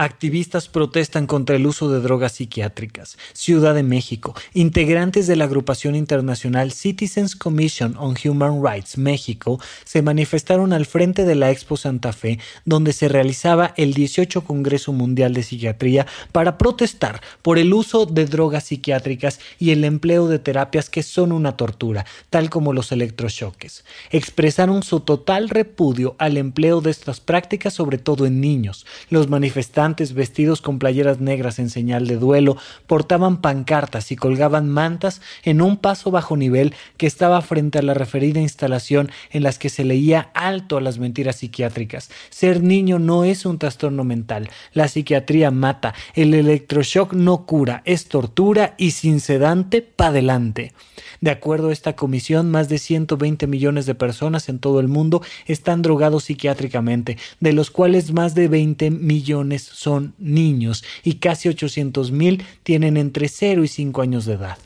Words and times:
Activistas 0.00 0.68
protestan 0.68 1.26
contra 1.26 1.56
el 1.56 1.66
uso 1.66 1.90
de 1.90 1.98
drogas 1.98 2.30
psiquiátricas. 2.30 3.18
Ciudad 3.32 3.74
de 3.74 3.82
México. 3.82 4.32
Integrantes 4.54 5.26
de 5.26 5.34
la 5.34 5.46
agrupación 5.46 5.96
internacional 5.96 6.70
Citizens 6.70 7.34
Commission 7.34 7.96
on 7.98 8.14
Human 8.24 8.62
Rights 8.64 8.96
México 8.96 9.58
se 9.82 10.02
manifestaron 10.02 10.72
al 10.72 10.86
frente 10.86 11.24
de 11.24 11.34
la 11.34 11.50
Expo 11.50 11.76
Santa 11.76 12.12
Fe, 12.12 12.38
donde 12.64 12.92
se 12.92 13.08
realizaba 13.08 13.74
el 13.76 13.92
18 13.92 14.44
Congreso 14.44 14.92
Mundial 14.92 15.34
de 15.34 15.42
Psiquiatría 15.42 16.06
para 16.30 16.58
protestar 16.58 17.20
por 17.42 17.58
el 17.58 17.74
uso 17.74 18.06
de 18.06 18.26
drogas 18.26 18.66
psiquiátricas 18.66 19.40
y 19.58 19.72
el 19.72 19.82
empleo 19.82 20.28
de 20.28 20.38
terapias 20.38 20.90
que 20.90 21.02
son 21.02 21.32
una 21.32 21.56
tortura, 21.56 22.06
tal 22.30 22.50
como 22.50 22.72
los 22.72 22.92
electrochoques. 22.92 23.84
Expresaron 24.12 24.84
su 24.84 25.00
total 25.00 25.48
repudio 25.48 26.14
al 26.20 26.36
empleo 26.36 26.80
de 26.80 26.92
estas 26.92 27.18
prácticas, 27.18 27.74
sobre 27.74 27.98
todo 27.98 28.26
en 28.26 28.40
niños. 28.40 28.86
Los 29.10 29.28
manifestantes 29.28 29.87
vestidos 29.96 30.60
con 30.60 30.78
playeras 30.78 31.20
negras 31.20 31.58
en 31.58 31.70
señal 31.70 32.06
de 32.06 32.16
duelo 32.16 32.56
portaban 32.86 33.40
pancartas 33.40 34.12
y 34.12 34.16
colgaban 34.16 34.68
mantas 34.68 35.20
en 35.42 35.62
un 35.62 35.76
paso 35.76 36.10
bajo 36.10 36.36
nivel 36.36 36.74
que 36.96 37.06
estaba 37.06 37.40
frente 37.42 37.78
a 37.78 37.82
la 37.82 37.94
referida 37.94 38.40
instalación 38.40 39.10
en 39.30 39.42
las 39.42 39.58
que 39.58 39.68
se 39.68 39.84
leía 39.84 40.30
alto 40.34 40.76
a 40.76 40.80
las 40.80 40.98
mentiras 40.98 41.36
psiquiátricas. 41.36 42.10
Ser 42.30 42.62
niño 42.62 42.98
no 42.98 43.24
es 43.24 43.46
un 43.46 43.58
trastorno 43.58 44.04
mental. 44.04 44.50
La 44.72 44.88
psiquiatría 44.88 45.50
mata. 45.50 45.94
El 46.14 46.34
electroshock 46.34 47.12
no 47.12 47.46
cura. 47.46 47.82
Es 47.84 48.08
tortura 48.08 48.74
y 48.78 48.92
sin 48.92 49.20
sedante 49.20 49.82
pa' 49.82 50.08
adelante. 50.08 50.72
De 51.20 51.30
acuerdo 51.30 51.68
a 51.68 51.72
esta 51.72 51.96
comisión, 51.96 52.50
más 52.50 52.68
de 52.68 52.78
120 52.78 53.46
millones 53.46 53.86
de 53.86 53.94
personas 53.94 54.48
en 54.48 54.58
todo 54.58 54.80
el 54.80 54.88
mundo 54.88 55.22
están 55.46 55.82
drogados 55.82 56.24
psiquiátricamente, 56.24 57.18
de 57.40 57.52
los 57.52 57.70
cuales 57.70 58.12
más 58.12 58.34
de 58.34 58.48
20 58.48 58.90
millones 58.90 59.62
son 59.78 60.12
niños 60.18 60.82
y 61.04 61.14
casi 61.14 61.48
800 61.48 62.10
mil 62.10 62.42
tienen 62.64 62.96
entre 62.96 63.28
0 63.28 63.62
y 63.62 63.68
5 63.68 64.02
años 64.02 64.26
de 64.26 64.32
edad. 64.34 64.58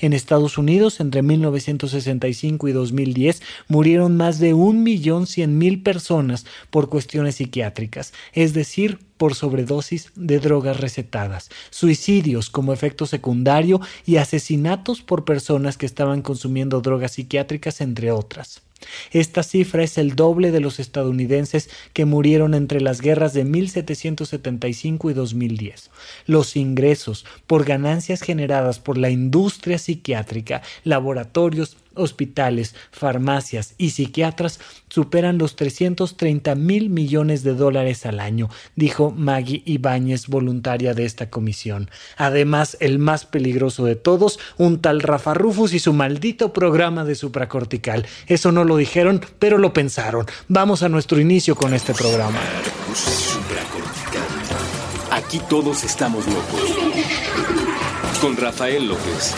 En 0.00 0.12
Estados 0.12 0.58
Unidos, 0.58 0.98
entre 0.98 1.22
1965 1.22 2.66
y 2.66 2.72
2010, 2.72 3.42
murieron 3.68 4.16
más 4.16 4.40
de 4.40 4.54
1.100.000 4.54 5.84
personas 5.84 6.46
por 6.70 6.88
cuestiones 6.88 7.36
psiquiátricas, 7.36 8.12
es 8.32 8.54
decir, 8.54 8.98
por 9.16 9.34
sobredosis 9.34 10.10
de 10.14 10.38
drogas 10.38 10.80
recetadas, 10.80 11.50
suicidios 11.70 12.50
como 12.50 12.72
efecto 12.72 13.06
secundario 13.06 13.80
y 14.04 14.16
asesinatos 14.16 15.02
por 15.02 15.24
personas 15.24 15.76
que 15.76 15.86
estaban 15.86 16.22
consumiendo 16.22 16.80
drogas 16.80 17.12
psiquiátricas, 17.12 17.80
entre 17.80 18.10
otras. 18.10 18.62
Esta 19.10 19.42
cifra 19.42 19.82
es 19.82 19.98
el 19.98 20.16
doble 20.16 20.50
de 20.50 20.60
los 20.60 20.78
estadounidenses 20.78 21.70
que 21.92 22.04
murieron 22.04 22.54
entre 22.54 22.80
las 22.80 23.00
guerras 23.00 23.32
de 23.32 23.44
1775 23.44 25.10
y 25.10 25.14
2010. 25.14 25.90
Los 26.26 26.56
ingresos 26.56 27.24
por 27.46 27.64
ganancias 27.64 28.20
generadas 28.20 28.78
por 28.78 28.98
la 28.98 29.10
industria 29.10 29.78
psiquiátrica, 29.78 30.62
laboratorios, 30.84 31.76
hospitales, 31.96 32.74
farmacias 32.90 33.74
y 33.78 33.90
psiquiatras 33.90 34.60
superan 34.88 35.38
los 35.38 35.56
330 35.56 36.54
mil 36.54 36.90
millones 36.90 37.42
de 37.42 37.54
dólares 37.54 38.06
al 38.06 38.20
año, 38.20 38.48
dijo 38.76 39.10
Maggie 39.10 39.62
Ibáñez, 39.64 40.28
voluntaria 40.28 40.94
de 40.94 41.04
esta 41.04 41.30
comisión. 41.30 41.90
Además, 42.16 42.76
el 42.80 42.98
más 42.98 43.26
peligroso 43.26 43.84
de 43.84 43.96
todos, 43.96 44.38
un 44.56 44.80
tal 44.80 45.00
Rafa 45.00 45.34
Rufus 45.34 45.74
y 45.74 45.78
su 45.78 45.92
maldito 45.92 46.52
programa 46.52 47.04
de 47.04 47.14
supracortical. 47.14 48.06
Eso 48.26 48.52
no 48.52 48.64
lo 48.64 48.76
dijeron, 48.76 49.20
pero 49.38 49.58
lo 49.58 49.72
pensaron. 49.72 50.26
Vamos 50.48 50.82
a 50.82 50.88
nuestro 50.88 51.20
inicio 51.20 51.56
con 51.56 51.74
este 51.74 51.94
programa. 51.94 52.38
Aquí 55.10 55.40
todos 55.48 55.84
estamos 55.84 56.26
locos. 56.26 56.60
Con 58.20 58.36
Rafael 58.36 58.86
López. 58.86 59.34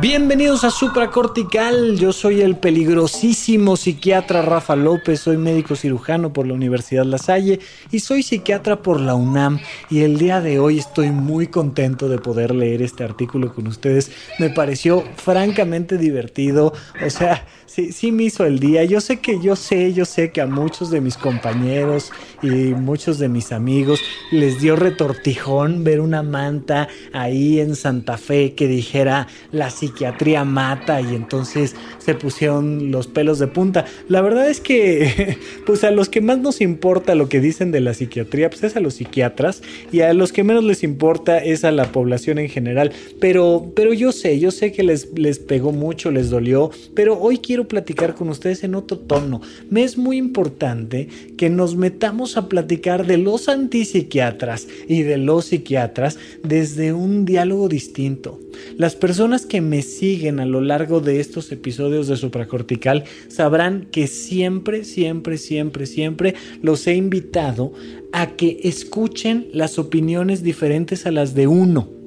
Bienvenidos 0.00 0.64
a 0.64 0.70
Supracortical, 0.70 1.98
yo 1.98 2.14
soy 2.14 2.40
el 2.40 2.56
peligrosísimo 2.56 3.76
psiquiatra 3.76 4.40
Rafa 4.40 4.74
López, 4.74 5.20
soy 5.20 5.36
médico 5.36 5.76
cirujano 5.76 6.32
por 6.32 6.46
la 6.46 6.54
Universidad 6.54 7.04
La 7.04 7.18
Salle 7.18 7.60
y 7.90 8.00
soy 8.00 8.22
psiquiatra 8.22 8.80
por 8.80 8.98
la 8.98 9.14
UNAM. 9.14 9.60
Y 9.90 10.00
el 10.00 10.16
día 10.16 10.40
de 10.40 10.58
hoy 10.58 10.78
estoy 10.78 11.10
muy 11.10 11.48
contento 11.48 12.08
de 12.08 12.16
poder 12.16 12.54
leer 12.54 12.80
este 12.80 13.04
artículo 13.04 13.54
con 13.54 13.66
ustedes, 13.66 14.10
me 14.38 14.48
pareció 14.48 15.04
francamente 15.16 15.98
divertido, 15.98 16.72
o 17.04 17.10
sea, 17.10 17.44
sí, 17.70 17.92
sí 17.92 18.12
me 18.12 18.24
hizo 18.24 18.44
el 18.44 18.58
día. 18.58 18.84
Yo 18.84 19.00
sé 19.00 19.18
que, 19.18 19.38
yo 19.40 19.54
sé, 19.56 19.92
yo 19.92 20.04
sé 20.04 20.30
que 20.30 20.40
a 20.40 20.46
muchos 20.46 20.90
de 20.90 21.00
mis 21.00 21.16
compañeros 21.16 22.12
y 22.42 22.48
muchos 22.48 23.18
de 23.18 23.28
mis 23.28 23.52
amigos 23.52 24.00
les 24.32 24.60
dio 24.60 24.76
retortijón 24.76 25.84
ver 25.84 26.00
una 26.00 26.22
manta 26.22 26.88
ahí 27.12 27.60
en 27.60 27.76
Santa 27.76 28.16
Fe 28.18 28.54
que 28.54 28.66
dijera 28.66 29.28
la 29.52 29.70
psiquiatría 29.70 30.44
mata 30.44 31.00
y 31.00 31.14
entonces 31.14 31.76
se 31.98 32.14
pusieron 32.14 32.90
los 32.90 33.06
pelos 33.06 33.38
de 33.38 33.46
punta. 33.46 33.84
La 34.08 34.20
verdad 34.20 34.48
es 34.48 34.60
que, 34.60 35.38
pues 35.66 35.84
a 35.84 35.90
los 35.90 36.08
que 36.08 36.20
más 36.20 36.38
nos 36.38 36.60
importa 36.60 37.14
lo 37.14 37.28
que 37.28 37.40
dicen 37.40 37.70
de 37.70 37.80
la 37.80 37.94
psiquiatría, 37.94 38.50
pues 38.50 38.64
es 38.64 38.76
a 38.76 38.80
los 38.80 38.94
psiquiatras 38.94 39.62
y 39.92 40.00
a 40.00 40.12
los 40.12 40.32
que 40.32 40.44
menos 40.44 40.64
les 40.64 40.82
importa 40.82 41.38
es 41.38 41.64
a 41.64 41.70
la 41.70 41.92
población 41.92 42.38
en 42.38 42.48
general. 42.48 42.92
Pero, 43.20 43.72
pero 43.76 43.92
yo 43.92 44.12
sé, 44.12 44.40
yo 44.40 44.50
sé 44.50 44.72
que 44.72 44.82
les, 44.82 45.12
les 45.16 45.38
pegó 45.38 45.72
mucho, 45.72 46.10
les 46.10 46.30
dolió, 46.30 46.70
pero 46.94 47.18
hoy 47.18 47.38
quiero 47.38 47.59
platicar 47.68 48.14
con 48.14 48.28
ustedes 48.28 48.64
en 48.64 48.74
otro 48.74 48.98
tono. 48.98 49.40
Me 49.68 49.82
es 49.82 49.98
muy 49.98 50.16
importante 50.16 51.08
que 51.36 51.50
nos 51.50 51.76
metamos 51.76 52.36
a 52.36 52.48
platicar 52.48 53.06
de 53.06 53.18
los 53.18 53.48
antipsiquiatras 53.48 54.66
y 54.88 55.02
de 55.02 55.18
los 55.18 55.46
psiquiatras 55.46 56.18
desde 56.42 56.92
un 56.92 57.24
diálogo 57.24 57.68
distinto. 57.68 58.38
Las 58.76 58.96
personas 58.96 59.46
que 59.46 59.60
me 59.60 59.82
siguen 59.82 60.40
a 60.40 60.46
lo 60.46 60.60
largo 60.60 61.00
de 61.00 61.20
estos 61.20 61.50
episodios 61.52 62.08
de 62.08 62.16
supracortical 62.16 63.04
sabrán 63.28 63.86
que 63.90 64.06
siempre, 64.06 64.84
siempre, 64.84 65.38
siempre, 65.38 65.86
siempre 65.86 66.34
los 66.62 66.86
he 66.86 66.94
invitado 66.94 67.72
a 68.12 68.36
que 68.36 68.60
escuchen 68.64 69.48
las 69.52 69.78
opiniones 69.78 70.42
diferentes 70.42 71.06
a 71.06 71.10
las 71.10 71.34
de 71.34 71.46
uno 71.46 72.00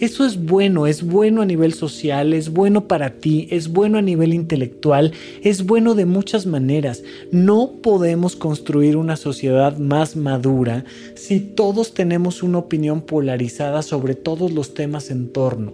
eso 0.00 0.24
es 0.24 0.44
bueno, 0.44 0.86
es 0.86 1.02
bueno 1.02 1.42
a 1.42 1.46
nivel 1.46 1.74
social, 1.74 2.32
es 2.32 2.50
bueno 2.50 2.86
para 2.86 3.10
ti, 3.14 3.48
es 3.50 3.68
bueno 3.68 3.98
a 3.98 4.02
nivel 4.02 4.32
intelectual, 4.32 5.12
es 5.42 5.66
bueno 5.66 5.94
de 5.94 6.06
muchas 6.06 6.46
maneras. 6.46 7.02
No 7.32 7.72
podemos 7.82 8.36
construir 8.36 8.96
una 8.96 9.16
sociedad 9.16 9.76
más 9.78 10.16
madura 10.16 10.84
si 11.14 11.40
todos 11.40 11.94
tenemos 11.94 12.42
una 12.42 12.58
opinión 12.58 13.02
polarizada 13.02 13.82
sobre 13.82 14.14
todos 14.14 14.52
los 14.52 14.74
temas 14.74 15.10
en 15.10 15.32
torno 15.32 15.72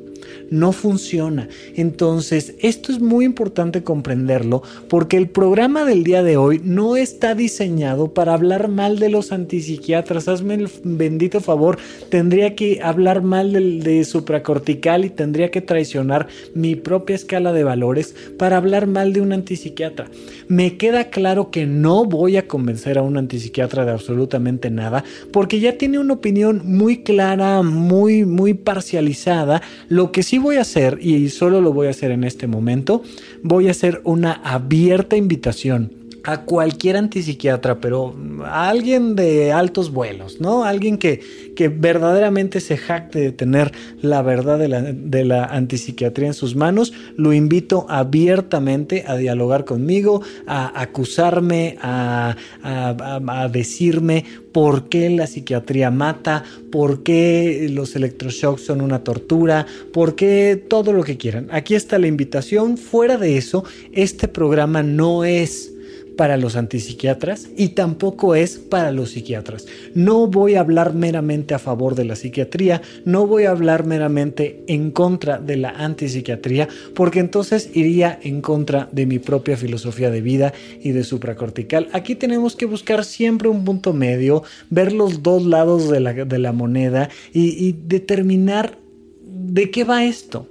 no 0.50 0.72
funciona. 0.72 1.48
Entonces, 1.74 2.54
esto 2.60 2.92
es 2.92 3.00
muy 3.00 3.24
importante 3.24 3.82
comprenderlo 3.82 4.62
porque 4.88 5.16
el 5.16 5.28
programa 5.28 5.84
del 5.84 6.04
día 6.04 6.22
de 6.22 6.36
hoy 6.36 6.60
no 6.62 6.96
está 6.96 7.34
diseñado 7.34 8.12
para 8.12 8.34
hablar 8.34 8.68
mal 8.68 8.98
de 8.98 9.08
los 9.08 9.32
antipsiquiatras. 9.32 10.28
Hazme 10.28 10.54
el 10.54 10.68
bendito 10.82 11.40
favor, 11.40 11.78
tendría 12.08 12.54
que 12.54 12.80
hablar 12.82 13.22
mal 13.22 13.52
de, 13.52 13.60
de 13.80 14.04
supracortical 14.14 15.04
y 15.04 15.10
tendría 15.10 15.50
que 15.50 15.60
traicionar 15.60 16.28
mi 16.54 16.76
propia 16.76 17.16
escala 17.16 17.52
de 17.52 17.64
valores 17.64 18.14
para 18.38 18.58
hablar 18.58 18.86
mal 18.86 19.12
de 19.12 19.20
un 19.20 19.32
antipsiquiatra. 19.32 20.06
Me 20.46 20.76
queda 20.76 21.10
claro 21.10 21.50
que 21.50 21.66
no 21.66 22.04
voy 22.04 22.36
a 22.36 22.46
convencer 22.46 22.96
a 22.96 23.02
un 23.02 23.16
antipsiquiatra 23.16 23.84
de 23.84 23.90
absolutamente 23.90 24.70
nada 24.70 25.02
porque 25.32 25.58
ya 25.58 25.76
tiene 25.78 25.98
una 25.98 26.14
opinión 26.14 26.62
muy 26.64 26.98
clara, 26.98 27.62
muy, 27.62 28.24
muy 28.24 28.54
parcializada, 28.54 29.62
lo 29.88 30.12
que 30.12 30.22
sí 30.22 30.38
voy 30.38 30.58
a 30.58 30.60
hacer, 30.60 30.98
y 31.02 31.28
solo 31.30 31.60
lo 31.60 31.72
voy 31.72 31.88
a 31.88 31.90
hacer 31.90 32.12
en 32.12 32.22
este 32.22 32.46
momento, 32.46 33.02
voy 33.42 33.66
a 33.66 33.72
hacer 33.72 34.00
una 34.04 34.34
abierta 34.44 35.16
invitación 35.16 36.03
a 36.24 36.42
cualquier 36.42 36.96
antipsiquiatra, 36.96 37.80
pero 37.80 38.14
a 38.44 38.68
alguien 38.68 39.14
de 39.14 39.52
altos 39.52 39.92
vuelos, 39.92 40.40
¿no? 40.40 40.64
Alguien 40.64 40.96
que, 40.96 41.20
que 41.54 41.68
verdaderamente 41.68 42.60
se 42.60 42.76
jacte 42.78 43.20
de 43.20 43.32
tener 43.32 43.72
la 44.00 44.22
verdad 44.22 44.58
de 44.58 44.68
la, 44.68 44.80
de 44.82 45.24
la 45.24 45.44
antipsiquiatría 45.44 46.28
en 46.28 46.34
sus 46.34 46.56
manos, 46.56 46.92
lo 47.16 47.32
invito 47.32 47.86
abiertamente 47.88 49.04
a 49.06 49.16
dialogar 49.16 49.64
conmigo, 49.64 50.22
a 50.46 50.80
acusarme, 50.80 51.76
a, 51.82 52.36
a 52.62 53.48
decirme 53.48 54.24
por 54.52 54.88
qué 54.88 55.10
la 55.10 55.26
psiquiatría 55.26 55.90
mata, 55.90 56.44
por 56.70 57.02
qué 57.02 57.68
los 57.70 57.96
electroshocks 57.96 58.64
son 58.64 58.80
una 58.80 59.04
tortura, 59.04 59.66
por 59.92 60.14
qué 60.14 60.62
todo 60.68 60.92
lo 60.92 61.02
que 61.02 61.18
quieran. 61.18 61.48
Aquí 61.50 61.74
está 61.74 61.98
la 61.98 62.06
invitación. 62.06 62.78
Fuera 62.78 63.18
de 63.18 63.36
eso, 63.36 63.64
este 63.92 64.28
programa 64.28 64.82
no 64.82 65.24
es 65.24 65.73
para 66.16 66.36
los 66.36 66.56
antipsiquiatras 66.56 67.48
y 67.56 67.68
tampoco 67.70 68.34
es 68.34 68.58
para 68.58 68.92
los 68.92 69.10
psiquiatras. 69.10 69.66
No 69.94 70.26
voy 70.26 70.54
a 70.54 70.60
hablar 70.60 70.94
meramente 70.94 71.54
a 71.54 71.58
favor 71.58 71.94
de 71.94 72.04
la 72.04 72.16
psiquiatría, 72.16 72.82
no 73.04 73.26
voy 73.26 73.44
a 73.44 73.50
hablar 73.50 73.84
meramente 73.84 74.62
en 74.66 74.90
contra 74.90 75.38
de 75.38 75.56
la 75.56 75.70
antipsiquiatría, 75.70 76.68
porque 76.94 77.20
entonces 77.20 77.70
iría 77.74 78.18
en 78.22 78.40
contra 78.40 78.88
de 78.92 79.06
mi 79.06 79.18
propia 79.18 79.56
filosofía 79.56 80.10
de 80.10 80.20
vida 80.20 80.52
y 80.80 80.92
de 80.92 81.04
supracortical. 81.04 81.88
Aquí 81.92 82.14
tenemos 82.14 82.56
que 82.56 82.66
buscar 82.66 83.04
siempre 83.04 83.48
un 83.48 83.64
punto 83.64 83.92
medio, 83.92 84.42
ver 84.70 84.92
los 84.92 85.22
dos 85.22 85.44
lados 85.44 85.90
de 85.90 86.00
la, 86.00 86.52
moneda 86.52 87.08
y, 87.32 87.72
determinar 87.86 88.78
de 89.22 89.70
qué 89.70 89.84
va 89.84 90.04
esto 90.04 90.48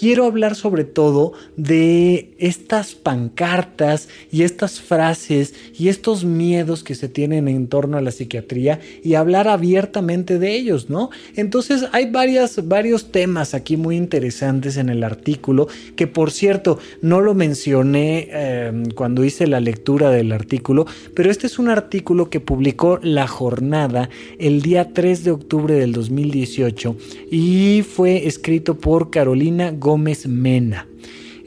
quiero 0.00 0.24
hablar 0.24 0.54
sobre 0.56 0.84
todo 0.84 1.34
de 1.58 2.32
estas 2.38 2.94
pancartas 2.94 4.08
y 4.32 4.44
estas 4.44 4.80
frases 4.80 5.54
y 5.78 5.88
estos 5.88 6.24
miedos 6.24 6.82
que 6.82 6.94
se 6.94 7.10
tienen 7.10 7.48
en 7.48 7.66
torno 7.66 7.98
a 7.98 8.00
la 8.00 8.10
psiquiatría 8.10 8.80
y 9.04 9.12
hablar 9.12 9.46
abiertamente 9.46 10.38
de 10.38 10.56
ellos, 10.56 10.88
¿no? 10.88 11.10
Entonces 11.36 11.84
hay 11.92 12.10
varias, 12.10 12.66
varios 12.66 13.12
temas 13.12 13.52
aquí 13.52 13.76
muy 13.76 13.98
interesantes 13.98 14.78
en 14.78 14.88
el 14.88 15.04
artículo 15.04 15.68
que 15.96 16.06
por 16.06 16.30
cierto 16.30 16.78
no 17.02 17.20
lo 17.20 17.34
mencioné 17.34 18.28
em, 18.32 18.84
cuando 18.92 19.22
hice 19.22 19.46
la 19.46 19.60
lectura 19.60 20.08
del 20.08 20.32
artículo, 20.32 20.86
pero 21.14 21.30
este 21.30 21.46
es 21.46 21.58
un 21.58 21.68
artículo 21.68 22.30
que 22.30 22.40
publicó 22.40 22.98
La 23.02 23.26
Jornada 23.26 24.08
el 24.38 24.62
día 24.62 24.94
3 24.94 25.24
de 25.24 25.30
octubre 25.30 25.74
del 25.74 25.92
2018 25.92 26.96
y 27.30 27.82
fue 27.82 28.26
escrito 28.26 28.78
por 28.78 29.10
Carolina 29.10 29.72
Gómez 29.72 29.89
Gómez 29.90 30.28
Mena. 30.28 30.86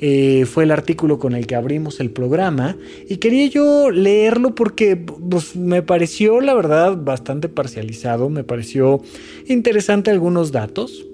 Eh, 0.01 0.45
fue 0.45 0.66
el 0.66 0.72
artículo 0.72 1.18
con 1.18 1.34
el 1.34 1.48
que 1.48 1.56
abrimos 1.56 2.01
el 2.01 2.10
programa 2.10 2.75
y 3.07 3.18
quería 3.18 3.48
yo 3.48 3.90
leerlo 3.90 4.54
porque 4.54 4.98
pues, 4.98 5.56
me 5.56 5.81
pareció 5.81 6.42
la 6.42 6.54
verdad 6.54 6.98
bastante 7.01 7.48
parcializado, 7.48 8.30
me 8.30 8.44
pareció 8.44 9.01
interesante 9.48 10.12
algunos 10.12 10.51
datos. 10.51 11.06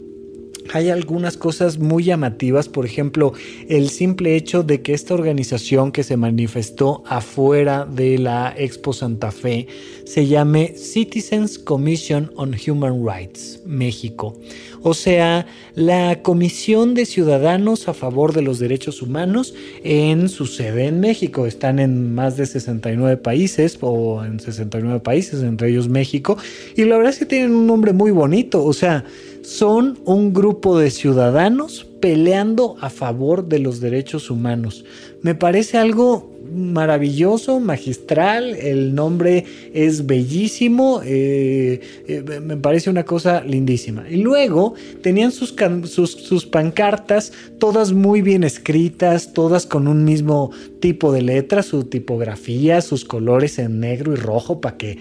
Hay 0.71 0.89
algunas 0.89 1.35
cosas 1.37 1.79
muy 1.79 2.03
llamativas, 2.03 2.69
por 2.69 2.85
ejemplo, 2.85 3.33
el 3.67 3.89
simple 3.89 4.35
hecho 4.35 4.63
de 4.63 4.81
que 4.81 4.93
esta 4.93 5.13
organización 5.13 5.91
que 5.91 6.03
se 6.03 6.17
manifestó 6.17 7.03
afuera 7.07 7.85
de 7.85 8.17
la 8.19 8.53
Expo 8.55 8.93
Santa 8.93 9.31
Fe 9.31 9.67
se 10.05 10.27
llame 10.27 10.75
Citizens 10.75 11.57
Commission 11.57 12.31
on 12.35 12.55
Human 12.67 13.03
Rights, 13.05 13.61
México 13.65 14.35
o 14.81 14.93
sea, 14.93 15.45
la 15.75 16.21
Comisión 16.21 16.93
de 16.93 17.05
Ciudadanos 17.05 17.87
a 17.87 17.93
favor 17.93 18.33
de 18.33 18.41
los 18.41 18.59
derechos 18.59 19.01
humanos 19.01 19.53
en 19.83 20.29
su 20.29 20.45
sede 20.45 20.87
en 20.87 20.99
México. 20.99 21.45
Están 21.45 21.79
en 21.79 22.13
más 22.13 22.37
de 22.37 22.45
69 22.45 23.17
países 23.17 23.77
o 23.81 24.23
en 24.23 24.39
69 24.39 24.99
países, 25.01 25.43
entre 25.43 25.69
ellos 25.69 25.89
México, 25.89 26.37
y 26.75 26.85
la 26.85 26.97
verdad 26.97 27.13
es 27.13 27.19
que 27.19 27.25
tienen 27.25 27.53
un 27.53 27.67
nombre 27.67 27.93
muy 27.93 28.11
bonito, 28.11 28.63
o 28.63 28.73
sea, 28.73 29.05
son 29.49 29.97
un 30.05 30.31
grupo 30.31 30.77
de 30.77 30.91
ciudadanos 30.91 31.87
peleando 31.99 32.75
a 32.81 32.89
favor 32.89 33.47
de 33.47 33.59
los 33.59 33.79
derechos 33.79 34.29
humanos. 34.29 34.85
Me 35.21 35.35
parece 35.35 35.77
algo 35.77 36.29
maravilloso, 36.51 37.59
magistral, 37.59 38.55
el 38.55 38.95
nombre 38.95 39.45
es 39.73 40.05
bellísimo, 40.05 41.01
eh, 41.05 41.79
eh, 42.07 42.39
me 42.41 42.57
parece 42.57 42.89
una 42.89 43.03
cosa 43.03 43.43
lindísima. 43.43 44.05
Y 44.09 44.17
luego 44.17 44.73
tenían 45.01 45.31
sus, 45.31 45.55
sus, 45.85 46.45
pancartas, 46.45 47.33
todas 47.59 47.91
muy 47.93 48.21
bien 48.21 48.43
escritas, 48.43 49.33
todas 49.33 49.65
con 49.65 49.87
un 49.87 50.03
mismo 50.03 50.51
tipo 50.79 51.11
de 51.11 51.21
letra, 51.21 51.61
su 51.61 51.83
tipografía, 51.83 52.81
sus 52.81 53.05
colores 53.05 53.59
en 53.59 53.79
negro 53.79 54.13
y 54.13 54.15
rojo 54.15 54.61
para 54.61 54.77
que, 54.77 54.97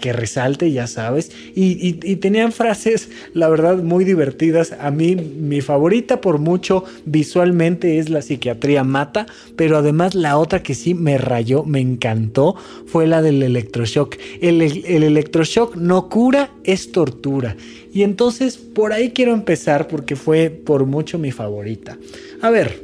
que 0.00 0.12
resalte, 0.12 0.72
ya 0.72 0.86
sabes. 0.86 1.30
Y, 1.54 1.98
y 2.02 2.16
tenían 2.16 2.52
frases, 2.52 3.10
la 3.34 3.48
verdad, 3.48 3.82
muy 3.82 4.04
divertidas. 4.04 4.72
A 4.80 4.90
mí, 4.90 5.14
mi 5.16 5.60
favorita 5.60 6.20
por 6.20 6.37
mucho 6.38 6.84
visualmente 7.04 7.98
es 7.98 8.08
la 8.08 8.22
psiquiatría 8.22 8.84
mata, 8.84 9.26
pero 9.56 9.76
además 9.76 10.14
la 10.14 10.38
otra 10.38 10.62
que 10.62 10.74
sí 10.74 10.94
me 10.94 11.18
rayó, 11.18 11.64
me 11.64 11.80
encantó, 11.80 12.56
fue 12.86 13.06
la 13.06 13.22
del 13.22 13.42
electroshock. 13.42 14.16
El, 14.40 14.62
el 14.62 15.02
electroshock 15.02 15.76
no 15.76 16.08
cura, 16.08 16.50
es 16.64 16.92
tortura. 16.92 17.56
Y 17.92 18.02
entonces 18.02 18.56
por 18.56 18.92
ahí 18.92 19.10
quiero 19.10 19.32
empezar 19.32 19.88
porque 19.88 20.16
fue 20.16 20.50
por 20.50 20.86
mucho 20.86 21.18
mi 21.18 21.32
favorita. 21.32 21.98
A 22.40 22.50
ver, 22.50 22.82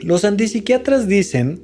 los 0.00 0.24
antipsiquiatras 0.24 1.08
dicen 1.08 1.60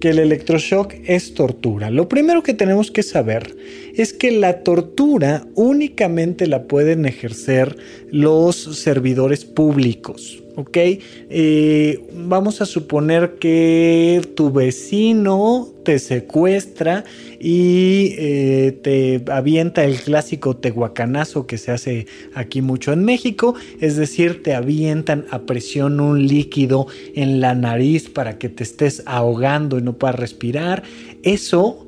que 0.00 0.10
el 0.10 0.18
electroshock 0.18 0.94
es 1.04 1.34
tortura. 1.34 1.90
Lo 1.90 2.08
primero 2.08 2.42
que 2.42 2.54
tenemos 2.54 2.90
que 2.90 3.02
saber 3.02 3.54
es 3.94 4.12
que 4.12 4.32
la 4.32 4.62
tortura 4.62 5.46
únicamente 5.54 6.46
la 6.46 6.64
pueden 6.64 7.06
ejercer 7.06 7.76
los 8.10 8.56
servidores 8.56 9.44
públicos. 9.44 10.42
¿Ok? 10.60 10.76
Eh, 10.76 12.04
vamos 12.12 12.60
a 12.60 12.66
suponer 12.66 13.36
que 13.38 14.20
tu 14.34 14.50
vecino 14.52 15.68
te 15.84 15.98
secuestra 15.98 17.04
y 17.38 18.14
eh, 18.18 18.78
te 18.82 19.22
avienta 19.30 19.84
el 19.84 19.96
clásico 20.00 20.56
tehuacanazo 20.56 21.46
que 21.46 21.58
se 21.58 21.72
hace 21.72 22.06
aquí 22.34 22.62
mucho 22.62 22.92
en 22.92 23.04
México, 23.04 23.54
es 23.80 23.96
decir, 23.96 24.42
te 24.42 24.54
avientan 24.54 25.26
a 25.30 25.40
presión 25.40 26.00
un 26.00 26.26
líquido 26.26 26.86
en 27.14 27.40
la 27.40 27.54
nariz 27.54 28.08
para 28.08 28.38
que 28.38 28.48
te 28.48 28.62
estés 28.62 29.02
ahogando 29.06 29.78
y 29.78 29.82
no 29.82 29.94
puedas 29.94 30.16
respirar. 30.16 30.82
Eso 31.22 31.86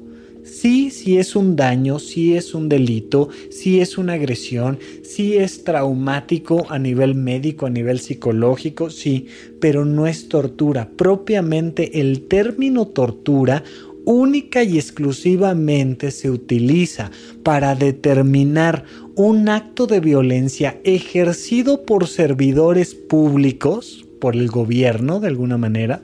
Sí, 0.62 0.92
sí 0.92 1.18
es 1.18 1.34
un 1.34 1.56
daño, 1.56 1.98
sí 1.98 2.36
es 2.36 2.54
un 2.54 2.68
delito, 2.68 3.30
sí 3.50 3.80
es 3.80 3.98
una 3.98 4.12
agresión, 4.12 4.78
sí 5.02 5.36
es 5.36 5.64
traumático 5.64 6.66
a 6.68 6.78
nivel 6.78 7.16
médico, 7.16 7.66
a 7.66 7.70
nivel 7.70 7.98
psicológico, 7.98 8.88
sí, 8.88 9.26
pero 9.60 9.84
no 9.84 10.06
es 10.06 10.28
tortura. 10.28 10.88
Propiamente 10.96 11.98
el 11.98 12.28
término 12.28 12.86
tortura 12.86 13.64
única 14.04 14.62
y 14.62 14.78
exclusivamente 14.78 16.12
se 16.12 16.30
utiliza 16.30 17.10
para 17.42 17.74
determinar 17.74 18.84
un 19.16 19.48
acto 19.48 19.88
de 19.88 19.98
violencia 19.98 20.78
ejercido 20.84 21.82
por 21.82 22.06
servidores 22.06 22.94
públicos, 22.94 24.06
por 24.20 24.36
el 24.36 24.46
gobierno 24.46 25.18
de 25.18 25.26
alguna 25.26 25.58
manera, 25.58 26.02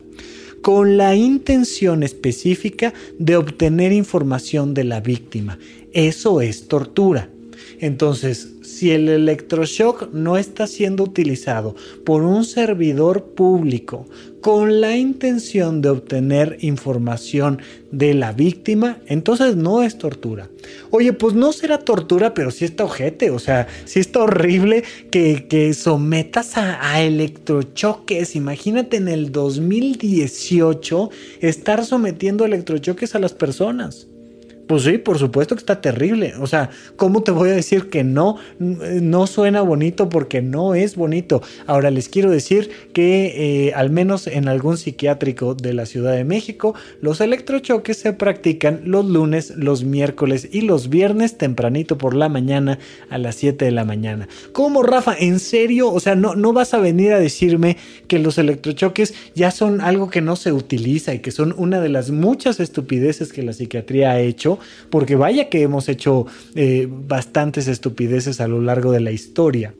con 0.62 0.96
la 0.96 1.14
intención 1.14 2.02
específica 2.02 2.92
de 3.18 3.36
obtener 3.36 3.92
información 3.92 4.74
de 4.74 4.84
la 4.84 5.00
víctima. 5.00 5.58
Eso 5.92 6.40
es 6.40 6.68
tortura. 6.68 7.30
Entonces, 7.80 8.54
si 8.62 8.90
el 8.90 9.08
electroshock 9.08 10.12
no 10.12 10.36
está 10.36 10.66
siendo 10.66 11.04
utilizado 11.04 11.74
por 12.04 12.22
un 12.22 12.44
servidor 12.44 13.24
público 13.34 14.06
con 14.40 14.80
la 14.80 14.96
intención 14.96 15.82
de 15.82 15.90
obtener 15.90 16.58
información 16.60 17.60
de 17.90 18.14
la 18.14 18.32
víctima, 18.32 18.98
entonces 19.06 19.56
no 19.56 19.82
es 19.82 19.98
tortura. 19.98 20.48
Oye, 20.90 21.12
pues 21.12 21.34
no 21.34 21.52
será 21.52 21.78
tortura, 21.78 22.34
pero 22.34 22.50
sí 22.50 22.64
está 22.64 22.84
ojete, 22.84 23.30
o 23.30 23.38
sea, 23.38 23.66
sí 23.84 24.00
está 24.00 24.20
horrible 24.20 24.84
que, 25.10 25.74
sometas 25.74 26.56
a, 26.56 26.92
a 26.92 27.02
electrochoques. 27.02 28.36
Imagínate 28.36 28.96
en 28.96 29.08
el 29.08 29.32
2018 29.32 31.10
estar 31.40 31.84
sometiendo 31.84 32.44
electrochoques 32.44 33.14
a 33.14 33.18
las 33.18 33.32
personas. 33.32 34.08
Pues 34.68 34.82
sí, 34.82 34.98
por 34.98 35.18
supuesto 35.18 35.54
que 35.54 35.60
está 35.60 35.80
terrible. 35.80 36.34
O 36.38 36.46
sea, 36.46 36.68
¿cómo 36.96 37.22
te 37.22 37.30
voy 37.30 37.48
a 37.48 37.54
decir 37.54 37.88
que 37.88 38.04
no? 38.04 38.36
No 38.58 39.26
suena 39.26 39.62
bonito 39.62 40.10
porque 40.10 40.42
no 40.42 40.74
es 40.74 40.94
bonito. 40.94 41.40
Ahora 41.66 41.90
les 41.90 42.10
quiero 42.10 42.30
decir 42.30 42.70
que 42.92 43.68
eh, 43.68 43.72
al 43.72 43.88
menos 43.88 44.26
en 44.26 44.46
algún 44.46 44.76
psiquiátrico 44.76 45.54
de 45.54 45.72
la 45.72 45.86
Ciudad 45.86 46.12
de 46.12 46.24
México, 46.24 46.74
los 47.00 47.22
electrochoques 47.22 47.96
se 47.96 48.12
practican 48.12 48.82
los 48.84 49.06
lunes, 49.06 49.54
los 49.56 49.84
miércoles 49.84 50.46
y 50.52 50.60
los 50.60 50.90
viernes 50.90 51.38
tempranito 51.38 51.96
por 51.96 52.14
la 52.14 52.28
mañana 52.28 52.78
a 53.08 53.16
las 53.16 53.36
7 53.36 53.64
de 53.64 53.70
la 53.70 53.86
mañana. 53.86 54.28
¿Cómo, 54.52 54.82
Rafa? 54.82 55.16
¿En 55.18 55.40
serio? 55.40 55.90
O 55.90 55.98
sea, 55.98 56.14
no, 56.14 56.34
no 56.34 56.52
vas 56.52 56.74
a 56.74 56.78
venir 56.78 57.14
a 57.14 57.18
decirme 57.18 57.78
que 58.06 58.18
los 58.18 58.36
electrochoques 58.36 59.14
ya 59.34 59.50
son 59.50 59.80
algo 59.80 60.10
que 60.10 60.20
no 60.20 60.36
se 60.36 60.52
utiliza 60.52 61.14
y 61.14 61.20
que 61.20 61.30
son 61.30 61.54
una 61.56 61.80
de 61.80 61.88
las 61.88 62.10
muchas 62.10 62.60
estupideces 62.60 63.32
que 63.32 63.42
la 63.42 63.54
psiquiatría 63.54 64.10
ha 64.10 64.20
hecho 64.20 64.57
porque 64.90 65.16
vaya 65.16 65.48
que 65.48 65.62
hemos 65.62 65.88
hecho 65.88 66.26
eh, 66.54 66.88
bastantes 66.90 67.68
estupideces 67.68 68.40
a 68.40 68.48
lo 68.48 68.60
largo 68.60 68.92
de 68.92 69.00
la 69.00 69.10
historia. 69.10 69.74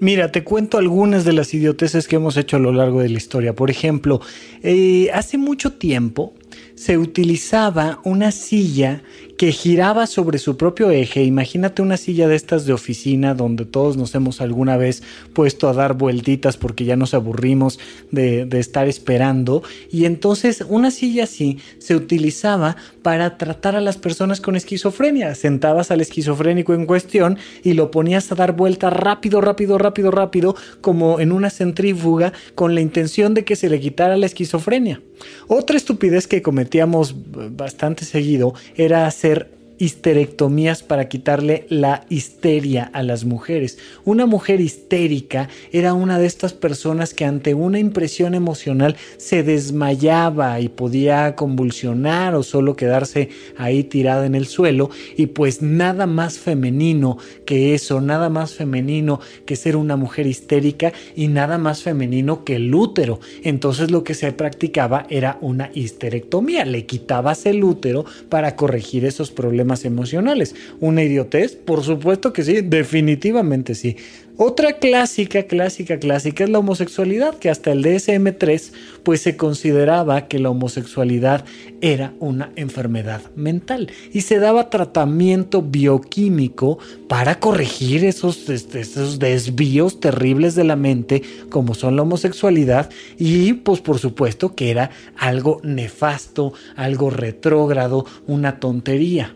Mira, 0.00 0.32
te 0.32 0.44
cuento 0.44 0.78
algunas 0.78 1.26
de 1.26 1.34
las 1.34 1.52
idioteces 1.52 2.08
que 2.08 2.16
hemos 2.16 2.38
hecho 2.38 2.56
a 2.56 2.60
lo 2.60 2.72
largo 2.72 3.02
de 3.02 3.10
la 3.10 3.18
historia. 3.18 3.54
Por 3.54 3.70
ejemplo, 3.70 4.22
eh, 4.62 5.10
hace 5.12 5.36
mucho 5.36 5.74
tiempo 5.74 6.32
se 6.74 6.96
utilizaba 6.96 8.00
una 8.04 8.32
silla 8.32 9.02
que 9.40 9.52
giraba 9.52 10.06
sobre 10.06 10.38
su 10.38 10.58
propio 10.58 10.90
eje. 10.90 11.24
Imagínate 11.24 11.80
una 11.80 11.96
silla 11.96 12.28
de 12.28 12.36
estas 12.36 12.66
de 12.66 12.74
oficina 12.74 13.32
donde 13.32 13.64
todos 13.64 13.96
nos 13.96 14.14
hemos 14.14 14.42
alguna 14.42 14.76
vez 14.76 15.02
puesto 15.32 15.66
a 15.66 15.72
dar 15.72 15.94
vueltitas 15.94 16.58
porque 16.58 16.84
ya 16.84 16.94
nos 16.94 17.14
aburrimos 17.14 17.78
de, 18.10 18.44
de 18.44 18.60
estar 18.60 18.86
esperando. 18.86 19.62
Y 19.90 20.04
entonces 20.04 20.62
una 20.68 20.90
silla 20.90 21.24
así 21.24 21.56
se 21.78 21.96
utilizaba 21.96 22.76
para 23.00 23.38
tratar 23.38 23.76
a 23.76 23.80
las 23.80 23.96
personas 23.96 24.42
con 24.42 24.56
esquizofrenia. 24.56 25.34
Sentabas 25.34 25.90
al 25.90 26.02
esquizofrénico 26.02 26.74
en 26.74 26.84
cuestión 26.84 27.38
y 27.64 27.72
lo 27.72 27.90
ponías 27.90 28.30
a 28.30 28.34
dar 28.34 28.52
vueltas 28.52 28.92
rápido, 28.92 29.40
rápido, 29.40 29.78
rápido, 29.78 30.10
rápido, 30.10 30.54
como 30.82 31.18
en 31.18 31.32
una 31.32 31.48
centrífuga, 31.48 32.34
con 32.54 32.74
la 32.74 32.82
intención 32.82 33.32
de 33.32 33.46
que 33.46 33.56
se 33.56 33.70
le 33.70 33.80
quitara 33.80 34.18
la 34.18 34.26
esquizofrenia. 34.26 35.00
Otra 35.48 35.76
estupidez 35.76 36.26
que 36.26 36.42
cometíamos 36.42 37.14
bastante 37.56 38.04
seguido 38.04 38.54
era 38.76 39.06
hacer 39.06 39.29
ser 39.30 39.59
histerectomías 39.80 40.82
para 40.82 41.08
quitarle 41.08 41.66
la 41.70 42.04
histeria 42.10 42.88
a 42.92 43.02
las 43.02 43.24
mujeres. 43.24 43.78
Una 44.04 44.26
mujer 44.26 44.60
histérica 44.60 45.48
era 45.72 45.94
una 45.94 46.18
de 46.18 46.26
estas 46.26 46.52
personas 46.52 47.14
que 47.14 47.24
ante 47.24 47.54
una 47.54 47.78
impresión 47.78 48.34
emocional 48.34 48.96
se 49.16 49.42
desmayaba 49.42 50.60
y 50.60 50.68
podía 50.68 51.34
convulsionar 51.34 52.34
o 52.34 52.42
solo 52.42 52.76
quedarse 52.76 53.30
ahí 53.56 53.82
tirada 53.82 54.26
en 54.26 54.34
el 54.34 54.46
suelo 54.46 54.90
y 55.16 55.26
pues 55.26 55.62
nada 55.62 56.06
más 56.06 56.38
femenino 56.38 57.16
que 57.46 57.74
eso, 57.74 58.02
nada 58.02 58.28
más 58.28 58.52
femenino 58.52 59.20
que 59.46 59.56
ser 59.56 59.76
una 59.76 59.96
mujer 59.96 60.26
histérica 60.26 60.92
y 61.16 61.28
nada 61.28 61.56
más 61.56 61.82
femenino 61.82 62.44
que 62.44 62.56
el 62.56 62.74
útero. 62.74 63.18
Entonces 63.44 63.90
lo 63.90 64.04
que 64.04 64.12
se 64.12 64.30
practicaba 64.32 65.06
era 65.08 65.38
una 65.40 65.70
histerectomía, 65.72 66.66
le 66.66 66.84
quitabas 66.84 67.46
el 67.46 67.64
útero 67.64 68.04
para 68.28 68.56
corregir 68.56 69.06
esos 69.06 69.30
problemas 69.30 69.69
emocionales. 69.84 70.54
¿Una 70.80 71.02
idiotez? 71.02 71.56
Por 71.56 71.82
supuesto 71.82 72.32
que 72.32 72.42
sí, 72.42 72.60
definitivamente 72.60 73.74
sí. 73.74 73.96
Otra 74.42 74.78
clásica, 74.78 75.42
clásica, 75.42 75.98
clásica 75.98 76.44
es 76.44 76.48
la 76.48 76.60
homosexualidad, 76.60 77.34
que 77.34 77.50
hasta 77.50 77.72
el 77.72 77.84
DSM3 77.84 78.72
pues 79.02 79.20
se 79.20 79.36
consideraba 79.36 80.28
que 80.28 80.38
la 80.38 80.48
homosexualidad 80.48 81.44
era 81.82 82.14
una 82.20 82.50
enfermedad 82.56 83.20
mental 83.36 83.92
y 84.14 84.22
se 84.22 84.38
daba 84.38 84.70
tratamiento 84.70 85.60
bioquímico 85.60 86.78
para 87.06 87.38
corregir 87.38 88.02
esos, 88.02 88.48
este, 88.48 88.80
esos 88.80 89.18
desvíos 89.18 90.00
terribles 90.00 90.54
de 90.54 90.64
la 90.64 90.76
mente 90.76 91.22
como 91.50 91.74
son 91.74 91.96
la 91.96 92.02
homosexualidad 92.02 92.88
y 93.18 93.52
pues 93.52 93.82
por 93.82 93.98
supuesto 93.98 94.54
que 94.54 94.70
era 94.70 94.90
algo 95.18 95.60
nefasto, 95.64 96.54
algo 96.76 97.10
retrógrado, 97.10 98.06
una 98.26 98.58
tontería. 98.58 99.34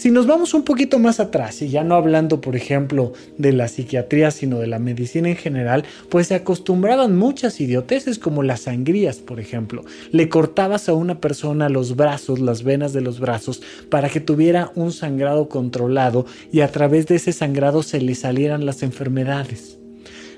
Si 0.00 0.10
nos 0.10 0.26
vamos 0.26 0.54
un 0.54 0.62
poquito 0.62 0.98
más 0.98 1.20
atrás, 1.20 1.60
y 1.60 1.68
ya 1.68 1.84
no 1.84 1.94
hablando, 1.94 2.40
por 2.40 2.56
ejemplo, 2.56 3.12
de 3.36 3.52
la 3.52 3.68
psiquiatría, 3.68 4.30
sino 4.30 4.58
de 4.58 4.66
la 4.66 4.78
medicina 4.78 5.28
en 5.28 5.36
general, 5.36 5.84
pues 6.08 6.28
se 6.28 6.34
acostumbraban 6.34 7.18
muchas 7.18 7.60
idioteces 7.60 8.18
como 8.18 8.42
las 8.42 8.60
sangrías, 8.60 9.18
por 9.18 9.40
ejemplo. 9.40 9.84
Le 10.10 10.30
cortabas 10.30 10.88
a 10.88 10.94
una 10.94 11.20
persona 11.20 11.68
los 11.68 11.96
brazos, 11.96 12.40
las 12.40 12.62
venas 12.62 12.94
de 12.94 13.02
los 13.02 13.20
brazos, 13.20 13.60
para 13.90 14.08
que 14.08 14.20
tuviera 14.20 14.72
un 14.74 14.90
sangrado 14.90 15.50
controlado 15.50 16.24
y 16.50 16.60
a 16.60 16.72
través 16.72 17.06
de 17.06 17.16
ese 17.16 17.34
sangrado 17.34 17.82
se 17.82 18.00
le 18.00 18.14
salieran 18.14 18.64
las 18.64 18.82
enfermedades. 18.82 19.79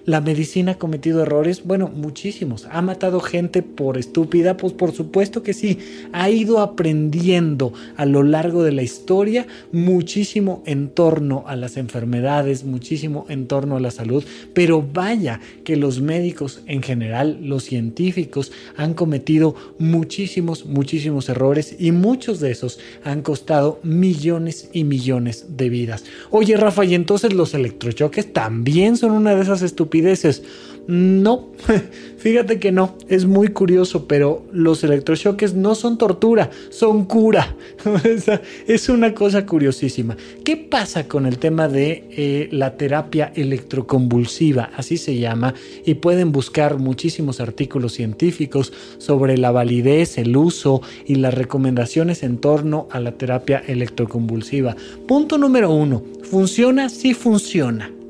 La 0.04 0.20
medicina 0.20 0.72
ha 0.72 0.78
cometido 0.78 1.22
errores, 1.22 1.62
bueno, 1.64 1.88
muchísimos. 1.88 2.66
¿Ha 2.72 2.82
matado 2.82 3.20
gente 3.20 3.62
por 3.62 3.98
estúpida? 3.98 4.56
Pues 4.56 4.72
por 4.72 4.90
supuesto 4.90 5.44
que 5.44 5.54
sí. 5.54 5.78
Ha 6.12 6.28
ido 6.28 6.58
aprendiendo 6.58 7.72
a 7.96 8.04
lo 8.04 8.24
largo 8.24 8.64
de 8.64 8.72
la 8.72 8.82
historia 8.82 9.46
muchísimo 9.70 10.64
en 10.66 10.88
torno 10.88 11.44
a 11.46 11.54
las 11.54 11.76
enfermedades, 11.76 12.64
muchísimo 12.64 13.26
en 13.28 13.46
torno 13.46 13.76
a 13.76 13.80
la 13.80 13.92
salud. 13.92 14.24
Pero 14.54 14.82
vaya 14.82 15.38
que 15.62 15.76
los 15.76 16.00
médicos 16.00 16.62
en 16.66 16.82
general, 16.82 17.38
los 17.40 17.62
científicos, 17.62 18.50
han 18.76 18.94
cometido 18.94 19.54
muchísimos, 19.78 20.66
muchísimos 20.66 21.28
errores 21.28 21.76
y 21.78 21.92
muchos 21.92 22.40
de 22.40 22.50
esos 22.50 22.80
han 23.04 23.22
costado 23.22 23.78
millones 23.84 24.68
y 24.72 24.82
millones 24.82 25.56
de 25.56 25.68
vidas. 25.68 26.02
Oye, 26.30 26.56
Rafa, 26.56 26.84
y 26.84 26.96
entonces 26.96 27.34
los 27.34 27.54
electrochoques 27.54 28.32
también 28.32 28.96
son 28.96 29.12
una 29.12 29.36
de 29.36 29.42
esas 29.42 29.62
estupideces 29.62 29.91
estupideces. 29.92 30.42
No, 30.88 31.50
fíjate 32.18 32.58
que 32.58 32.72
no, 32.72 32.96
es 33.08 33.24
muy 33.24 33.48
curioso, 33.48 34.08
pero 34.08 34.44
los 34.52 34.82
electrochoques 34.82 35.54
no 35.54 35.76
son 35.76 35.96
tortura, 35.96 36.50
son 36.70 37.04
cura. 37.04 37.54
es 38.66 38.88
una 38.88 39.14
cosa 39.14 39.46
curiosísima. 39.46 40.16
¿Qué 40.44 40.56
pasa 40.56 41.06
con 41.06 41.26
el 41.26 41.38
tema 41.38 41.68
de 41.68 42.08
eh, 42.10 42.48
la 42.50 42.76
terapia 42.76 43.32
electroconvulsiva? 43.36 44.70
Así 44.74 44.96
se 44.96 45.16
llama, 45.16 45.54
y 45.86 45.94
pueden 45.94 46.32
buscar 46.32 46.78
muchísimos 46.78 47.38
artículos 47.38 47.92
científicos 47.92 48.72
sobre 48.98 49.38
la 49.38 49.52
validez, 49.52 50.18
el 50.18 50.36
uso 50.36 50.82
y 51.06 51.14
las 51.14 51.32
recomendaciones 51.32 52.24
en 52.24 52.38
torno 52.38 52.88
a 52.90 52.98
la 52.98 53.12
terapia 53.12 53.62
electroconvulsiva. 53.64 54.74
Punto 55.06 55.38
número 55.38 55.70
uno, 55.70 56.02
¿funciona? 56.24 56.88
Sí 56.88 57.14
funciona 57.14 58.01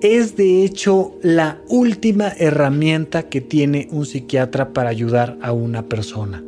es 0.00 0.36
de 0.36 0.64
hecho 0.64 1.14
la 1.22 1.58
última 1.68 2.28
herramienta 2.28 3.24
que 3.24 3.40
tiene 3.40 3.88
un 3.90 4.06
psiquiatra 4.06 4.72
para 4.72 4.90
ayudar 4.90 5.38
a 5.42 5.52
una 5.52 5.88
persona. 5.88 6.42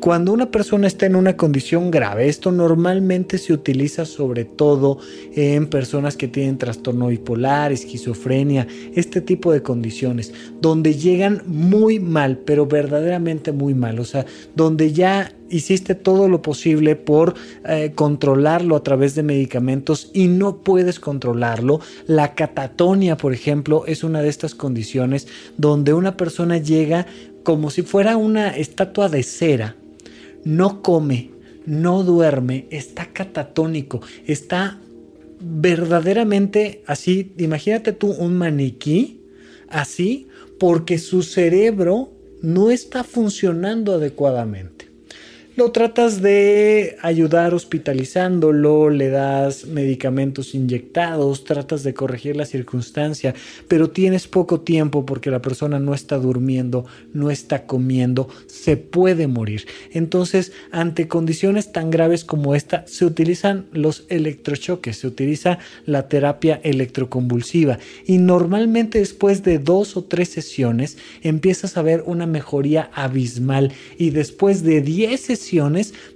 Cuando 0.00 0.32
una 0.32 0.52
persona 0.52 0.86
está 0.86 1.06
en 1.06 1.16
una 1.16 1.36
condición 1.36 1.90
grave, 1.90 2.28
esto 2.28 2.52
normalmente 2.52 3.36
se 3.36 3.52
utiliza 3.52 4.04
sobre 4.04 4.44
todo 4.44 4.98
en 5.34 5.66
personas 5.66 6.16
que 6.16 6.28
tienen 6.28 6.56
trastorno 6.56 7.08
bipolar, 7.08 7.72
esquizofrenia, 7.72 8.68
este 8.94 9.20
tipo 9.20 9.50
de 9.50 9.62
condiciones, 9.62 10.32
donde 10.60 10.94
llegan 10.94 11.42
muy 11.46 11.98
mal, 11.98 12.38
pero 12.38 12.66
verdaderamente 12.66 13.50
muy 13.50 13.74
mal, 13.74 13.98
o 13.98 14.04
sea, 14.04 14.24
donde 14.54 14.92
ya 14.92 15.34
hiciste 15.50 15.96
todo 15.96 16.28
lo 16.28 16.42
posible 16.42 16.94
por 16.94 17.34
eh, 17.66 17.90
controlarlo 17.94 18.76
a 18.76 18.84
través 18.84 19.16
de 19.16 19.24
medicamentos 19.24 20.10
y 20.14 20.28
no 20.28 20.58
puedes 20.58 21.00
controlarlo. 21.00 21.80
La 22.06 22.36
catatonia, 22.36 23.16
por 23.16 23.34
ejemplo, 23.34 23.84
es 23.86 24.04
una 24.04 24.22
de 24.22 24.28
estas 24.28 24.54
condiciones 24.54 25.26
donde 25.56 25.92
una 25.92 26.16
persona 26.16 26.58
llega 26.58 27.06
como 27.42 27.70
si 27.70 27.82
fuera 27.82 28.16
una 28.16 28.56
estatua 28.56 29.08
de 29.08 29.22
cera 29.24 29.74
no 30.44 30.82
come, 30.82 31.30
no 31.66 32.02
duerme, 32.02 32.66
está 32.70 33.06
catatónico, 33.06 34.00
está 34.26 34.78
verdaderamente 35.40 36.82
así, 36.86 37.32
imagínate 37.38 37.92
tú 37.92 38.10
un 38.12 38.36
maniquí 38.36 39.20
así, 39.68 40.28
porque 40.58 40.98
su 40.98 41.22
cerebro 41.22 42.12
no 42.42 42.70
está 42.70 43.04
funcionando 43.04 43.94
adecuadamente 43.94 44.87
lo 45.58 45.72
tratas 45.72 46.22
de 46.22 46.96
ayudar 47.02 47.52
hospitalizándolo, 47.52 48.90
le 48.90 49.08
das 49.08 49.66
medicamentos 49.66 50.54
inyectados, 50.54 51.42
tratas 51.42 51.82
de 51.82 51.94
corregir 51.94 52.36
la 52.36 52.46
circunstancia, 52.46 53.34
pero 53.66 53.90
tienes 53.90 54.28
poco 54.28 54.60
tiempo 54.60 55.04
porque 55.04 55.32
la 55.32 55.42
persona 55.42 55.80
no 55.80 55.94
está 55.94 56.16
durmiendo, 56.16 56.86
no 57.12 57.32
está 57.32 57.66
comiendo, 57.66 58.28
se 58.46 58.76
puede 58.76 59.26
morir. 59.26 59.66
Entonces, 59.90 60.52
ante 60.70 61.08
condiciones 61.08 61.72
tan 61.72 61.90
graves 61.90 62.24
como 62.24 62.54
esta, 62.54 62.86
se 62.86 63.04
utilizan 63.04 63.66
los 63.72 64.04
electrochoques, 64.10 64.98
se 64.98 65.08
utiliza 65.08 65.58
la 65.86 66.08
terapia 66.08 66.60
electroconvulsiva 66.62 67.80
y 68.06 68.18
normalmente 68.18 69.00
después 69.00 69.42
de 69.42 69.58
dos 69.58 69.96
o 69.96 70.04
tres 70.04 70.28
sesiones 70.28 70.98
empiezas 71.22 71.76
a 71.76 71.82
ver 71.82 72.04
una 72.06 72.26
mejoría 72.26 72.92
abismal 72.94 73.72
y 73.98 74.10
después 74.10 74.62
de 74.62 74.82
10 74.82 75.20
sesiones 75.20 75.47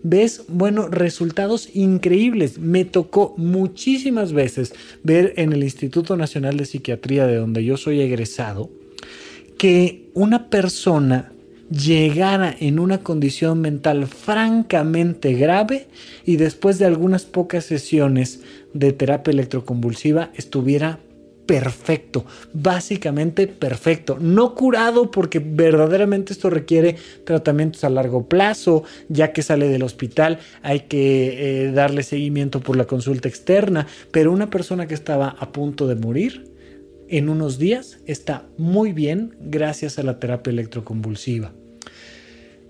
ves, 0.02 0.42
bueno, 0.48 0.88
resultados 0.88 1.68
increíbles. 1.74 2.58
Me 2.58 2.84
tocó 2.84 3.34
muchísimas 3.36 4.32
veces 4.32 4.74
ver 5.02 5.34
en 5.36 5.52
el 5.52 5.62
Instituto 5.62 6.16
Nacional 6.16 6.56
de 6.56 6.66
Psiquiatría, 6.66 7.26
de 7.26 7.36
donde 7.36 7.64
yo 7.64 7.76
soy 7.76 8.00
egresado, 8.00 8.70
que 9.58 10.10
una 10.14 10.48
persona 10.50 11.32
llegara 11.70 12.54
en 12.58 12.78
una 12.78 12.98
condición 12.98 13.60
mental 13.60 14.06
francamente 14.06 15.32
grave 15.32 15.86
y 16.26 16.36
después 16.36 16.78
de 16.78 16.84
algunas 16.84 17.24
pocas 17.24 17.64
sesiones 17.64 18.40
de 18.74 18.92
terapia 18.92 19.32
electroconvulsiva 19.32 20.30
estuviera 20.36 20.98
perfecto, 21.46 22.24
básicamente 22.52 23.46
perfecto, 23.46 24.18
no 24.20 24.54
curado 24.54 25.10
porque 25.10 25.38
verdaderamente 25.38 26.32
esto 26.32 26.50
requiere 26.50 26.96
tratamientos 27.24 27.84
a 27.84 27.90
largo 27.90 28.28
plazo, 28.28 28.84
ya 29.08 29.32
que 29.32 29.42
sale 29.42 29.68
del 29.68 29.82
hospital 29.82 30.38
hay 30.62 30.80
que 30.80 31.66
eh, 31.66 31.72
darle 31.72 32.02
seguimiento 32.02 32.60
por 32.60 32.76
la 32.76 32.86
consulta 32.86 33.28
externa, 33.28 33.86
pero 34.10 34.32
una 34.32 34.50
persona 34.50 34.86
que 34.86 34.94
estaba 34.94 35.28
a 35.38 35.52
punto 35.52 35.86
de 35.86 35.96
morir 35.96 36.50
en 37.08 37.28
unos 37.28 37.58
días 37.58 37.98
está 38.06 38.46
muy 38.56 38.92
bien 38.92 39.36
gracias 39.40 39.98
a 39.98 40.02
la 40.02 40.18
terapia 40.18 40.50
electroconvulsiva. 40.50 41.52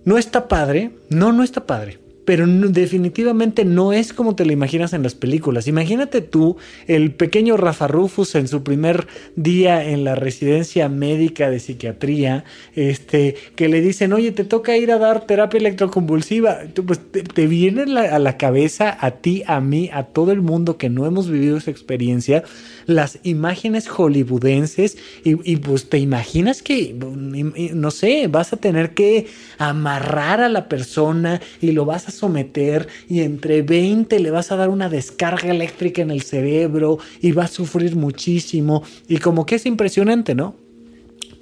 No 0.04 0.18
está 0.18 0.48
padre, 0.48 0.90
no, 1.10 1.32
no 1.32 1.44
está 1.44 1.64
padre 1.66 2.01
pero 2.24 2.46
definitivamente 2.46 3.64
no 3.64 3.92
es 3.92 4.12
como 4.12 4.36
te 4.36 4.44
lo 4.44 4.52
imaginas 4.52 4.92
en 4.92 5.02
las 5.02 5.14
películas. 5.14 5.66
Imagínate 5.66 6.20
tú, 6.20 6.56
el 6.86 7.12
pequeño 7.12 7.56
Rafa 7.56 7.88
Rufus 7.88 8.34
en 8.34 8.48
su 8.48 8.62
primer 8.62 9.06
día 9.34 9.84
en 9.84 10.04
la 10.04 10.14
residencia 10.14 10.88
médica 10.88 11.50
de 11.50 11.58
psiquiatría, 11.58 12.44
este, 12.74 13.34
que 13.56 13.68
le 13.68 13.80
dicen, 13.80 14.12
oye, 14.12 14.32
te 14.32 14.44
toca 14.44 14.76
ir 14.76 14.92
a 14.92 14.98
dar 14.98 15.26
terapia 15.26 15.58
electroconvulsiva. 15.58 16.60
Pues 16.86 17.00
te, 17.10 17.46
viene 17.46 17.82
a 17.98 18.18
la 18.18 18.36
cabeza 18.36 18.96
a 19.00 19.12
ti, 19.12 19.42
a 19.46 19.60
mí, 19.60 19.90
a 19.92 20.04
todo 20.04 20.32
el 20.32 20.42
mundo 20.42 20.78
que 20.78 20.88
no 20.88 21.06
hemos 21.06 21.28
vivido 21.28 21.56
esa 21.56 21.70
experiencia, 21.70 22.44
las 22.86 23.18
imágenes 23.22 23.88
hollywoodenses 23.88 24.98
y, 25.24 25.56
pues 25.56 25.88
te 25.88 25.98
imaginas 25.98 26.62
que, 26.62 26.94
no 26.94 27.90
sé, 27.90 28.28
vas 28.28 28.52
a 28.52 28.56
tener 28.56 28.94
que 28.94 29.26
amarrar 29.58 30.40
a 30.40 30.48
la 30.48 30.68
persona 30.68 31.40
y 31.60 31.72
lo 31.72 31.84
vas 31.84 32.08
a 32.08 32.10
someter 32.10 32.88
y 33.08 33.20
entre 33.20 33.62
20 33.62 34.18
le 34.18 34.30
vas 34.30 34.52
a 34.52 34.56
dar 34.56 34.68
una 34.68 34.88
descarga 34.88 35.50
eléctrica 35.50 36.02
en 36.02 36.10
el 36.10 36.22
cerebro 36.22 36.98
y 37.20 37.32
va 37.32 37.44
a 37.44 37.48
sufrir 37.48 37.96
muchísimo 37.96 38.82
y 39.08 39.18
como 39.18 39.46
que 39.46 39.56
es 39.56 39.66
impresionante, 39.66 40.34
¿no? 40.34 40.56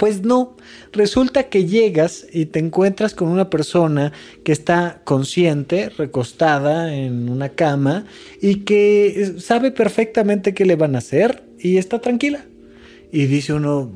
Pues 0.01 0.23
no, 0.23 0.57
resulta 0.93 1.51
que 1.51 1.67
llegas 1.67 2.27
y 2.33 2.47
te 2.47 2.59
encuentras 2.59 3.13
con 3.13 3.29
una 3.29 3.51
persona 3.51 4.15
que 4.45 4.51
está 4.51 5.03
consciente, 5.05 5.91
recostada 5.91 6.95
en 6.95 7.29
una 7.29 7.51
cama 7.51 8.07
y 8.41 8.61
que 8.61 9.35
sabe 9.37 9.73
perfectamente 9.73 10.55
qué 10.55 10.65
le 10.65 10.77
van 10.77 10.95
a 10.95 10.99
hacer 11.01 11.43
y 11.59 11.77
está 11.77 11.99
tranquila. 11.99 12.47
Y 13.13 13.27
dice 13.27 13.53
uno, 13.53 13.93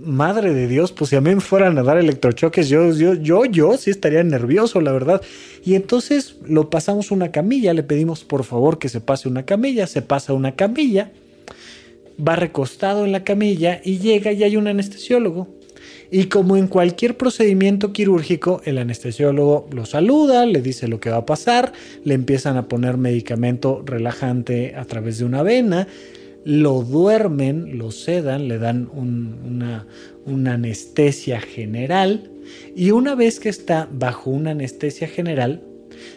madre 0.00 0.54
de 0.54 0.68
Dios, 0.68 0.92
pues 0.92 1.10
si 1.10 1.16
a 1.16 1.20
mí 1.20 1.34
me 1.34 1.40
fueran 1.40 1.76
a 1.76 1.82
dar 1.82 1.98
electrochoques, 1.98 2.68
yo, 2.68 2.92
yo, 2.92 3.14
yo, 3.14 3.44
yo 3.44 3.76
sí 3.78 3.90
estaría 3.90 4.22
nervioso, 4.22 4.80
la 4.80 4.92
verdad. 4.92 5.22
Y 5.64 5.74
entonces 5.74 6.36
lo 6.46 6.70
pasamos 6.70 7.10
una 7.10 7.32
camilla, 7.32 7.74
le 7.74 7.82
pedimos 7.82 8.22
por 8.22 8.44
favor 8.44 8.78
que 8.78 8.88
se 8.88 9.00
pase 9.00 9.26
una 9.26 9.44
camilla, 9.44 9.88
se 9.88 10.02
pasa 10.02 10.34
una 10.34 10.54
camilla 10.54 11.10
va 12.26 12.36
recostado 12.36 13.04
en 13.04 13.12
la 13.12 13.24
camilla 13.24 13.80
y 13.84 13.98
llega 13.98 14.32
y 14.32 14.42
hay 14.44 14.56
un 14.56 14.68
anestesiólogo. 14.68 15.48
Y 16.10 16.24
como 16.24 16.56
en 16.56 16.68
cualquier 16.68 17.16
procedimiento 17.16 17.92
quirúrgico, 17.92 18.62
el 18.64 18.78
anestesiólogo 18.78 19.68
lo 19.72 19.84
saluda, 19.84 20.46
le 20.46 20.62
dice 20.62 20.88
lo 20.88 21.00
que 21.00 21.10
va 21.10 21.18
a 21.18 21.26
pasar, 21.26 21.72
le 22.04 22.14
empiezan 22.14 22.56
a 22.56 22.66
poner 22.66 22.96
medicamento 22.96 23.82
relajante 23.84 24.74
a 24.74 24.86
través 24.86 25.18
de 25.18 25.26
una 25.26 25.42
vena, 25.42 25.86
lo 26.44 26.82
duermen, 26.82 27.76
lo 27.76 27.90
sedan, 27.90 28.48
le 28.48 28.58
dan 28.58 28.88
una, 28.94 29.86
una 30.24 30.54
anestesia 30.54 31.40
general 31.40 32.30
y 32.74 32.90
una 32.92 33.14
vez 33.14 33.38
que 33.38 33.50
está 33.50 33.86
bajo 33.92 34.30
una 34.30 34.52
anestesia 34.52 35.08
general, 35.08 35.62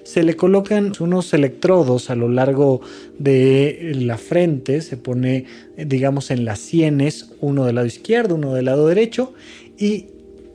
se 0.03 0.23
le 0.23 0.35
colocan 0.35 0.93
unos 0.99 1.33
electrodos 1.33 2.09
a 2.09 2.15
lo 2.15 2.29
largo 2.29 2.81
de 3.19 3.93
la 3.95 4.17
frente, 4.17 4.81
se 4.81 4.97
pone, 4.97 5.45
digamos, 5.77 6.31
en 6.31 6.45
las 6.45 6.59
sienes, 6.59 7.31
uno 7.39 7.65
del 7.65 7.75
lado 7.75 7.87
izquierdo, 7.87 8.35
uno 8.35 8.53
del 8.53 8.65
lado 8.65 8.87
derecho, 8.87 9.33
y 9.77 10.07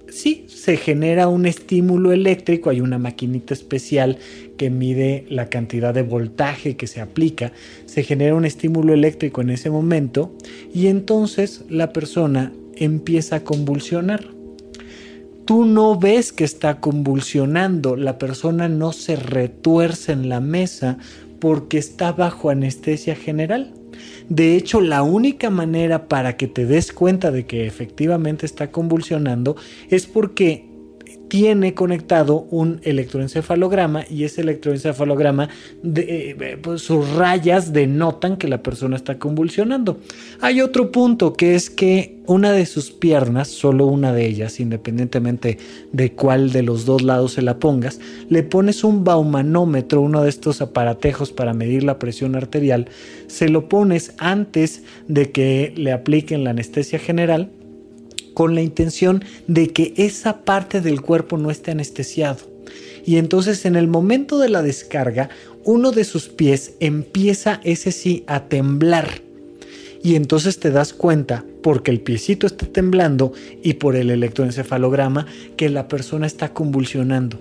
sí, 0.08 0.46
se 0.48 0.76
genera 0.76 1.28
un 1.28 1.46
estímulo 1.46 2.12
eléctrico, 2.12 2.70
hay 2.70 2.80
una 2.80 2.98
maquinita 2.98 3.54
especial 3.54 4.18
que 4.56 4.70
mide 4.70 5.26
la 5.28 5.48
cantidad 5.48 5.92
de 5.94 6.02
voltaje 6.02 6.76
que 6.76 6.86
se 6.86 7.00
aplica, 7.00 7.52
se 7.86 8.02
genera 8.02 8.34
un 8.34 8.44
estímulo 8.44 8.94
eléctrico 8.94 9.40
en 9.40 9.50
ese 9.50 9.70
momento 9.70 10.34
y 10.72 10.86
entonces 10.86 11.64
la 11.68 11.92
persona 11.92 12.52
empieza 12.76 13.36
a 13.36 13.44
convulsionar 13.44 14.35
tú 15.46 15.64
no 15.64 15.98
ves 15.98 16.32
que 16.32 16.44
está 16.44 16.80
convulsionando, 16.80 17.96
la 17.96 18.18
persona 18.18 18.68
no 18.68 18.92
se 18.92 19.16
retuerce 19.16 20.12
en 20.12 20.28
la 20.28 20.40
mesa 20.40 20.98
porque 21.40 21.78
está 21.78 22.12
bajo 22.12 22.50
anestesia 22.50 23.14
general. 23.14 23.72
De 24.28 24.56
hecho, 24.56 24.80
la 24.80 25.02
única 25.02 25.48
manera 25.48 26.08
para 26.08 26.36
que 26.36 26.48
te 26.48 26.66
des 26.66 26.92
cuenta 26.92 27.30
de 27.30 27.46
que 27.46 27.66
efectivamente 27.66 28.44
está 28.44 28.70
convulsionando 28.70 29.56
es 29.88 30.06
porque 30.06 30.75
tiene 31.28 31.74
conectado 31.74 32.46
un 32.50 32.80
electroencefalograma 32.82 34.04
y 34.08 34.24
ese 34.24 34.42
electroencefalograma, 34.42 35.48
de, 35.82 36.36
eh, 36.38 36.58
pues, 36.60 36.82
sus 36.82 37.08
rayas 37.14 37.72
denotan 37.72 38.36
que 38.36 38.48
la 38.48 38.62
persona 38.62 38.96
está 38.96 39.18
convulsionando. 39.18 39.98
Hay 40.40 40.60
otro 40.60 40.92
punto 40.92 41.34
que 41.34 41.54
es 41.54 41.70
que 41.70 42.16
una 42.26 42.52
de 42.52 42.66
sus 42.66 42.90
piernas, 42.90 43.48
solo 43.48 43.86
una 43.86 44.12
de 44.12 44.26
ellas, 44.26 44.58
independientemente 44.58 45.58
de 45.92 46.12
cuál 46.12 46.50
de 46.50 46.62
los 46.62 46.84
dos 46.84 47.02
lados 47.02 47.34
se 47.34 47.42
la 47.42 47.58
pongas, 47.58 48.00
le 48.28 48.42
pones 48.42 48.84
un 48.84 49.04
baumanómetro, 49.04 50.00
uno 50.00 50.22
de 50.22 50.28
estos 50.28 50.60
aparatejos 50.60 51.32
para 51.32 51.54
medir 51.54 51.84
la 51.84 51.98
presión 51.98 52.34
arterial, 52.34 52.88
se 53.28 53.48
lo 53.48 53.68
pones 53.68 54.14
antes 54.18 54.82
de 55.08 55.30
que 55.30 55.72
le 55.76 55.92
apliquen 55.92 56.44
la 56.44 56.50
anestesia 56.50 56.98
general 56.98 57.50
con 58.36 58.54
la 58.54 58.60
intención 58.60 59.24
de 59.46 59.68
que 59.68 59.94
esa 59.96 60.44
parte 60.44 60.82
del 60.82 61.00
cuerpo 61.00 61.38
no 61.38 61.50
esté 61.50 61.70
anestesiado. 61.70 62.40
Y 63.06 63.16
entonces 63.16 63.64
en 63.64 63.76
el 63.76 63.88
momento 63.88 64.38
de 64.38 64.50
la 64.50 64.60
descarga, 64.60 65.30
uno 65.64 65.90
de 65.90 66.04
sus 66.04 66.28
pies 66.28 66.74
empieza 66.78 67.62
ese 67.64 67.92
sí 67.92 68.24
a 68.26 68.44
temblar. 68.44 69.22
Y 70.02 70.16
entonces 70.16 70.60
te 70.60 70.70
das 70.70 70.92
cuenta, 70.92 71.46
porque 71.62 71.90
el 71.90 72.02
piecito 72.02 72.46
está 72.46 72.66
temblando 72.66 73.32
y 73.62 73.72
por 73.72 73.96
el 73.96 74.10
electroencefalograma, 74.10 75.26
que 75.56 75.70
la 75.70 75.88
persona 75.88 76.26
está 76.26 76.52
convulsionando. 76.52 77.40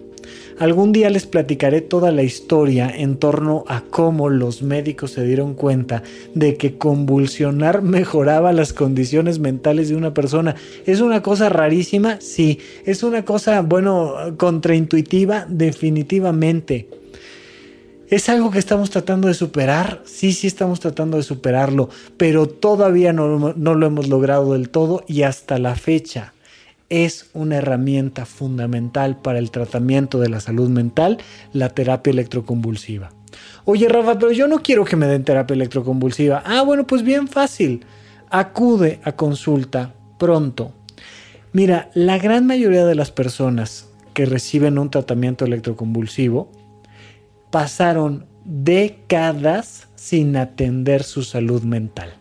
Algún 0.57 0.93
día 0.93 1.09
les 1.09 1.25
platicaré 1.25 1.81
toda 1.81 2.13
la 2.13 2.23
historia 2.23 2.89
en 2.89 3.17
torno 3.17 3.65
a 3.67 3.81
cómo 3.81 4.29
los 4.29 4.61
médicos 4.61 5.11
se 5.11 5.25
dieron 5.25 5.53
cuenta 5.53 6.01
de 6.33 6.55
que 6.55 6.77
convulsionar 6.77 7.81
mejoraba 7.81 8.53
las 8.53 8.71
condiciones 8.71 9.39
mentales 9.39 9.89
de 9.89 9.97
una 9.97 10.13
persona. 10.13 10.55
¿Es 10.85 11.01
una 11.01 11.21
cosa 11.21 11.49
rarísima? 11.49 12.21
Sí. 12.21 12.59
¿Es 12.85 13.03
una 13.03 13.25
cosa, 13.25 13.61
bueno, 13.61 14.13
contraintuitiva? 14.37 15.45
Definitivamente. 15.49 16.87
¿Es 18.09 18.29
algo 18.29 18.51
que 18.51 18.59
estamos 18.59 18.91
tratando 18.91 19.27
de 19.27 19.33
superar? 19.33 20.03
Sí, 20.05 20.31
sí 20.31 20.47
estamos 20.47 20.79
tratando 20.79 21.17
de 21.17 21.23
superarlo, 21.23 21.89
pero 22.17 22.47
todavía 22.47 23.11
no, 23.13 23.53
no, 23.55 23.73
lo 23.73 23.87
hemos 23.87 24.07
logrado 24.07 24.53
del 24.53 24.69
todo 24.69 25.03
y 25.07 25.23
hasta 25.23 25.57
la 25.57 25.75
fecha 25.75 26.34
es 26.89 27.29
una 27.33 27.57
herramienta 27.57 28.25
fundamental 28.25 29.17
para 29.17 29.39
el 29.39 29.51
tratamiento 29.51 30.19
de 30.19 30.29
la 30.29 30.39
salud 30.39 30.69
mental, 30.69 31.17
la 31.53 31.69
terapia 31.69 32.11
electroconvulsiva. 32.11 33.11
Oye, 33.65 33.89
Rafa, 33.89 34.17
pero 34.19 34.31
yo 34.31 34.47
no 34.47 34.61
quiero 34.61 34.85
que 34.85 34.95
me 34.95 35.07
den 35.07 35.23
terapia 35.23 35.55
electroconvulsiva. 35.55 36.43
Ah, 36.45 36.61
bueno, 36.61 36.85
pues 36.87 37.03
bien 37.03 37.27
fácil. 37.27 37.85
Acude 38.29 38.99
a 39.03 39.13
consulta 39.13 39.93
pronto. 40.17 40.73
Mira, 41.51 41.89
la 41.93 42.17
gran 42.17 42.45
mayoría 42.45 42.85
de 42.85 42.95
las 42.95 43.11
personas 43.11 43.89
que 44.13 44.25
reciben 44.25 44.77
un 44.77 44.89
tratamiento 44.89 45.45
electroconvulsivo 45.45 46.51
pasaron 47.49 48.25
décadas 48.45 49.87
sin 49.95 50.37
atender 50.37 51.03
su 51.03 51.23
salud 51.23 51.63
mental 51.63 52.13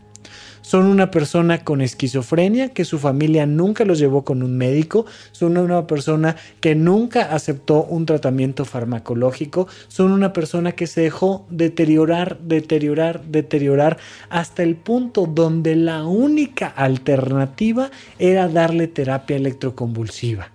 son 0.64 0.86
una 0.86 1.10
persona 1.10 1.62
con 1.62 1.82
esquizofrenia 1.82 2.70
que 2.70 2.86
su 2.86 2.98
familia 2.98 3.44
nunca 3.44 3.84
los 3.84 3.98
llevó 3.98 4.24
con 4.24 4.42
un 4.42 4.56
médico, 4.56 5.04
son 5.30 5.58
una 5.58 5.86
persona 5.86 6.36
que 6.60 6.74
nunca 6.74 7.34
aceptó 7.34 7.84
un 7.84 8.06
tratamiento 8.06 8.64
farmacológico, 8.64 9.68
son 9.88 10.10
una 10.10 10.32
persona 10.32 10.72
que 10.72 10.86
se 10.86 11.02
dejó 11.02 11.44
deteriorar, 11.50 12.38
deteriorar, 12.40 13.22
deteriorar 13.24 13.98
hasta 14.30 14.62
el 14.62 14.76
punto 14.76 15.26
donde 15.26 15.76
la 15.76 16.04
única 16.06 16.68
alternativa 16.68 17.90
era 18.18 18.48
darle 18.48 18.88
terapia 18.88 19.36
electroconvulsiva. 19.36 20.50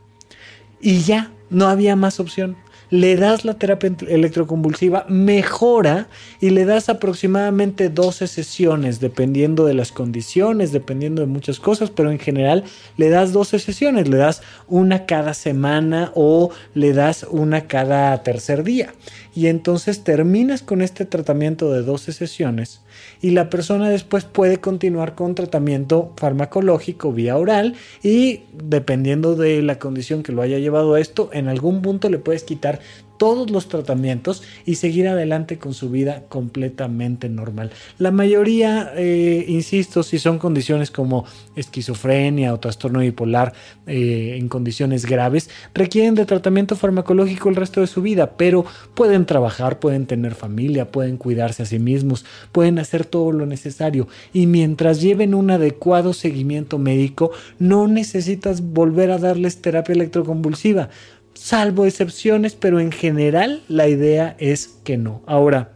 Y 0.82 1.02
ya, 1.02 1.32
no 1.52 1.68
había 1.68 1.96
más 1.96 2.20
opción 2.20 2.58
le 2.90 3.16
das 3.16 3.46
la 3.46 3.54
terapia 3.54 3.92
electroconvulsiva, 4.08 5.06
mejora 5.10 6.08
y 6.42 6.50
le 6.50 6.66
das 6.66 6.90
aproximadamente 6.90 7.90
12 7.90 8.28
sesiones, 8.28 9.00
dependiendo 9.00 9.66
de 9.66 9.74
las 9.74 9.92
condiciones, 9.92 10.72
dependiendo 10.72 11.22
de 11.22 11.28
muchas 11.28 11.60
cosas, 11.60 11.90
pero 11.90 12.12
en 12.12 12.20
general 12.20 12.64
le 12.98 13.10
das 13.10 13.32
12 13.32 13.60
sesiones, 13.60 14.08
le 14.08 14.18
das 14.18 14.42
una 14.68 15.06
cada 15.06 15.34
semana 15.34 16.12
o 16.16 16.50
le 16.74 16.94
das 16.94 17.26
una 17.30 17.68
cada 17.68 18.22
tercer 18.24 18.64
día. 18.64 18.94
Y 19.36 19.48
entonces 19.48 20.04
terminas 20.04 20.64
con 20.64 20.82
este 20.82 21.06
tratamiento 21.06 21.72
de 21.72 21.84
12 21.84 22.14
sesiones 22.14 22.82
y 23.22 23.32
la 23.32 23.50
persona 23.50 23.90
después 23.90 24.26
puede 24.26 24.58
continuar 24.58 25.16
con 25.16 25.36
tratamiento 25.36 26.14
farmacológico 26.18 27.12
vía 27.12 27.38
oral 27.38 27.76
y 28.02 28.42
dependiendo 28.54 29.36
de 29.36 29.62
la 29.62 29.80
condición 29.80 30.24
que 30.24 30.32
lo 30.32 30.42
haya 30.42 30.60
llevado 30.60 30.94
a 30.94 31.00
esto, 31.00 31.30
en 31.34 31.48
algún 31.48 31.82
punto 31.82 32.10
le 32.10 32.20
puedes 32.20 32.44
quitar 32.44 32.80
todos 33.20 33.52
los 33.52 33.68
tratamientos 33.68 34.42
y 34.66 34.76
seguir 34.76 35.08
adelante 35.10 35.60
con 35.60 35.74
su 35.74 35.92
vida 35.92 36.24
completamente 36.30 37.28
normal. 37.30 37.70
La 38.00 38.12
mayoría, 38.12 38.94
eh, 38.96 39.46
insisto, 39.48 40.04
si 40.04 40.18
son 40.18 40.40
condiciones 40.40 40.90
como 40.90 41.26
esquizofrenia 41.56 42.54
o 42.54 42.60
trastorno 42.60 43.02
bipolar 43.02 43.54
eh, 43.86 44.38
en 44.40 44.48
condiciones 44.48 45.06
graves, 45.06 45.50
requieren 45.74 46.16
de 46.16 46.26
tratamiento 46.26 46.78
farmacológico 46.78 47.50
el 47.50 47.58
resto 47.58 47.82
de 47.82 47.88
su 47.88 48.02
vida, 48.02 48.38
pero 48.38 48.66
pueden 48.96 49.26
trabajar, 49.26 49.80
pueden 49.80 50.06
tener 50.06 50.34
familia, 50.34 50.90
pueden 50.90 51.18
cuidarse 51.18 51.64
a 51.64 51.66
sí 51.66 51.78
mismos, 51.78 52.26
pueden 52.54 52.80
hacer 52.80 53.06
todo 53.06 53.34
lo 53.34 53.46
necesario 53.46 54.08
y 54.32 54.48
mientras 54.48 55.02
lleven 55.02 55.36
un 55.36 55.52
adecuado 55.52 56.14
seguimiento 56.14 56.80
médico, 56.80 57.32
no 57.60 57.90
necesitas 57.90 58.62
volver 58.62 59.12
a 59.12 59.18
darles 59.18 59.62
terapia 59.62 59.94
electroconvulsiva 59.94 60.90
salvo 61.40 61.86
excepciones, 61.86 62.56
pero 62.56 62.80
en 62.80 62.92
general 62.92 63.64
la 63.70 63.88
idea 63.88 64.36
es 64.40 64.78
que 64.84 64.98
no. 64.98 65.24
Ahora, 65.26 65.72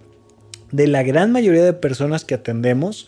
de 0.71 0.88
la 0.88 1.04
gran 1.04 1.32
mayoría 1.32 1.63
de 1.63 1.73
personas 1.73 2.26
que 2.26 2.36
atendemos, 2.36 3.08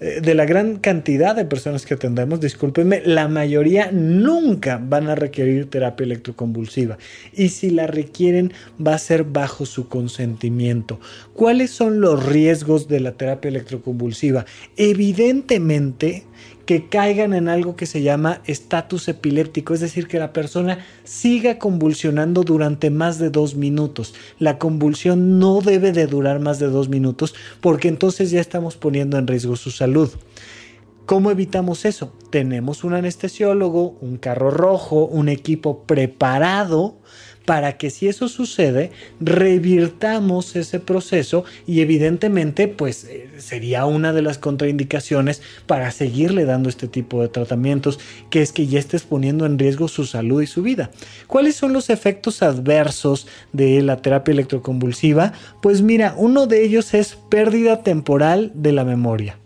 eh, 0.00 0.20
de 0.20 0.34
la 0.34 0.44
gran 0.44 0.76
cantidad 0.76 1.34
de 1.34 1.46
personas 1.46 1.86
que 1.86 1.94
atendemos, 1.94 2.40
discúlpenme, 2.40 3.00
la 3.06 3.26
mayoría 3.26 3.90
nunca 3.90 4.78
van 4.82 5.08
a 5.08 5.14
requerir 5.14 5.70
terapia 5.70 6.04
electroconvulsiva. 6.04 6.98
Y 7.32 7.48
si 7.48 7.70
la 7.70 7.86
requieren, 7.86 8.52
va 8.84 8.94
a 8.94 8.98
ser 8.98 9.24
bajo 9.24 9.64
su 9.64 9.88
consentimiento. 9.88 11.00
¿Cuáles 11.32 11.70
son 11.70 12.02
los 12.02 12.26
riesgos 12.26 12.86
de 12.86 13.00
la 13.00 13.12
terapia 13.12 13.48
electroconvulsiva? 13.48 14.44
Evidentemente, 14.76 16.24
que 16.66 16.88
caigan 16.88 17.34
en 17.34 17.48
algo 17.48 17.76
que 17.76 17.86
se 17.86 18.02
llama 18.02 18.40
estatus 18.46 19.08
epiléptico, 19.08 19.74
es 19.74 19.80
decir, 19.80 20.08
que 20.08 20.18
la 20.18 20.32
persona 20.32 20.78
siga 21.04 21.58
convulsionando 21.58 22.42
durante 22.42 22.90
más 22.90 23.18
de 23.18 23.30
dos 23.30 23.54
minutos. 23.54 24.14
La 24.38 24.58
convulsión 24.58 25.38
no 25.38 25.60
debe 25.60 25.92
de 25.92 26.06
durar 26.06 26.40
más 26.40 26.58
de 26.58 26.68
dos 26.68 26.88
minutos 26.88 27.34
porque 27.60 27.88
entonces 27.88 28.30
ya 28.30 28.40
estamos 28.40 28.76
poniendo 28.76 29.18
en 29.18 29.26
riesgo 29.26 29.56
su 29.56 29.70
salud. 29.70 30.10
¿Cómo 31.06 31.30
evitamos 31.30 31.84
eso? 31.84 32.14
Tenemos 32.30 32.82
un 32.82 32.94
anestesiólogo, 32.94 33.98
un 34.00 34.16
carro 34.16 34.50
rojo, 34.50 35.04
un 35.04 35.28
equipo 35.28 35.84
preparado 35.84 36.96
para 37.44 37.76
que 37.76 37.90
si 37.90 38.08
eso 38.08 38.28
sucede, 38.28 38.90
revirtamos 39.20 40.56
ese 40.56 40.80
proceso 40.80 41.44
y 41.66 41.80
evidentemente 41.80 42.68
pues 42.68 43.04
eh, 43.04 43.28
sería 43.38 43.84
una 43.86 44.12
de 44.12 44.22
las 44.22 44.38
contraindicaciones 44.38 45.42
para 45.66 45.90
seguirle 45.90 46.44
dando 46.44 46.68
este 46.68 46.88
tipo 46.88 47.22
de 47.22 47.28
tratamientos, 47.28 48.00
que 48.30 48.42
es 48.42 48.52
que 48.52 48.66
ya 48.66 48.78
estés 48.78 49.02
poniendo 49.02 49.46
en 49.46 49.58
riesgo 49.58 49.88
su 49.88 50.06
salud 50.06 50.42
y 50.42 50.46
su 50.46 50.62
vida. 50.62 50.90
¿Cuáles 51.26 51.56
son 51.56 51.72
los 51.72 51.90
efectos 51.90 52.42
adversos 52.42 53.26
de 53.52 53.82
la 53.82 53.96
terapia 53.98 54.32
electroconvulsiva? 54.32 55.32
Pues 55.60 55.82
mira, 55.82 56.14
uno 56.16 56.46
de 56.46 56.64
ellos 56.64 56.94
es 56.94 57.16
pérdida 57.28 57.82
temporal 57.82 58.52
de 58.54 58.72
la 58.72 58.84
memoria. 58.84 59.38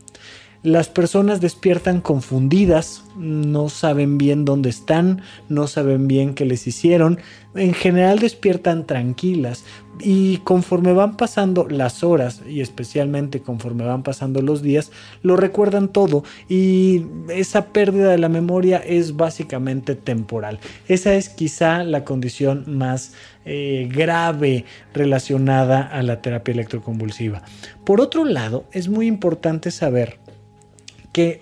Las 0.65 0.89
personas 0.89 1.41
despiertan 1.41 2.01
confundidas, 2.01 3.05
no 3.17 3.69
saben 3.69 4.19
bien 4.19 4.45
dónde 4.45 4.71
están, 4.71 5.23
no 5.49 5.69
saben 5.69 6.09
bien 6.09 6.35
qué 6.35 6.45
les 6.45 6.67
hicieron, 6.67 7.21
en 7.55 7.75
general 7.75 8.19
despiertan 8.19 8.85
tranquilas 8.85 9.65
y 10.01 10.39
conforme 10.39 10.93
van 10.93 11.17
pasando 11.17 11.69
las 11.69 12.03
horas 12.03 12.43
y 12.49 12.61
especialmente 12.61 13.41
conforme 13.41 13.85
van 13.85 14.03
pasando 14.03 14.43
los 14.43 14.61
días, 14.61 14.91
lo 15.23 15.37
recuerdan 15.37 15.89
todo 15.93 16.25
y 16.49 17.05
esa 17.29 17.67
pérdida 17.67 18.11
de 18.11 18.19
la 18.19 18.29
memoria 18.29 18.79
es 18.79 19.17
básicamente 19.17 19.95
temporal. 19.95 20.59
Esa 20.89 21.15
es 21.15 21.29
quizá 21.29 21.85
la 21.85 22.05
condición 22.05 22.65
más 22.67 23.13
eh, 23.45 23.89
grave 23.93 24.65
relacionada 24.93 25.83
a 25.83 26.03
la 26.03 26.21
terapia 26.21 26.53
electroconvulsiva. 26.53 27.43
Por 27.85 28.01
otro 28.01 28.25
lado, 28.25 28.65
es 28.73 28.89
muy 28.89 29.07
importante 29.07 29.71
saber 29.71 30.19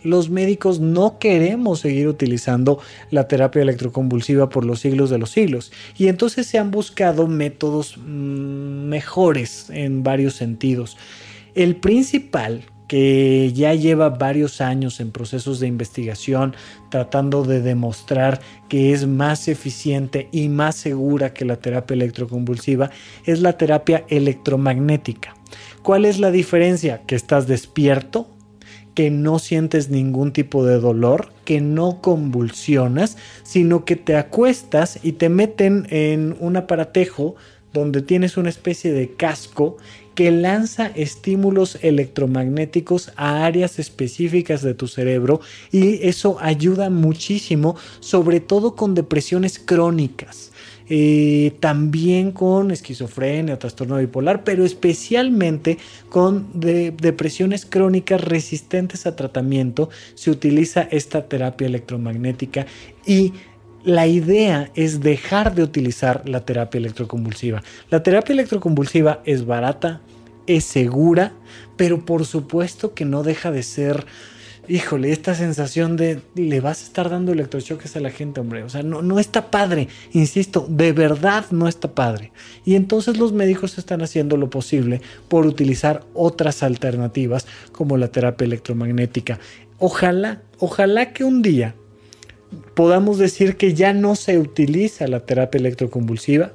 los 0.03 0.31
médicos 0.31 0.81
no 0.81 1.19
queremos 1.19 1.81
seguir 1.81 2.09
utilizando 2.09 2.81
la 3.11 3.29
terapia 3.29 3.63
electroconvulsiva 3.63 4.49
por 4.49 4.65
los 4.65 4.81
siglos 4.81 5.11
de 5.11 5.19
los 5.19 5.31
siglos. 5.31 5.73
Y 5.97 6.09
entonces 6.09 6.47
se 6.47 6.59
han 6.59 6.71
buscado 6.71 7.27
métodos 7.27 7.97
mm, 7.99 8.89
mejores 8.89 9.71
en 9.71 10.03
varios 10.03 10.35
sentidos. 10.35 10.97
El 11.55 11.77
principal, 11.77 12.65
que 12.89 13.53
ya 13.55 13.75
lleva 13.75 14.11
varios 14.11 14.61
años 14.61 15.01
en 15.01 15.11
procesos 15.11 15.59
de 15.59 15.67
investigación 15.67 16.55
tratando 16.91 17.43
de 17.43 17.61
demostrar 17.61 18.41
que 18.69 18.93
es 18.93 19.07
más 19.07 19.49
eficiente 19.49 20.29
y 20.33 20.49
más 20.49 20.77
segura 20.77 21.33
que 21.33 21.45
la 21.45 21.57
terapia 21.57 21.95
electroconvulsiva, 21.95 22.91
es 23.25 23.41
la 23.41 23.55
terapia 23.55 24.05
electromagnética. 24.09 25.35
¿Cuál 25.83 26.05
es 26.05 26.19
la 26.19 26.31
diferencia? 26.31 27.03
Que 27.07 27.15
estás 27.15 27.47
despierto, 27.47 28.29
que 28.97 29.11
no 29.11 29.39
sientes 29.39 29.91
ningún 29.91 30.33
tipo 30.33 30.65
de 30.65 30.81
dolor, 30.81 31.29
que 31.45 31.61
no 31.61 32.01
convulsionas, 32.01 33.19
sino 33.43 33.85
que 33.85 33.95
te 33.95 34.17
acuestas 34.17 34.99
y 35.03 35.13
te 35.13 35.29
meten 35.29 35.87
en 35.91 36.35
un 36.41 36.57
aparatejo 36.57 37.37
donde 37.75 38.01
tienes 38.01 38.39
una 38.39 38.49
especie 38.49 38.95
de 38.95 39.13
casco 39.13 39.77
que 40.15 40.31
lanza 40.31 40.87
estímulos 40.87 41.79
electromagnéticos 41.83 43.13
a 43.17 43.45
áreas 43.45 43.79
específicas 43.79 44.63
de 44.63 44.73
tu 44.73 44.89
cerebro 44.89 45.43
y 45.71 46.09
eso 46.09 46.39
ayuda 46.41 46.89
muchísimo, 46.89 47.77
sobre 48.01 48.41
todo 48.41 48.77
con 48.77 48.95
depresiones 48.95 49.59
crónicas. 49.59 50.53
Eh, 50.89 51.57
también 51.59 52.31
con 52.31 52.71
esquizofrenia 52.71 53.55
o 53.55 53.59
trastorno 53.59 53.97
bipolar, 53.97 54.45
pero 54.45 54.65
especialmente 54.65 55.79
con 56.09 56.47
depresiones 56.55 57.67
crónicas 57.67 58.21
resistentes 58.21 59.05
a 59.07 59.17
tratamiento, 59.17 59.91
se 60.15 60.31
utiliza 60.31 60.83
esta 60.83 61.27
terapia 61.27 61.67
electromagnética 61.67 62.67
y 63.05 63.33
la 63.83 64.07
idea 64.07 64.71
es 64.75 65.01
dejar 65.01 65.55
de 65.57 65.65
utilizar 65.65 66.29
la 66.29 66.45
terapia 66.45 66.79
electroconvulsiva. 66.79 67.63
La 67.91 68.03
terapia 68.03 68.33
electroconvulsiva 68.33 69.23
es 69.25 69.45
barata, 69.45 70.01
es 70.47 70.65
segura, 70.65 71.33
pero 71.77 72.05
por 72.05 72.27
supuesto 72.27 72.95
que 72.95 73.05
no 73.05 73.23
deja 73.23 73.51
de 73.51 73.63
ser 73.63 74.07
híjole, 74.69 75.13
esta 75.13 75.35
sensación 75.35 75.97
de 75.97 76.21
le 76.35 76.61
vas 76.61 76.83
a 76.83 76.87
estar 76.87 77.11
dando 77.11 77.33
electrochoques 77.33 77.97
a 77.97 78.01
la 78.01 78.11
gente, 78.11 78.41
hombre. 78.41 78.63
O 78.63 78.69
sea, 78.69 78.83
no, 78.83 79.03
no 79.03 79.19
está 79.19 79.51
padre. 79.51 79.89
Insisto, 80.13 80.67
de 80.69 80.93
verdad 80.93 81.47
no 81.51 81.69
está 81.69 81.95
padre. 81.95 82.33
Y 82.65 82.75
entonces 82.75 83.19
los 83.19 83.33
médicos 83.33 83.79
están 83.79 84.03
haciendo 84.03 84.37
lo 84.37 84.51
posible 84.51 85.01
por 85.29 85.47
utilizar 85.47 86.05
otras 86.15 86.63
alternativas 86.63 87.47
como 87.73 87.97
la 87.97 88.09
terapia 88.09 88.45
electromagnética. 88.45 89.39
Ojalá, 89.79 90.43
ojalá 90.59 91.13
que 91.13 91.25
un 91.25 91.43
día 91.43 91.75
podamos 92.75 93.19
decir 93.19 93.57
que 93.57 93.75
ya 93.75 93.93
no 93.93 94.15
se 94.17 94.39
utiliza 94.39 95.07
la 95.09 95.21
terapia 95.21 95.59
electroconvulsiva, 95.59 96.53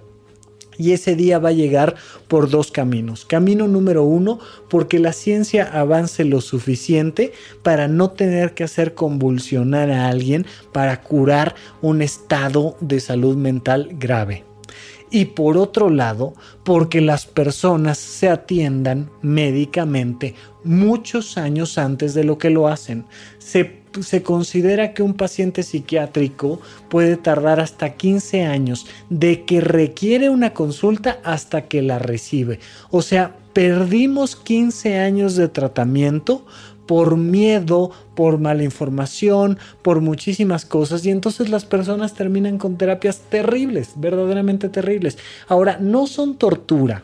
y 0.82 0.94
ese 0.94 1.16
día 1.16 1.38
va 1.38 1.50
a 1.50 1.54
llegar 1.54 1.96
por 2.28 2.50
dos 2.50 2.72
caminos. 2.72 3.24
Camino 3.26 3.68
número 3.68 4.04
uno, 4.04 4.40
porque 4.68 4.98
la 4.98 5.14
ciencia 5.14 5.70
avance 5.72 6.26
lo 6.26 6.42
suficiente 6.42 7.34
para 7.62 7.88
no 7.88 8.10
tener 8.10 8.56
que 8.56 8.64
hacer 8.64 8.96
convulsionar 8.96 9.92
a 9.92 10.08
alguien 10.08 10.48
para 10.72 11.02
curar 11.02 11.54
un 11.84 12.02
estado 12.02 12.76
de 12.80 13.00
salud 13.00 13.38
mental 13.38 13.90
grave. 14.00 14.44
Y 15.12 15.26
por 15.26 15.58
otro 15.58 15.90
lado, 15.90 16.34
porque 16.64 17.02
las 17.02 17.28
personas 17.28 17.98
se 17.98 18.30
atiendan 18.30 19.12
médicamente 19.22 20.36
muchos 20.64 21.38
años 21.38 21.78
antes 21.78 22.14
de 22.14 22.24
lo 22.24 22.38
que 22.38 22.50
lo 22.50 22.70
hacen. 22.70 23.06
Se 24.00 24.24
considera 24.24 24.94
que 24.94 25.04
un 25.04 25.14
paciente 25.14 25.64
psiquiátrico 25.64 26.62
puede 26.90 27.18
tardar 27.18 27.60
hasta 27.60 27.96
15 27.96 28.44
años 28.44 28.88
de 29.10 29.44
que 29.44 29.62
requiere 29.62 30.30
una 30.30 30.54
consulta 30.54 31.20
hasta 31.24 31.64
que 31.64 31.82
la 31.82 32.00
recibe. 32.00 32.60
O 32.90 33.02
sea, 33.02 33.36
perdimos 33.54 34.36
15 34.36 35.00
años 35.00 35.36
de 35.36 35.50
tratamiento 35.50 36.46
por 36.86 37.16
miedo, 37.16 37.92
por 38.16 38.38
mala 38.38 38.64
información, 38.64 39.58
por 39.82 40.02
muchísimas 40.02 40.66
cosas 40.66 41.06
y 41.06 41.10
entonces 41.10 41.50
las 41.50 41.64
personas 41.64 42.14
terminan 42.14 42.58
con 42.58 42.78
terapias 42.78 43.20
terribles, 43.30 43.94
verdaderamente 43.96 44.68
terribles. 44.68 45.18
Ahora, 45.48 45.78
no 45.80 46.08
son 46.08 46.36
tortura. 46.36 47.04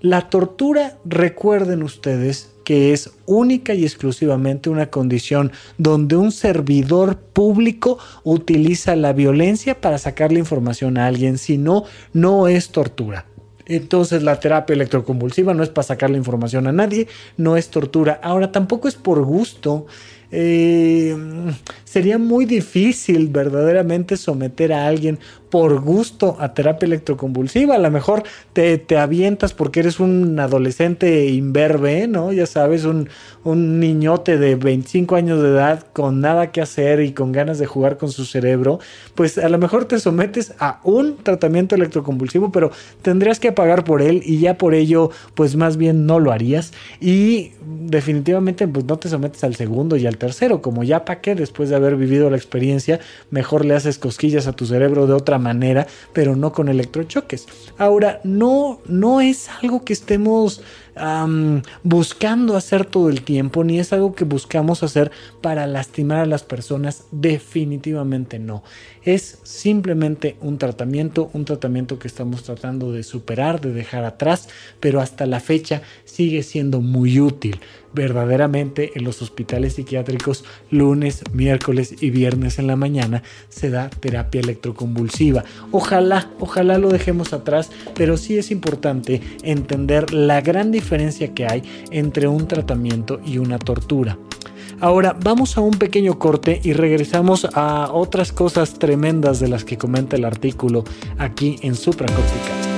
La 0.00 0.28
tortura, 0.28 0.98
recuerden 1.04 1.82
ustedes, 1.82 2.53
que 2.64 2.92
es 2.92 3.12
única 3.26 3.74
y 3.74 3.84
exclusivamente 3.84 4.70
una 4.70 4.90
condición 4.90 5.52
donde 5.78 6.16
un 6.16 6.32
servidor 6.32 7.18
público 7.18 7.98
utiliza 8.24 8.96
la 8.96 9.12
violencia 9.12 9.80
para 9.80 9.98
sacar 9.98 10.32
la 10.32 10.38
información 10.38 10.98
a 10.98 11.06
alguien, 11.06 11.38
si 11.38 11.58
no, 11.58 11.84
no 12.12 12.48
es 12.48 12.70
tortura. 12.70 13.26
Entonces 13.66 14.22
la 14.22 14.40
terapia 14.40 14.74
electroconvulsiva 14.74 15.54
no 15.54 15.62
es 15.62 15.70
para 15.70 15.86
sacar 15.86 16.10
la 16.10 16.18
información 16.18 16.66
a 16.66 16.72
nadie, 16.72 17.08
no 17.36 17.56
es 17.56 17.70
tortura. 17.70 18.20
Ahora 18.22 18.52
tampoco 18.52 18.88
es 18.88 18.94
por 18.94 19.22
gusto. 19.24 19.86
Eh, 20.36 21.16
sería 21.84 22.18
muy 22.18 22.44
difícil 22.44 23.28
verdaderamente 23.28 24.16
someter 24.16 24.72
a 24.72 24.88
alguien 24.88 25.20
por 25.54 25.80
gusto 25.80 26.36
a 26.40 26.52
terapia 26.52 26.86
electroconvulsiva. 26.86 27.76
A 27.76 27.78
lo 27.78 27.88
mejor 27.88 28.24
te, 28.52 28.76
te 28.78 28.98
avientas 28.98 29.52
porque 29.52 29.78
eres 29.78 30.00
un 30.00 30.36
adolescente 30.40 31.26
imberbe, 31.26 32.08
¿no? 32.08 32.32
Ya 32.32 32.46
sabes, 32.46 32.84
un, 32.84 33.08
un, 33.44 33.78
niñote 33.78 34.36
de 34.36 34.56
25 34.56 35.14
años 35.14 35.40
de 35.40 35.50
edad 35.50 35.86
con 35.92 36.20
nada 36.20 36.50
que 36.50 36.60
hacer 36.60 37.00
y 37.02 37.12
con 37.12 37.30
ganas 37.30 37.60
de 37.60 37.66
jugar 37.66 37.98
con 37.98 38.10
su 38.10 38.24
cerebro. 38.24 38.80
Pues 39.14 39.38
a 39.38 39.48
lo 39.48 39.58
mejor 39.58 39.84
te 39.84 40.00
sometes 40.00 40.54
a 40.58 40.80
un 40.82 41.18
tratamiento 41.18 41.76
electroconvulsivo, 41.76 42.50
pero 42.50 42.72
tendrías 43.02 43.38
que 43.38 43.52
pagar 43.52 43.84
por 43.84 44.02
él 44.02 44.22
y 44.24 44.40
ya 44.40 44.58
por 44.58 44.74
ello, 44.74 45.12
pues 45.36 45.54
más 45.54 45.76
bien 45.76 46.04
no 46.04 46.18
lo 46.18 46.32
harías. 46.32 46.72
Y 47.00 47.52
definitivamente, 47.64 48.66
pues 48.66 48.84
no 48.86 48.98
te 48.98 49.08
sometes 49.08 49.44
al 49.44 49.54
segundo 49.54 49.96
y 49.96 50.08
al 50.08 50.16
tercero, 50.16 50.23
como 50.60 50.84
ya 50.84 51.04
para 51.04 51.20
qué 51.20 51.34
después 51.34 51.68
de 51.68 51.76
haber 51.76 51.96
vivido 51.96 52.30
la 52.30 52.36
experiencia, 52.36 53.00
mejor 53.30 53.64
le 53.64 53.74
haces 53.74 53.98
cosquillas 53.98 54.46
a 54.46 54.52
tu 54.52 54.66
cerebro 54.66 55.06
de 55.06 55.12
otra 55.12 55.38
manera, 55.38 55.86
pero 56.12 56.36
no 56.36 56.52
con 56.52 56.68
electrochoques. 56.68 57.46
Ahora, 57.78 58.20
no, 58.24 58.80
no 58.86 59.20
es 59.20 59.48
algo 59.62 59.84
que 59.84 59.92
estemos 59.92 60.62
buscando 61.82 62.56
hacer 62.56 62.84
todo 62.84 63.08
el 63.08 63.22
tiempo, 63.22 63.64
ni 63.64 63.80
es 63.80 63.92
algo 63.92 64.14
que 64.14 64.24
buscamos 64.24 64.84
hacer 64.84 65.10
para 65.40 65.66
lastimar 65.66 66.18
a 66.18 66.26
las 66.26 66.44
personas, 66.44 67.04
definitivamente 67.10 68.38
no. 68.38 68.62
Es 69.02 69.40
simplemente 69.42 70.36
un 70.40 70.56
tratamiento, 70.58 71.30
un 71.32 71.44
tratamiento 71.44 71.98
que 71.98 72.06
estamos 72.08 72.44
tratando 72.44 72.92
de 72.92 73.02
superar, 73.02 73.60
de 73.60 73.72
dejar 73.72 74.04
atrás, 74.04 74.48
pero 74.78 75.00
hasta 75.00 75.26
la 75.26 75.40
fecha 75.40 75.82
sigue 76.04 76.42
siendo 76.44 76.80
muy 76.80 77.18
útil 77.20 77.60
verdaderamente 77.94 78.92
en 78.94 79.04
los 79.04 79.22
hospitales 79.22 79.74
psiquiátricos 79.74 80.44
lunes, 80.70 81.22
miércoles 81.32 81.94
y 82.00 82.10
viernes 82.10 82.58
en 82.58 82.66
la 82.66 82.76
mañana 82.76 83.22
se 83.48 83.70
da 83.70 83.88
terapia 83.88 84.40
electroconvulsiva. 84.40 85.44
Ojalá, 85.70 86.30
ojalá 86.40 86.78
lo 86.78 86.90
dejemos 86.90 87.32
atrás, 87.32 87.70
pero 87.94 88.16
sí 88.16 88.36
es 88.38 88.50
importante 88.50 89.20
entender 89.42 90.12
la 90.12 90.40
gran 90.40 90.72
diferencia 90.72 91.34
que 91.34 91.46
hay 91.46 91.62
entre 91.90 92.28
un 92.28 92.48
tratamiento 92.48 93.20
y 93.24 93.38
una 93.38 93.58
tortura. 93.58 94.18
Ahora 94.80 95.16
vamos 95.18 95.56
a 95.56 95.60
un 95.60 95.72
pequeño 95.72 96.18
corte 96.18 96.60
y 96.62 96.72
regresamos 96.72 97.46
a 97.54 97.90
otras 97.92 98.32
cosas 98.32 98.74
tremendas 98.74 99.40
de 99.40 99.48
las 99.48 99.64
que 99.64 99.78
comenta 99.78 100.16
el 100.16 100.24
artículo 100.24 100.84
aquí 101.18 101.58
en 101.62 101.74
Supracortical. 101.74 102.73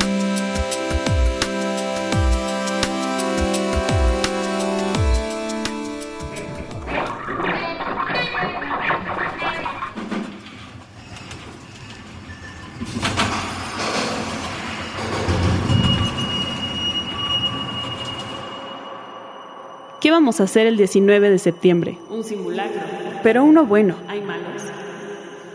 ¿Qué 20.27 20.31
vamos 20.31 20.41
a 20.41 20.45
hacer 20.45 20.67
el 20.67 20.77
19 20.77 21.31
de 21.31 21.39
septiembre? 21.39 21.99
Un 22.11 22.25
simulacro. 22.25 22.81
Pero 23.23 23.45
uno 23.45 23.65
bueno. 23.65 23.95
Hay 24.09 24.21
malos. 24.21 24.61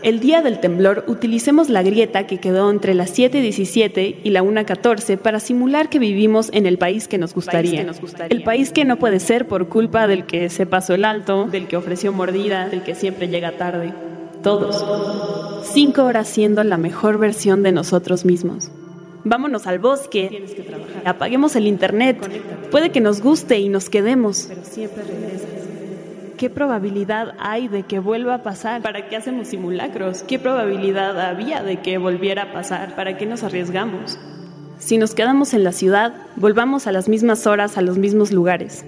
El 0.02 0.18
día 0.18 0.40
del 0.40 0.60
temblor 0.60 1.04
utilicemos 1.08 1.68
la 1.68 1.82
grieta 1.82 2.26
que 2.26 2.38
quedó 2.38 2.70
entre 2.70 2.94
las 2.94 3.14
7.17 3.14 4.20
y 4.24 4.30
la 4.30 4.42
1.14 4.42 5.18
para 5.18 5.40
simular 5.40 5.90
que 5.90 5.98
vivimos 5.98 6.48
en 6.54 6.64
el 6.64 6.78
país 6.78 7.06
que, 7.06 7.18
nos 7.18 7.34
gustaría. 7.34 7.84
El 8.30 8.42
país 8.44 8.72
que 8.72 8.86
no 8.86 8.96
puede 8.96 9.20
ser 9.20 9.46
por 9.46 9.68
culpa 9.68 10.06
del 10.06 10.24
que 10.24 10.48
se 10.48 10.64
pasó 10.64 10.94
el 10.94 11.04
alto, 11.04 11.48
del 11.52 11.68
que 11.68 11.76
ofreció 11.76 12.14
mordida, 12.14 12.70
del 12.70 12.82
que 12.82 12.94
siempre 12.94 13.28
llega 13.28 13.58
tarde. 13.58 13.92
Todos. 14.42 15.66
Cinco 15.70 16.04
horas 16.04 16.28
siendo 16.28 16.64
la 16.64 16.78
mejor 16.78 17.18
versión 17.18 17.62
de 17.62 17.72
nosotros 17.72 18.24
mismos. 18.24 18.70
Vámonos 19.24 19.66
al 19.66 19.78
bosque. 19.78 20.46
Apaguemos 21.04 21.56
el 21.56 21.66
internet. 21.66 22.18
Puede 22.70 22.90
que 22.90 23.00
nos 23.00 23.20
guste 23.20 23.58
y 23.58 23.68
nos 23.68 23.88
quedemos. 23.88 24.46
Pero 24.48 24.64
siempre 24.64 25.02
regresas. 25.02 25.48
¿Qué 26.36 26.50
probabilidad 26.50 27.34
hay 27.38 27.68
de 27.68 27.84
que 27.84 28.00
vuelva 28.00 28.34
a 28.34 28.42
pasar? 28.42 28.82
¿Para 28.82 29.08
qué 29.08 29.16
hacemos 29.16 29.48
simulacros? 29.48 30.24
¿Qué 30.24 30.40
probabilidad 30.40 31.20
había 31.20 31.62
de 31.62 31.80
que 31.80 31.98
volviera 31.98 32.44
a 32.44 32.52
pasar? 32.52 32.96
¿Para 32.96 33.16
qué 33.16 33.26
nos 33.26 33.44
arriesgamos? 33.44 34.18
Si 34.78 34.98
nos 34.98 35.14
quedamos 35.14 35.54
en 35.54 35.62
la 35.62 35.70
ciudad, 35.70 36.14
volvamos 36.34 36.88
a 36.88 36.92
las 36.92 37.08
mismas 37.08 37.46
horas, 37.46 37.78
a 37.78 37.82
los 37.82 37.98
mismos 37.98 38.32
lugares 38.32 38.84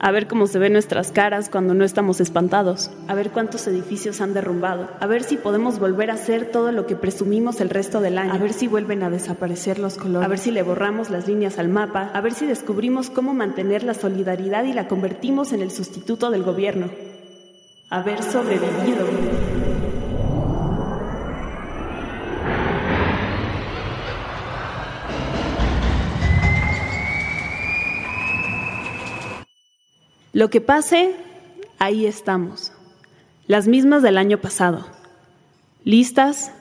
a 0.00 0.10
ver 0.10 0.26
cómo 0.26 0.46
se 0.46 0.58
ven 0.58 0.72
nuestras 0.72 1.12
caras 1.12 1.48
cuando 1.48 1.74
no 1.74 1.84
estamos 1.84 2.20
espantados, 2.20 2.90
a 3.08 3.14
ver 3.14 3.30
cuántos 3.30 3.66
edificios 3.66 4.20
han 4.20 4.34
derrumbado, 4.34 4.88
a 5.00 5.06
ver 5.06 5.22
si 5.22 5.36
podemos 5.36 5.78
volver 5.78 6.10
a 6.10 6.14
hacer 6.14 6.50
todo 6.50 6.72
lo 6.72 6.86
que 6.86 6.96
presumimos 6.96 7.60
el 7.60 7.70
resto 7.70 8.00
del 8.00 8.18
año, 8.18 8.32
a 8.32 8.38
ver 8.38 8.52
si 8.52 8.68
vuelven 8.68 9.02
a 9.02 9.10
desaparecer 9.10 9.78
los 9.78 9.96
colores, 9.96 10.24
a 10.24 10.28
ver 10.28 10.38
si 10.38 10.50
le 10.50 10.62
borramos 10.62 11.10
las 11.10 11.26
líneas 11.26 11.58
al 11.58 11.68
mapa, 11.68 12.10
a 12.14 12.20
ver 12.20 12.32
si 12.32 12.46
descubrimos 12.46 13.10
cómo 13.10 13.34
mantener 13.34 13.82
la 13.82 13.94
solidaridad 13.94 14.64
y 14.64 14.72
la 14.72 14.88
convertimos 14.88 15.52
en 15.52 15.62
el 15.62 15.70
sustituto 15.70 16.30
del 16.30 16.42
gobierno. 16.42 16.90
Haber 17.90 18.22
sobrevivido. 18.22 19.57
Lo 30.38 30.50
que 30.50 30.60
pase, 30.60 31.16
ahí 31.80 32.06
estamos, 32.06 32.70
las 33.48 33.66
mismas 33.66 34.04
del 34.04 34.16
año 34.16 34.38
pasado, 34.38 34.86
listas 35.82 36.52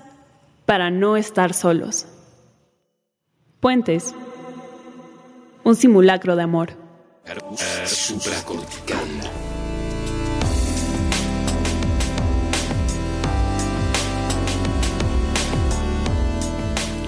para 0.66 0.90
no 0.90 1.16
estar 1.16 1.54
solos. 1.54 2.08
Puentes, 3.60 4.16
un 5.64 5.76
simulacro 5.76 6.36
de 6.36 6.42
amor. 6.42 6.70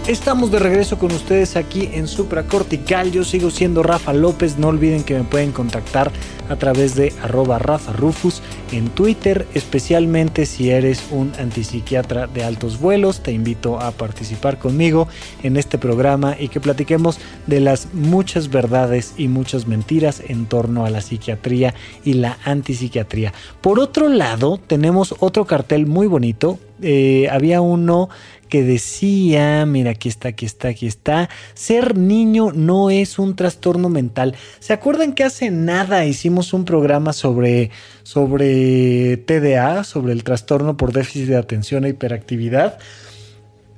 Estamos 0.06 0.52
de 0.52 0.60
regreso 0.60 1.00
con 1.00 1.12
ustedes 1.14 1.56
aquí 1.56 1.90
en 1.94 2.08
Supracortical. 2.08 3.12
Yo 3.12 3.24
sigo 3.24 3.50
siendo 3.50 3.82
Rafa 3.82 4.14
López. 4.14 4.60
No 4.60 4.68
olviden 4.68 5.04
que 5.04 5.16
me 5.16 5.24
pueden 5.24 5.52
contactar 5.52 6.12
a 6.50 6.56
través 6.56 6.96
de 6.96 7.14
arroba 7.24 7.60
Rafa 7.60 7.94
Rufus 7.94 8.42
en 8.72 8.90
Twitter, 8.90 9.48
especialmente 9.54 10.46
si 10.46 10.70
eres 10.70 11.04
un 11.12 11.32
antipsiquiatra 11.40 12.28
de 12.28 12.44
altos 12.44 12.80
vuelos. 12.80 13.22
Te 13.22 13.32
invito 13.32 13.80
a 13.80 13.92
participar 13.92 14.60
conmigo 14.60 15.08
en 15.44 15.58
este 15.58 15.78
programa 15.78 16.36
y 16.38 16.50
que 16.50 16.60
platiquemos 16.60 17.20
de 17.48 17.60
las 17.60 17.94
muchas 17.94 18.50
verdades 18.50 19.14
y 19.18 19.28
muchas 19.28 19.68
mentiras 19.68 20.22
en 20.28 20.46
torno 20.48 20.86
a 20.86 20.90
la 20.90 21.02
psiquiatría 21.02 21.74
y 22.04 22.14
la 22.14 22.38
antipsiquiatría. 22.44 23.34
Por 23.62 23.80
otro 23.80 24.10
lado, 24.10 24.60
tenemos 24.66 25.16
otro 25.20 25.46
cartel 25.46 25.86
muy 25.86 26.08
bonito. 26.08 26.60
Eh, 26.82 27.28
había 27.30 27.62
uno 27.62 28.10
que 28.50 28.64
decía, 28.64 29.66
mira, 29.66 29.92
aquí 29.92 30.10
está, 30.10 30.30
aquí 30.30 30.46
está, 30.46 30.70
aquí 30.70 30.88
está, 30.88 31.30
ser 31.54 31.98
niño 31.98 32.52
no 32.54 32.90
es 32.90 33.20
un 33.20 33.36
trastorno 33.36 33.90
mental. 33.90 34.36
¿Se 34.60 34.74
acuerdan 34.74 35.14
que 35.14 35.24
hace 35.24 35.52
nada 35.52 36.06
hicimos 36.06 36.54
un 36.54 36.66
programa 36.66 37.14
sobre, 37.14 37.72
sobre 38.04 39.18
TDA, 39.18 39.84
sobre 39.84 40.14
el 40.14 40.24
trastorno 40.24 40.76
por 40.76 40.92
déficit 40.92 41.28
de 41.28 41.38
atención 41.38 41.86
e 41.86 41.90
hiperactividad? 41.90 42.80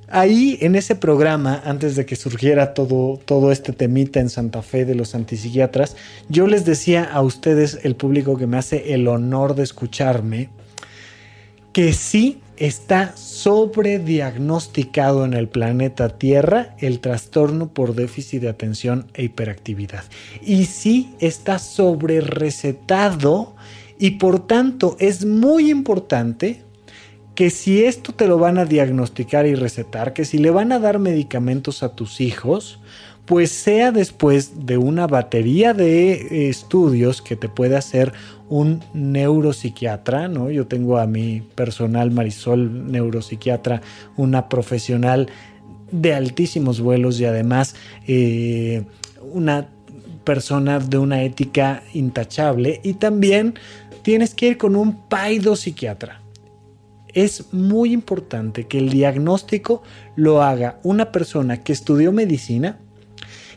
Ahí 0.08 0.58
en 0.60 0.74
ese 0.74 0.94
programa, 0.94 1.62
antes 1.64 1.96
de 1.96 2.04
que 2.04 2.16
surgiera 2.16 2.74
todo, 2.74 3.18
todo 3.24 3.50
este 3.50 3.72
temita 3.72 4.20
en 4.20 4.28
Santa 4.28 4.60
Fe 4.60 4.84
de 4.84 4.94
los 4.94 5.14
antipsiquiatras, 5.14 5.96
yo 6.28 6.46
les 6.46 6.66
decía 6.66 7.04
a 7.04 7.22
ustedes, 7.22 7.78
el 7.82 7.96
público 7.96 8.36
que 8.36 8.46
me 8.46 8.58
hace 8.58 8.92
el 8.92 9.08
honor 9.08 9.54
de 9.54 9.62
escucharme, 9.62 10.50
que 11.72 11.94
sí 11.94 12.42
está 12.66 13.16
sobrediagnosticado 13.16 15.24
en 15.24 15.34
el 15.34 15.48
planeta 15.48 16.10
Tierra 16.10 16.76
el 16.78 17.00
trastorno 17.00 17.74
por 17.74 17.96
déficit 17.96 18.42
de 18.42 18.50
atención 18.50 19.08
e 19.14 19.24
hiperactividad. 19.24 20.04
Y 20.40 20.66
sí 20.66 21.12
está 21.18 21.58
sobre 21.58 22.20
recetado 22.20 23.56
y 23.98 24.12
por 24.12 24.46
tanto 24.46 24.96
es 25.00 25.24
muy 25.24 25.72
importante 25.72 26.62
que 27.34 27.50
si 27.50 27.84
esto 27.84 28.12
te 28.12 28.28
lo 28.28 28.38
van 28.38 28.58
a 28.58 28.64
diagnosticar 28.64 29.44
y 29.46 29.56
recetar, 29.56 30.12
que 30.12 30.24
si 30.24 30.38
le 30.38 30.50
van 30.50 30.70
a 30.70 30.78
dar 30.78 31.00
medicamentos 31.00 31.82
a 31.82 31.96
tus 31.96 32.20
hijos, 32.20 32.78
pues 33.26 33.50
sea 33.50 33.92
después 33.92 34.66
de 34.66 34.78
una 34.78 35.06
batería 35.06 35.74
de 35.74 36.48
estudios 36.48 37.22
que 37.22 37.36
te 37.36 37.48
puede 37.48 37.76
hacer 37.76 38.12
un 38.48 38.82
neuropsiquiatra, 38.92 40.28
¿no? 40.28 40.50
Yo 40.50 40.66
tengo 40.66 40.98
a 40.98 41.06
mi 41.06 41.40
personal 41.54 42.10
Marisol 42.10 42.90
neuropsiquiatra, 42.90 43.80
una 44.16 44.48
profesional 44.48 45.28
de 45.90 46.14
altísimos 46.14 46.80
vuelos 46.80 47.20
y 47.20 47.24
además 47.24 47.76
eh, 48.06 48.84
una 49.32 49.68
persona 50.24 50.78
de 50.78 50.98
una 50.98 51.22
ética 51.22 51.82
intachable 51.94 52.80
y 52.82 52.94
también 52.94 53.54
tienes 54.02 54.34
que 54.34 54.48
ir 54.48 54.58
con 54.58 54.76
un 54.76 54.98
psiquiatra 55.56 56.22
es 57.14 57.52
muy 57.52 57.92
importante 57.92 58.66
que 58.66 58.78
el 58.78 58.88
diagnóstico 58.88 59.82
lo 60.16 60.42
haga 60.42 60.78
una 60.82 61.12
persona 61.12 61.62
que 61.62 61.72
estudió 61.72 62.12
medicina, 62.12 62.78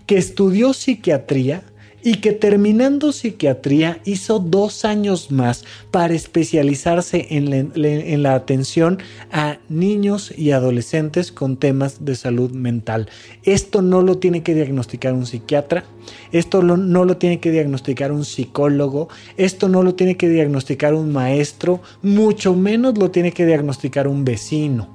que 0.06 0.18
estudió 0.18 0.74
psiquiatría 0.74 1.63
y 2.06 2.18
que 2.18 2.34
terminando 2.34 3.12
psiquiatría 3.12 4.00
hizo 4.06 4.38
dos 4.38 4.86
años 4.86 5.32
más 5.32 5.65
para 5.89 6.13
especializarse 6.13 7.26
en 7.32 8.22
la, 8.22 8.36
atención 8.36 9.00
a 9.32 9.58
niños 9.70 10.32
y 10.38 10.52
adolescentes 10.52 11.32
con 11.32 11.58
temas 11.58 12.06
de 12.06 12.15
salud 12.15 12.52
mental. 12.52 13.10
Esto 13.41 13.82
no 13.82 14.04
lo 14.04 14.20
tiene 14.20 14.44
que 14.44 14.54
diagnosticar 14.54 15.13
un 15.13 15.26
psiquiatra, 15.26 15.84
esto 16.32 16.62
no 16.62 17.06
lo 17.06 17.18
tiene 17.18 17.39
que 17.39 17.50
diagnosticar 17.50 18.12
un 18.12 18.24
psicólogo, 18.24 19.10
esto 19.36 19.68
no 19.68 19.82
lo 19.82 19.96
tiene 19.96 20.15
que 20.15 20.30
diagnosticar 20.30 20.94
un 20.94 21.12
maestro, 21.12 21.82
mucho 22.04 22.54
menos 22.54 23.00
lo 23.00 23.10
tiene 23.10 23.32
que 23.32 23.48
diagnosticar 23.48 24.08
un 24.08 24.24
vecino. 24.24 24.94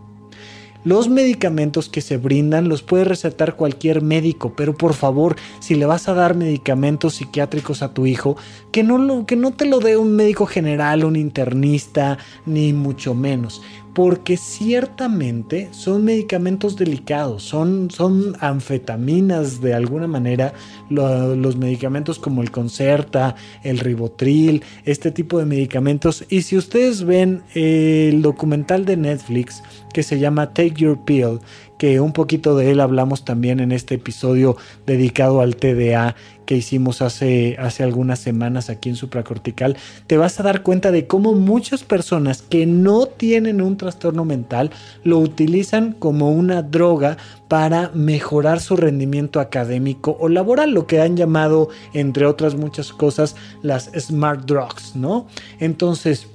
Los 0.83 1.09
medicamentos 1.09 1.89
que 1.89 2.01
se 2.01 2.17
brindan 2.17 2.69
los 2.69 2.83
puede 2.83 3.05
recetar 3.05 3.57
cualquier 3.57 4.03
médico, 4.03 4.55
pero 4.57 4.75
por 4.75 4.95
favor, 4.95 5.37
si 5.61 5.75
le 5.75 5.85
vas 5.87 6.09
a 6.09 6.15
dar 6.15 6.35
medicamentos 6.35 7.17
psiquiátricos 7.17 7.83
a 7.83 7.93
tu 7.93 8.07
hijo, 8.07 8.37
que 8.73 8.83
no, 8.83 8.97
lo, 8.97 9.27
que 9.27 9.37
no 9.37 9.53
te 9.53 9.67
lo 9.67 9.81
dé 9.81 9.97
un 9.97 10.17
médico 10.17 10.47
general, 10.47 11.05
un 11.05 11.17
internista, 11.17 12.19
ni 12.47 12.73
mucho 12.73 13.15
menos 13.15 13.61
porque 13.95 14.37
ciertamente 14.37 15.69
son 15.73 16.05
medicamentos 16.05 16.77
delicados, 16.77 17.43
son, 17.43 17.91
son 17.91 18.37
anfetaminas 18.41 19.61
de 19.61 19.75
alguna 19.75 20.07
manera, 20.07 20.53
los 20.89 21.57
medicamentos 21.57 22.19
como 22.19 22.43
el 22.43 22.51
Concerta, 22.51 23.35
el 23.63 23.79
Ribotril, 23.79 24.63
este 24.85 25.11
tipo 25.11 25.39
de 25.39 25.47
medicamentos. 25.47 26.25
Y 26.29 26.43
si 26.43 26.57
ustedes 26.57 27.05
ven 27.05 27.43
el 27.55 28.23
documental 28.23 28.85
de 28.85 28.97
Netflix 28.97 29.63
que 29.93 30.03
se 30.03 30.19
llama 30.19 30.53
Take 30.53 30.75
Your 30.77 31.05
Pill, 31.05 31.41
que 31.79 32.01
un 32.01 32.13
poquito 32.13 32.57
de 32.57 32.71
él 32.71 32.81
hablamos 32.81 33.25
también 33.25 33.61
en 33.61 33.73
este 33.73 33.95
episodio 33.95 34.57
dedicado 34.87 35.41
al 35.41 35.57
TDA 35.57 36.15
que 36.51 36.57
hicimos 36.57 37.01
hace, 37.01 37.57
hace 37.61 37.85
algunas 37.85 38.19
semanas 38.19 38.71
aquí 38.71 38.89
en 38.89 38.97
supracortical, 38.97 39.77
te 40.09 40.17
vas 40.17 40.41
a 40.41 40.43
dar 40.43 40.63
cuenta 40.63 40.91
de 40.91 41.07
cómo 41.07 41.33
muchas 41.33 41.85
personas 41.85 42.43
que 42.43 42.67
no 42.67 43.07
tienen 43.07 43.63
un 43.63 43.77
trastorno 43.77 44.25
mental 44.25 44.73
lo 45.05 45.19
utilizan 45.21 45.93
como 45.93 46.33
una 46.33 46.63
droga 46.63 47.19
para 47.47 47.93
mejorar 47.95 48.61
su 48.61 48.77
rendimiento 48.77 49.39
académico 49.39 50.17
o 50.19 50.29
laboral, 50.29 50.73
lo 50.73 50.89
que 50.89 51.01
han 51.01 51.17
llamado, 51.17 51.69
entre 51.95 52.27
otras 52.27 52.57
muchas 52.57 52.93
cosas, 52.93 53.37
las 53.63 53.91
smart 53.97 54.45
drugs, 54.45 54.97
¿no? 54.97 55.29
Entonces, 55.61 56.27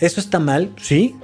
¿eso 0.00 0.20
está 0.20 0.40
mal? 0.40 0.72
Sí, 0.76 1.14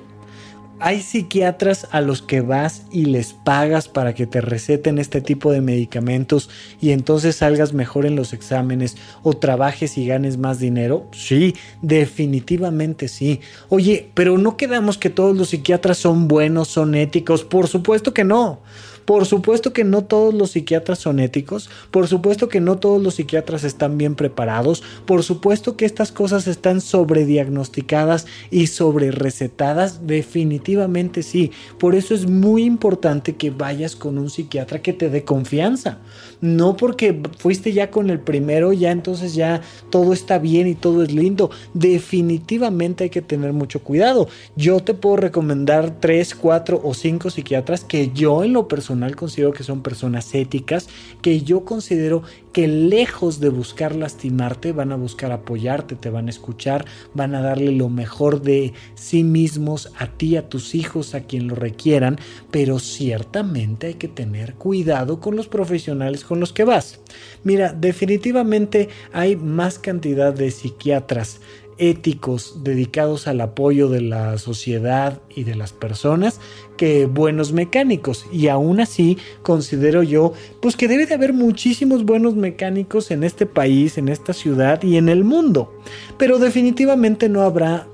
hay 0.83 1.01
psiquiatras 1.01 1.87
a 1.93 2.01
los 2.01 2.23
que 2.23 2.41
vas 2.41 2.83
y 2.91 3.05
les 3.05 3.35
pagas 3.35 3.87
para 3.87 4.15
que 4.15 4.27
te 4.27 4.41
receten 4.41 4.99
este 4.99 5.21
tipo 5.21 5.53
de 5.53 5.61
medicamentos 5.61 6.51
y 6.81 6.91
entonces 6.91 7.37
salgas 7.37 7.73
mejor 7.73 8.05
en 8.05 8.17
los 8.17 8.33
exámenes 8.33 8.97
o 9.23 9.35
trabajes 9.35 9.97
y 9.97 10.09
ganes 10.09 10.39
más 10.39 10.59
dinero? 10.59 11.07
Sí, 11.13 11.55
definitivamente 11.83 13.07
sí. 13.07 13.41
Oye, 13.69 14.11
pero 14.15 14.39
no 14.39 14.57
quedamos 14.57 14.99
que 14.99 15.09
todos 15.09 15.37
los 15.37 15.51
psiquiatras 15.51 15.99
son 15.99 16.27
buenos, 16.27 16.67
son 16.67 16.97
éticos. 16.97 17.45
Por 17.45 17.69
supuesto 17.69 18.13
que 18.13 18.25
no. 18.25 18.59
Por 19.05 19.27
supuesto 19.27 19.73
que 19.73 19.85
no 19.85 20.05
todos 20.05 20.35
los 20.35 20.53
psiquiatras 20.53 20.99
son 20.99 21.19
éticos, 21.19 21.71
por 21.91 22.09
supuesto 22.09 22.49
que 22.49 22.61
no 22.61 22.79
todos 22.79 23.03
los 23.03 23.15
psiquiatras 23.15 23.65
están 23.65 23.99
bien 23.99 24.15
preparados, 24.15 24.83
por 25.07 25.23
supuesto 25.23 25.77
que 25.77 25.85
estas 25.85 26.13
cosas 26.13 26.47
están 26.47 26.81
sobrediagnosticadas 26.81 28.27
y 28.51 28.69
sobre 28.69 29.11
recetadas, 29.11 30.07
definitivamente 30.07 31.23
sí. 31.23 31.51
Por 31.79 31.95
eso 31.95 32.15
es 32.15 32.29
muy 32.29 32.65
importante 32.65 33.37
que 33.37 33.51
vayas 33.51 33.97
con 33.97 34.19
un 34.19 34.31
psiquiatra 34.31 34.83
que 34.83 34.93
te 34.93 35.11
dé 35.11 35.25
confianza. 35.25 35.99
No 36.43 36.77
porque 36.77 37.23
fuiste 37.39 37.73
ya 37.73 37.93
con 37.93 38.11
el 38.11 38.19
primero, 38.19 38.73
ya 38.73 38.91
entonces 38.91 39.35
ya 39.35 39.63
todo 39.91 40.13
está 40.13 40.41
bien 40.41 40.67
y 40.67 40.75
todo 40.75 41.05
es 41.05 41.13
lindo. 41.13 41.53
Definitivamente 41.73 43.05
hay 43.05 43.11
que 43.11 43.23
tener 43.23 43.53
mucho 43.53 43.85
cuidado. 43.85 44.27
Yo 44.57 44.81
te 44.81 44.93
puedo 44.93 45.17
recomendar 45.19 46.01
tres, 46.01 46.35
cuatro 46.35 46.81
o 46.83 46.95
cinco 46.95 47.31
psiquiatras 47.31 47.85
que 47.85 48.11
yo 48.13 48.43
en 48.43 48.55
lo 48.55 48.67
personal 48.67 49.15
considero 49.15 49.53
que 49.53 49.63
son 49.63 49.83
personas 49.83 50.35
éticas, 50.35 50.89
que 51.23 51.43
yo 51.43 51.65
considero 51.65 52.25
que 52.53 52.67
lejos 52.67 53.41
de 53.41 53.49
buscar 53.49 53.95
lastimarte, 53.95 54.73
van 54.73 54.93
a 54.93 54.97
buscar 54.97 55.33
apoyarte, 55.33 55.95
te 55.95 56.11
van 56.11 56.27
a 56.27 56.31
escuchar, 56.31 56.85
van 57.15 57.35
a 57.35 57.41
darle 57.41 57.73
lo 57.73 57.89
mejor 57.89 58.43
de 58.43 58.73
sí 58.95 59.25
mismos 59.25 59.93
a 59.97 60.09
ti, 60.09 60.37
a 60.37 60.49
tus 60.49 60.75
hijos, 60.75 61.15
a 61.15 61.21
quien 61.21 61.49
lo 61.49 61.55
requieran, 61.55 62.19
pero 62.51 62.79
ciertamente 62.79 63.87
hay 63.87 63.95
que 63.95 64.09
tener 64.09 64.55
cuidado 64.55 65.21
con 65.21 65.37
los 65.37 65.49
profesionales 65.49 66.25
con 66.33 66.41
los 66.41 66.55
que 66.55 66.65
vas. 66.65 66.99
Mira, 67.45 67.75
definitivamente 67.79 68.89
hay 69.13 69.37
más 69.37 69.79
cantidad 69.79 70.33
de 70.33 70.51
psiquiatras 70.51 71.41
éticos 71.77 72.65
dedicados 72.65 73.27
al 73.27 73.43
apoyo 73.43 73.91
de 73.91 74.01
la 74.01 74.39
sociedad 74.39 75.21
y 75.29 75.45
de 75.45 75.55
las 75.55 75.75
personas 75.75 76.41
que 76.79 77.05
buenos 77.05 77.53
mecánicos 77.53 78.25
y 78.33 78.49
aún 78.49 78.81
así 78.81 79.19
considero 79.43 80.03
yo 80.03 80.33
pues 80.63 80.75
que 80.75 80.89
debe 80.89 81.05
de 81.05 81.13
haber 81.13 81.35
muchísimos 81.35 82.07
buenos 82.07 82.35
mecánicos 82.35 83.11
en 83.11 83.25
este 83.25 83.45
país, 83.45 83.99
en 83.99 84.09
esta 84.09 84.33
ciudad 84.33 84.83
y 84.83 84.97
en 84.97 85.11
el 85.11 85.23
mundo 85.23 85.71
pero 86.17 86.39
definitivamente 86.39 87.29
no 87.29 87.43
habrá 87.43 87.89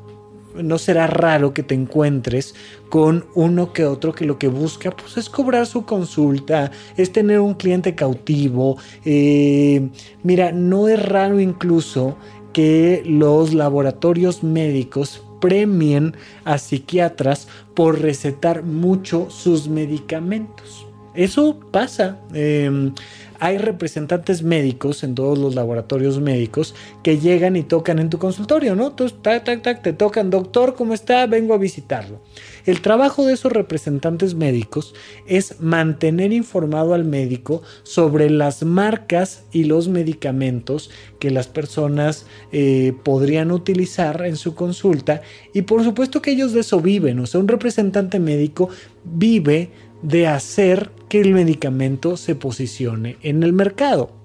no 0.63 0.79
será 0.79 1.07
raro 1.07 1.55
que 1.55 1.63
te 1.63 1.75
encuentres 1.75 2.55
con 2.89 3.27
uno 3.35 3.73
que 3.73 3.85
otro 3.85 4.15
que 4.15 4.25
lo 4.25 4.39
que 4.39 4.49
busca 4.49 4.91
pues 4.91 5.17
es 5.17 5.29
cobrar 5.29 5.67
su 5.67 5.85
consulta, 5.85 6.71
es 6.97 7.13
tener 7.13 7.41
un 7.41 7.55
cliente 7.55 7.95
cautivo. 7.95 8.77
Eh, 9.05 9.89
mira, 10.23 10.53
no 10.53 10.89
es 10.89 11.03
raro 11.05 11.41
incluso 11.41 12.17
que 12.53 13.03
los 13.07 13.55
laboratorios 13.55 14.43
médicos 14.43 15.23
premien 15.41 16.17
a 16.45 16.59
psiquiatras 16.59 17.49
por 17.75 18.01
recetar 18.01 18.63
mucho 18.63 19.31
sus 19.31 19.69
medicamentos. 19.69 20.87
Eso 21.15 21.59
pasa. 21.73 22.19
Em, 22.33 22.93
hay 23.41 23.59
representantes 23.59 24.43
médicos 24.43 25.05
en 25.05 25.15
todos 25.15 25.39
los 25.39 25.55
laboratorios 25.55 26.21
médicos 26.21 26.75
que 27.03 27.19
llegan 27.19 27.57
y 27.57 27.63
tocan 27.63 27.99
en 27.99 28.11
tu 28.11 28.19
consultorio, 28.19 28.75
¿no? 28.75 28.89
Entonces, 28.89 29.19
tac, 29.23 29.45
tac, 29.45 29.83
te 29.83 29.93
tocan, 29.93 30.31
doctor, 30.31 30.75
¿cómo 30.75 30.95
está? 30.95 31.27
Vengo 31.27 31.55
a 31.55 31.59
visitarlo. 31.59 32.21
El 32.67 32.83
trabajo 32.83 33.25
de 33.25 33.35
esos 33.35 33.53
representantes 33.53 34.35
médicos 34.35 34.95
es 35.27 35.61
mantener 35.61 36.33
informado 36.33 36.95
al 36.95 37.05
médico 37.05 37.63
sobre 37.83 38.29
las 38.31 38.63
marcas 38.63 39.45
y 39.53 39.65
los 39.65 39.89
medicamentos 39.89 40.91
que 41.19 41.31
las 41.31 41.49
personas 41.49 42.27
eh, 42.53 42.93
podrían 43.05 43.53
utilizar 43.53 44.25
en 44.27 44.37
su 44.37 44.55
consulta 44.55 45.23
y 45.53 45.63
por 45.63 45.83
supuesto 45.83 46.21
que 46.23 46.33
ellos 46.33 46.53
de 46.53 46.61
eso 46.61 46.81
viven, 46.81 47.19
o 47.21 47.27
sea, 47.27 47.41
un 47.41 47.49
representante 47.49 48.19
médico 48.19 48.69
vive 49.05 49.71
de 50.03 50.27
hacer 50.27 50.91
que 51.09 51.21
el 51.21 51.33
medicamento 51.33 52.17
se 52.17 52.35
posicione 52.35 53.17
en 53.23 53.43
el 53.43 53.53
mercado. 53.53 54.19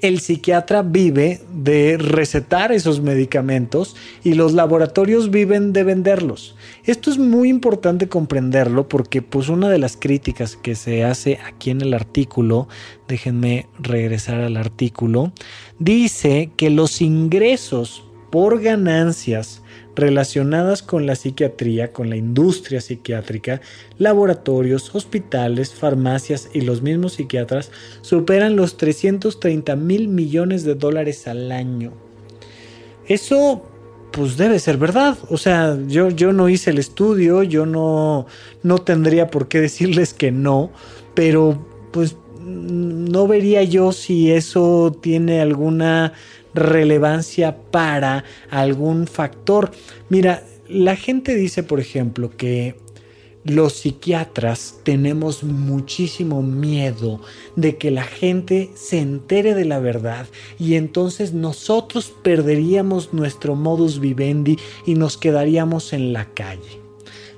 El 0.00 0.20
psiquiatra 0.20 0.82
vive 0.82 1.40
de 1.54 1.96
recetar 1.96 2.72
esos 2.72 3.00
medicamentos 3.00 3.96
y 4.22 4.34
los 4.34 4.52
laboratorios 4.52 5.30
viven 5.30 5.72
de 5.72 5.84
venderlos. 5.84 6.56
Esto 6.84 7.10
es 7.10 7.18
muy 7.18 7.48
importante 7.48 8.08
comprenderlo 8.08 8.88
porque 8.88 9.22
pues 9.22 9.48
una 9.48 9.70
de 9.70 9.78
las 9.78 9.96
críticas 9.96 10.56
que 10.56 10.74
se 10.74 11.04
hace 11.04 11.38
aquí 11.46 11.70
en 11.70 11.80
el 11.80 11.94
artículo, 11.94 12.68
déjenme 13.08 13.68
regresar 13.78 14.40
al 14.40 14.56
artículo, 14.56 15.32
dice 15.78 16.50
que 16.56 16.70
los 16.70 17.00
ingresos 17.00 18.04
por 18.30 18.60
ganancias 18.60 19.62
relacionadas 19.96 20.82
con 20.82 21.06
la 21.06 21.14
psiquiatría, 21.14 21.92
con 21.92 22.10
la 22.10 22.16
industria 22.16 22.80
psiquiátrica, 22.80 23.60
laboratorios, 23.98 24.94
hospitales, 24.94 25.74
farmacias 25.74 26.50
y 26.52 26.62
los 26.62 26.82
mismos 26.82 27.14
psiquiatras 27.14 27.70
superan 28.02 28.56
los 28.56 28.76
330 28.76 29.76
mil 29.76 30.08
millones 30.08 30.64
de 30.64 30.74
dólares 30.74 31.26
al 31.26 31.52
año. 31.52 31.92
Eso 33.06 33.62
pues 34.10 34.36
debe 34.36 34.58
ser 34.58 34.78
verdad. 34.78 35.18
O 35.28 35.36
sea, 35.36 35.76
yo, 35.88 36.08
yo 36.10 36.32
no 36.32 36.48
hice 36.48 36.70
el 36.70 36.78
estudio, 36.78 37.42
yo 37.42 37.66
no, 37.66 38.26
no 38.62 38.78
tendría 38.78 39.30
por 39.30 39.48
qué 39.48 39.60
decirles 39.60 40.14
que 40.14 40.30
no, 40.30 40.70
pero 41.14 41.66
pues 41.90 42.16
no 42.44 43.26
vería 43.26 43.62
yo 43.62 43.92
si 43.92 44.30
eso 44.30 44.96
tiene 45.00 45.40
alguna 45.40 46.12
relevancia 46.54 47.56
para 47.70 48.24
algún 48.50 49.06
factor. 49.06 49.70
Mira, 50.08 50.42
la 50.68 50.96
gente 50.96 51.34
dice, 51.34 51.62
por 51.62 51.80
ejemplo, 51.80 52.30
que 52.36 52.76
los 53.44 53.74
psiquiatras 53.74 54.80
tenemos 54.84 55.44
muchísimo 55.44 56.42
miedo 56.42 57.20
de 57.56 57.76
que 57.76 57.90
la 57.90 58.04
gente 58.04 58.70
se 58.74 59.00
entere 59.00 59.54
de 59.54 59.66
la 59.66 59.78
verdad 59.78 60.26
y 60.58 60.76
entonces 60.76 61.34
nosotros 61.34 62.12
perderíamos 62.22 63.12
nuestro 63.12 63.54
modus 63.54 64.00
vivendi 64.00 64.58
y 64.86 64.94
nos 64.94 65.18
quedaríamos 65.18 65.92
en 65.92 66.14
la 66.14 66.32
calle. 66.32 66.80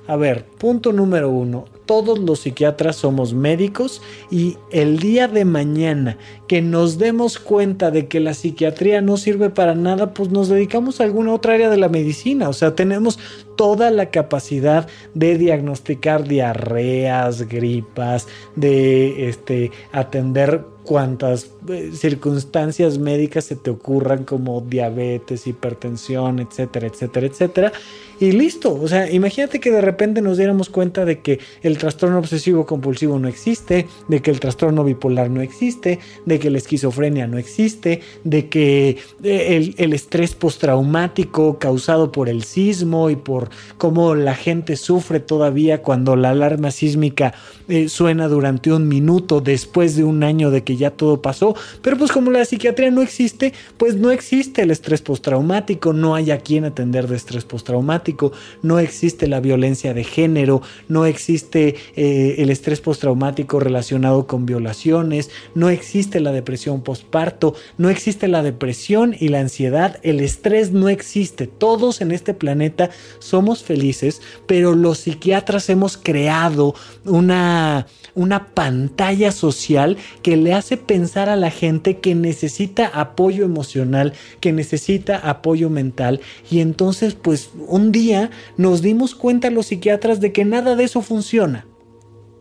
A 0.07 0.15
ver, 0.15 0.45
punto 0.45 0.93
número 0.93 1.29
uno, 1.29 1.65
todos 1.87 2.19
los 2.19 2.41
psiquiatras 2.41 2.97
somos 2.97 3.33
médicos 3.33 4.03
y 4.29 4.57
el 4.69 4.99
día 4.99 5.27
de 5.27 5.45
mañana 5.45 6.19
que 6.47 6.61
nos 6.61 6.99
demos 6.99 7.39
cuenta 7.39 7.89
de 7.89 8.07
que 8.07 8.19
la 8.19 8.35
psiquiatría 8.35 9.01
no 9.01 9.17
sirve 9.17 9.49
para 9.49 9.73
nada, 9.73 10.13
pues 10.13 10.29
nos 10.29 10.49
dedicamos 10.49 11.01
a 11.01 11.05
alguna 11.05 11.33
otra 11.33 11.55
área 11.55 11.69
de 11.69 11.77
la 11.77 11.89
medicina. 11.89 12.49
O 12.49 12.53
sea, 12.53 12.75
tenemos 12.75 13.17
toda 13.55 13.89
la 13.89 14.11
capacidad 14.11 14.87
de 15.13 15.37
diagnosticar 15.37 16.27
diarreas, 16.27 17.47
gripas, 17.47 18.27
de 18.55 19.29
este, 19.29 19.71
atender 19.91 20.63
cuantas 20.87 21.51
eh, 21.67 21.91
circunstancias 21.93 22.97
médicas 22.97 23.43
se 23.43 23.57
te 23.57 23.69
ocurran 23.69 24.23
como 24.23 24.61
diabetes, 24.61 25.45
hipertensión, 25.45 26.39
etcétera, 26.39 26.87
etcétera, 26.87 27.27
etcétera. 27.27 27.73
Y 28.19 28.31
listo, 28.31 28.73
o 28.73 28.87
sea, 28.87 29.11
imagínate 29.11 29.59
que 29.59 29.69
de 29.69 29.81
repente 29.81 30.21
nos 30.21 30.37
diéramos 30.37 30.69
cuenta 30.69 31.05
de 31.05 31.19
que 31.19 31.39
el 31.61 31.77
trastorno 31.77 32.17
obsesivo 32.17 32.65
compulsivo 32.65 33.19
no 33.19 33.27
existe, 33.27 33.85
de 34.07 34.21
que 34.21 34.31
el 34.31 34.39
trastorno 34.39 34.83
bipolar 34.83 35.29
no 35.29 35.41
existe, 35.41 35.99
de 36.25 36.39
que 36.39 36.49
la 36.49 36.57
esquizofrenia 36.57 37.27
no 37.27 37.37
existe, 37.37 38.01
de 38.23 38.47
que 38.47 38.97
eh, 39.23 39.73
el, 39.77 39.93
estrés 39.93 40.33
postraumático 40.33 41.59
causado 41.59 42.11
por 42.11 42.27
el 42.29 42.43
sismo 42.43 43.11
y 43.11 43.17
por 43.17 43.49
cómo 43.77 44.15
la 44.15 44.33
gente 44.33 44.77
sufre 44.77 45.19
todavía 45.19 45.83
cuando 45.83 46.15
la 46.15 46.31
alarma 46.31 46.71
sísmica 46.71 47.35
eh, 47.67 47.89
suena 47.89 48.29
durante 48.29 48.71
un 48.71 48.87
minuto 48.87 49.41
después 49.41 49.95
de 49.95 50.05
un 50.05 50.23
año 50.23 50.49
de 50.49 50.63
que 50.63 50.76
ya 50.77 50.91
todo 50.91 51.21
pasó. 51.21 51.55
Pero 51.81 51.97
pues 51.97 52.11
como 52.11 52.31
la 52.31 52.45
psiquiatría 52.45 52.91
no 52.91 53.01
existe, 53.01 53.53
pues 53.77 53.95
no 53.95 54.11
existe 54.11 54.61
el 54.61 54.71
estrés 54.71 55.01
postraumático, 55.01 55.93
no 55.93 56.15
hay 56.15 56.31
a 56.31 56.39
quien 56.39 56.65
atender 56.65 57.07
de 57.07 57.15
estrés 57.15 57.45
postraumático, 57.45 58.31
no 58.61 58.79
existe 58.79 59.27
la 59.27 59.39
violencia 59.39 59.93
de 59.93 60.03
género, 60.03 60.61
no 60.87 61.05
existe 61.05 61.75
eh, 61.95 62.35
el 62.39 62.49
estrés 62.49 62.81
postraumático 62.81 63.59
relacionado 63.59 64.27
con 64.27 64.45
violaciones, 64.45 65.29
no 65.55 65.69
existe 65.69 66.19
la 66.19 66.31
depresión 66.31 66.81
postparto, 66.81 67.55
no 67.77 67.89
existe 67.89 68.27
la 68.27 68.43
depresión 68.43 69.15
y 69.19 69.29
la 69.29 69.39
ansiedad, 69.39 69.99
el 70.03 70.19
estrés 70.19 70.71
no 70.71 70.89
existe. 70.89 71.47
Todos 71.47 72.01
en 72.01 72.11
este 72.11 72.33
planeta 72.33 72.89
somos 73.19 73.63
felices, 73.63 74.21
pero 74.45 74.75
los 74.75 74.99
psiquiatras 74.99 75.69
hemos 75.69 75.97
creado 75.97 76.75
una, 77.05 77.87
una 78.17 78.47
pantalla 78.47 79.31
social 79.31 79.95
que 80.23 80.37
le 80.37 80.55
hace 80.55 80.75
pensar 80.75 81.29
a 81.29 81.35
la 81.35 81.51
gente 81.51 81.99
que 81.99 82.15
necesita 82.15 82.87
apoyo 82.87 83.45
emocional, 83.45 84.13
que 84.39 84.51
necesita 84.51 85.17
apoyo 85.17 85.69
mental 85.69 86.19
y 86.49 86.59
entonces 86.59 87.13
pues 87.13 87.51
un 87.67 87.91
día 87.91 88.31
nos 88.57 88.81
dimos 88.81 89.13
cuenta 89.13 89.51
los 89.51 89.67
psiquiatras 89.67 90.19
de 90.19 90.33
que 90.33 90.45
nada 90.45 90.75
de 90.75 90.85
eso 90.85 91.01
funciona. 91.03 91.67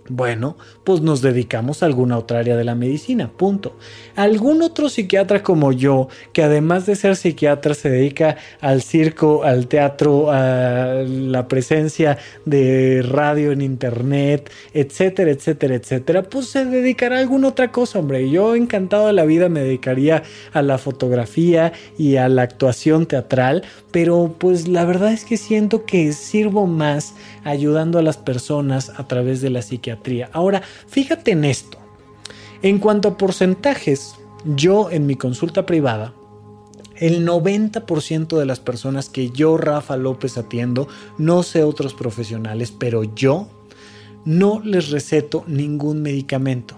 Bueno, 0.09 0.57
pues 0.87 1.01
nos 1.01 1.21
dedicamos 1.21 1.83
a 1.83 1.87
alguna 1.87 2.17
otra 2.17 2.39
área 2.39 2.57
de 2.57 2.63
la 2.63 2.77
medicina, 2.77 3.29
punto. 3.37 3.77
Algún 4.15 4.63
otro 4.63 4.89
psiquiatra 4.89 5.43
como 5.43 5.73
yo, 5.73 6.07
que 6.33 6.45
además 6.45 6.87
de 6.87 6.95
ser 6.95 7.17
psiquiatra 7.17 7.75
se 7.75 7.91
dedica 7.91 8.37
al 8.61 8.83
circo, 8.83 9.43
al 9.43 9.67
teatro, 9.67 10.31
a 10.31 11.03
la 11.05 11.49
presencia 11.49 12.19
de 12.45 13.03
radio 13.03 13.51
en 13.51 13.63
internet, 13.63 14.49
etcétera, 14.75 15.33
etcétera, 15.33 15.75
etcétera, 15.75 16.23
pues 16.23 16.47
se 16.51 16.65
dedicará 16.65 17.17
a 17.17 17.19
alguna 17.19 17.49
otra 17.49 17.73
cosa, 17.73 17.99
hombre. 17.99 18.31
Yo 18.31 18.55
encantado 18.55 19.09
de 19.09 19.13
la 19.13 19.25
vida 19.25 19.49
me 19.49 19.63
dedicaría 19.63 20.23
a 20.53 20.63
la 20.63 20.79
fotografía 20.79 21.73
y 21.99 22.15
a 22.15 22.29
la 22.29 22.43
actuación 22.43 23.07
teatral, 23.07 23.65
pero 23.91 24.37
pues 24.39 24.69
la 24.69 24.85
verdad 24.85 25.13
es 25.13 25.25
que 25.25 25.37
siento 25.37 25.85
que 25.85 26.13
sirvo 26.13 26.69
más 26.69 27.15
ayudando 27.43 27.99
a 27.99 28.03
las 28.03 28.19
personas 28.19 28.93
a 28.97 29.09
través 29.09 29.41
de 29.41 29.51
la 29.51 29.63
psiquiatría. 29.63 30.31
Ahora, 30.33 30.63
fíjate 30.87 31.33
en 31.33 31.45
esto. 31.45 31.79
En 32.63 32.79
cuanto 32.79 33.09
a 33.09 33.19
porcentajes, 33.19 34.15
yo 34.45 34.91
en 34.91 35.07
mi 35.07 35.17
consulta 35.17 35.67
privada, 35.67 36.15
el 36.97 37.27
90% 37.27 38.39
de 38.39 38.47
las 38.47 38.61
personas 38.61 39.09
que 39.09 39.31
yo, 39.31 39.57
Rafa 39.57 39.97
López, 39.97 40.39
atiendo, 40.39 40.89
no 41.19 41.43
sé 41.43 41.63
otros 41.63 41.95
profesionales, 41.95 42.73
pero 42.73 43.05
yo 43.05 43.49
no 44.25 44.61
les 44.65 44.91
receto 44.91 45.45
ningún 45.47 46.03
medicamento. 46.03 46.77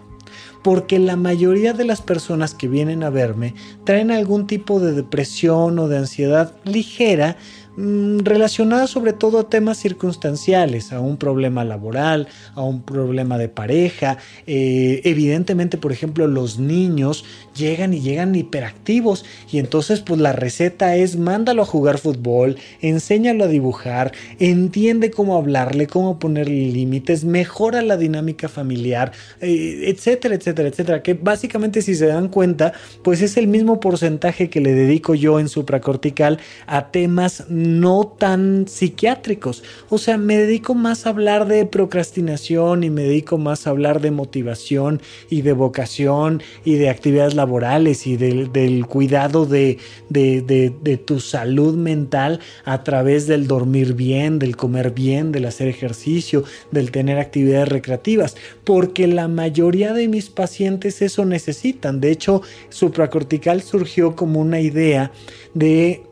Porque 0.62 0.98
la 0.98 1.16
mayoría 1.16 1.72
de 1.72 1.84
las 1.84 2.02
personas 2.02 2.52
que 2.52 2.68
vienen 2.68 3.04
a 3.04 3.10
verme 3.10 3.54
traen 3.84 4.10
algún 4.10 4.46
tipo 4.46 4.80
de 4.80 4.92
depresión 4.92 5.78
o 5.78 5.88
de 5.88 5.98
ansiedad 5.98 6.54
ligera 6.64 7.36
relacionadas 7.78 8.90
sobre 8.90 9.12
todo 9.12 9.38
a 9.38 9.48
temas 9.48 9.78
circunstanciales, 9.78 10.92
a 10.92 11.00
un 11.00 11.16
problema 11.16 11.64
laboral, 11.64 12.26
a 12.54 12.62
un 12.62 12.82
problema 12.82 13.38
de 13.38 13.48
pareja. 13.48 14.18
Eh, 14.46 15.00
evidentemente, 15.04 15.78
por 15.78 15.92
ejemplo, 15.92 16.26
los 16.26 16.58
niños 16.58 17.24
llegan 17.54 17.94
y 17.94 18.00
llegan 18.00 18.34
hiperactivos 18.34 19.24
y 19.50 19.58
entonces 19.58 20.00
pues 20.00 20.20
la 20.20 20.32
receta 20.32 20.96
es 20.96 21.16
mándalo 21.16 21.62
a 21.62 21.66
jugar 21.66 21.98
fútbol, 21.98 22.56
enséñalo 22.80 23.44
a 23.44 23.48
dibujar, 23.48 24.12
entiende 24.38 25.10
cómo 25.10 25.36
hablarle, 25.36 25.86
cómo 25.86 26.18
ponerle 26.18 26.72
límites, 26.72 27.24
mejora 27.24 27.82
la 27.82 27.96
dinámica 27.96 28.48
familiar, 28.48 29.12
eh, 29.40 29.84
etcétera, 29.86 30.34
etcétera, 30.34 30.68
etcétera. 30.68 31.02
Que 31.02 31.14
básicamente 31.14 31.82
si 31.82 31.94
se 31.94 32.06
dan 32.06 32.28
cuenta, 32.28 32.72
pues 33.02 33.22
es 33.22 33.36
el 33.36 33.46
mismo 33.46 33.80
porcentaje 33.80 34.50
que 34.50 34.60
le 34.60 34.72
dedico 34.72 35.14
yo 35.14 35.38
en 35.38 35.48
supracortical 35.48 36.38
a 36.66 36.90
temas 36.90 37.44
no 37.68 38.14
tan 38.18 38.66
psiquiátricos. 38.68 39.62
O 39.88 39.98
sea, 39.98 40.18
me 40.18 40.36
dedico 40.36 40.74
más 40.74 41.06
a 41.06 41.10
hablar 41.10 41.46
de 41.46 41.66
procrastinación 41.66 42.84
y 42.84 42.90
me 42.90 43.02
dedico 43.02 43.38
más 43.38 43.66
a 43.66 43.70
hablar 43.70 44.00
de 44.00 44.10
motivación 44.10 45.00
y 45.30 45.42
de 45.42 45.52
vocación 45.52 46.42
y 46.64 46.74
de 46.74 46.88
actividades 46.88 47.34
laborales 47.34 48.06
y 48.06 48.16
del 48.16 48.86
cuidado 48.86 49.46
de, 49.46 49.78
de 50.08 51.02
tu 51.04 51.20
salud 51.20 51.74
mental 51.74 52.40
a 52.64 52.82
través 52.84 53.26
del 53.26 53.46
dormir 53.46 53.94
bien, 53.94 54.38
del 54.38 54.56
comer 54.56 54.92
bien, 54.92 55.32
del 55.32 55.46
hacer 55.46 55.68
ejercicio, 55.68 56.44
del 56.70 56.90
tener 56.90 57.18
actividades 57.18 57.68
recreativas, 57.68 58.36
porque 58.64 59.06
la 59.06 59.28
mayoría 59.28 59.92
de 59.92 60.08
mis 60.08 60.30
pacientes 60.30 61.02
eso 61.02 61.24
necesitan. 61.24 62.00
De 62.00 62.10
hecho, 62.10 62.42
supracortical 62.68 63.62
surgió 63.62 64.16
como 64.16 64.40
una 64.40 64.60
idea 64.60 65.12
de 65.54 66.02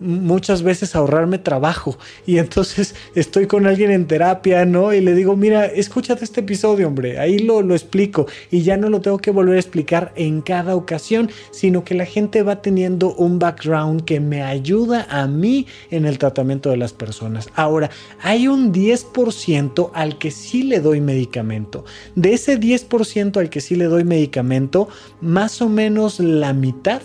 muchas 0.00 0.62
veces 0.62 0.94
ahorrarme 0.94 1.38
trabajo 1.38 1.96
y 2.26 2.38
entonces 2.38 2.94
estoy 3.14 3.46
con 3.46 3.66
alguien 3.66 3.90
en 3.90 4.06
terapia, 4.06 4.64
¿no? 4.64 4.92
Y 4.92 5.00
le 5.00 5.14
digo, 5.14 5.36
mira, 5.36 5.66
escúchate 5.66 6.24
este 6.24 6.40
episodio, 6.40 6.88
hombre, 6.88 7.18
ahí 7.18 7.38
lo, 7.38 7.62
lo 7.62 7.74
explico 7.74 8.26
y 8.50 8.62
ya 8.62 8.76
no 8.76 8.88
lo 8.88 9.00
tengo 9.00 9.18
que 9.18 9.30
volver 9.30 9.56
a 9.56 9.60
explicar 9.60 10.12
en 10.16 10.42
cada 10.42 10.74
ocasión, 10.74 11.30
sino 11.50 11.84
que 11.84 11.94
la 11.94 12.06
gente 12.06 12.42
va 12.42 12.62
teniendo 12.62 13.14
un 13.14 13.38
background 13.38 14.04
que 14.04 14.20
me 14.20 14.42
ayuda 14.42 15.06
a 15.08 15.26
mí 15.26 15.66
en 15.90 16.04
el 16.06 16.18
tratamiento 16.18 16.70
de 16.70 16.76
las 16.76 16.92
personas. 16.92 17.48
Ahora, 17.54 17.90
hay 18.22 18.48
un 18.48 18.72
10% 18.72 19.90
al 19.94 20.18
que 20.18 20.30
sí 20.30 20.62
le 20.62 20.80
doy 20.80 21.00
medicamento. 21.00 21.84
De 22.14 22.34
ese 22.34 22.58
10% 22.58 23.38
al 23.38 23.50
que 23.50 23.60
sí 23.60 23.76
le 23.76 23.84
doy 23.84 24.04
medicamento, 24.04 24.88
más 25.20 25.62
o 25.62 25.68
menos 25.68 26.20
la 26.20 26.52
mitad 26.52 27.02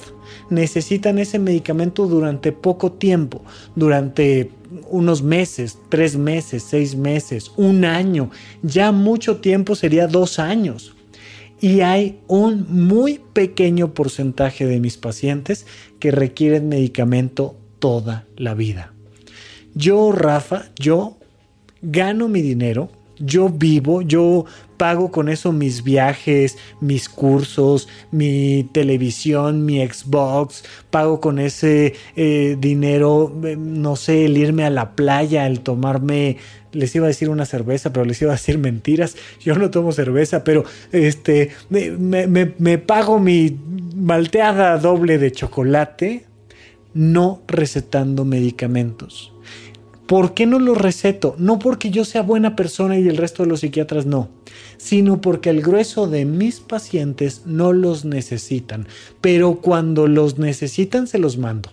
necesitan 0.49 1.19
ese 1.19 1.39
medicamento 1.39 2.07
durante 2.07 2.51
poco 2.51 2.91
tiempo, 2.91 3.41
durante 3.75 4.51
unos 4.89 5.21
meses, 5.21 5.77
tres 5.89 6.17
meses, 6.17 6.63
seis 6.63 6.95
meses, 6.95 7.51
un 7.57 7.85
año, 7.85 8.29
ya 8.61 8.91
mucho 8.91 9.37
tiempo 9.37 9.75
sería 9.75 10.07
dos 10.07 10.39
años. 10.39 10.95
Y 11.61 11.81
hay 11.81 12.19
un 12.27 12.65
muy 12.69 13.19
pequeño 13.33 13.93
porcentaje 13.93 14.65
de 14.65 14.79
mis 14.79 14.97
pacientes 14.97 15.65
que 15.99 16.11
requieren 16.11 16.69
medicamento 16.69 17.57
toda 17.79 18.25
la 18.37 18.53
vida. 18.53 18.93
Yo, 19.75 20.11
Rafa, 20.11 20.65
yo 20.77 21.17
gano 21.81 22.27
mi 22.27 22.41
dinero, 22.41 22.89
yo 23.19 23.49
vivo, 23.49 24.01
yo 24.01 24.45
pago 24.77 25.11
con 25.11 25.27
eso 25.27 25.51
mis 25.51 25.83
viajes, 25.83 26.57
mis 26.79 27.09
cursos, 27.09 27.89
mi 28.11 28.67
televisión, 28.71 29.65
mi 29.65 29.85
Xbox, 29.85 30.63
pago 30.89 31.19
con 31.19 31.37
ese 31.37 31.93
eh, 32.15 32.55
dinero, 32.57 33.35
eh, 33.43 33.57
no 33.57 33.97
sé, 33.97 34.25
el 34.25 34.37
irme 34.37 34.63
a 34.63 34.69
la 34.69 34.95
playa, 34.95 35.47
el 35.47 35.59
tomarme, 35.59 36.37
les 36.71 36.95
iba 36.95 37.05
a 37.05 37.09
decir 37.09 37.29
una 37.29 37.45
cerveza, 37.45 37.91
pero 37.91 38.05
les 38.05 38.21
iba 38.21 38.31
a 38.31 38.35
decir 38.35 38.57
mentiras, 38.57 39.17
yo 39.41 39.55
no 39.55 39.69
tomo 39.69 39.91
cerveza, 39.91 40.45
pero 40.45 40.63
este, 40.93 41.49
me, 41.69 41.97
me 42.27 42.77
pago 42.77 43.19
mi 43.19 43.59
malteada 43.95 44.77
doble 44.77 45.17
de 45.17 45.31
chocolate, 45.31 46.25
no 46.93 47.41
recetando 47.47 48.23
medicamentos 48.23 49.33
¿Por 50.09 50.33
qué 50.33 50.47
no 50.47 50.57
lo 50.57 50.73
receto? 50.73 51.35
No 51.37 51.59
porque 51.59 51.91
yo 51.91 52.03
sea 52.03 52.23
buena 52.23 52.55
persona 52.55 52.97
y 52.97 53.07
el 53.07 53.15
resto 53.15 53.43
de 53.43 53.49
los 53.49 53.59
psiquiatras 53.59 54.07
no, 54.07 54.27
sino 54.77 55.21
porque 55.21 55.51
el 55.51 55.61
grueso 55.61 56.07
de 56.07 56.25
mis 56.25 56.61
pacientes 56.61 57.43
no 57.45 57.73
los 57.73 58.05
necesitan, 58.05 58.87
pero 59.21 59.57
cuando 59.61 60.07
los 60.07 60.39
necesitan 60.39 61.05
se 61.05 61.19
los 61.19 61.37
mando. 61.37 61.69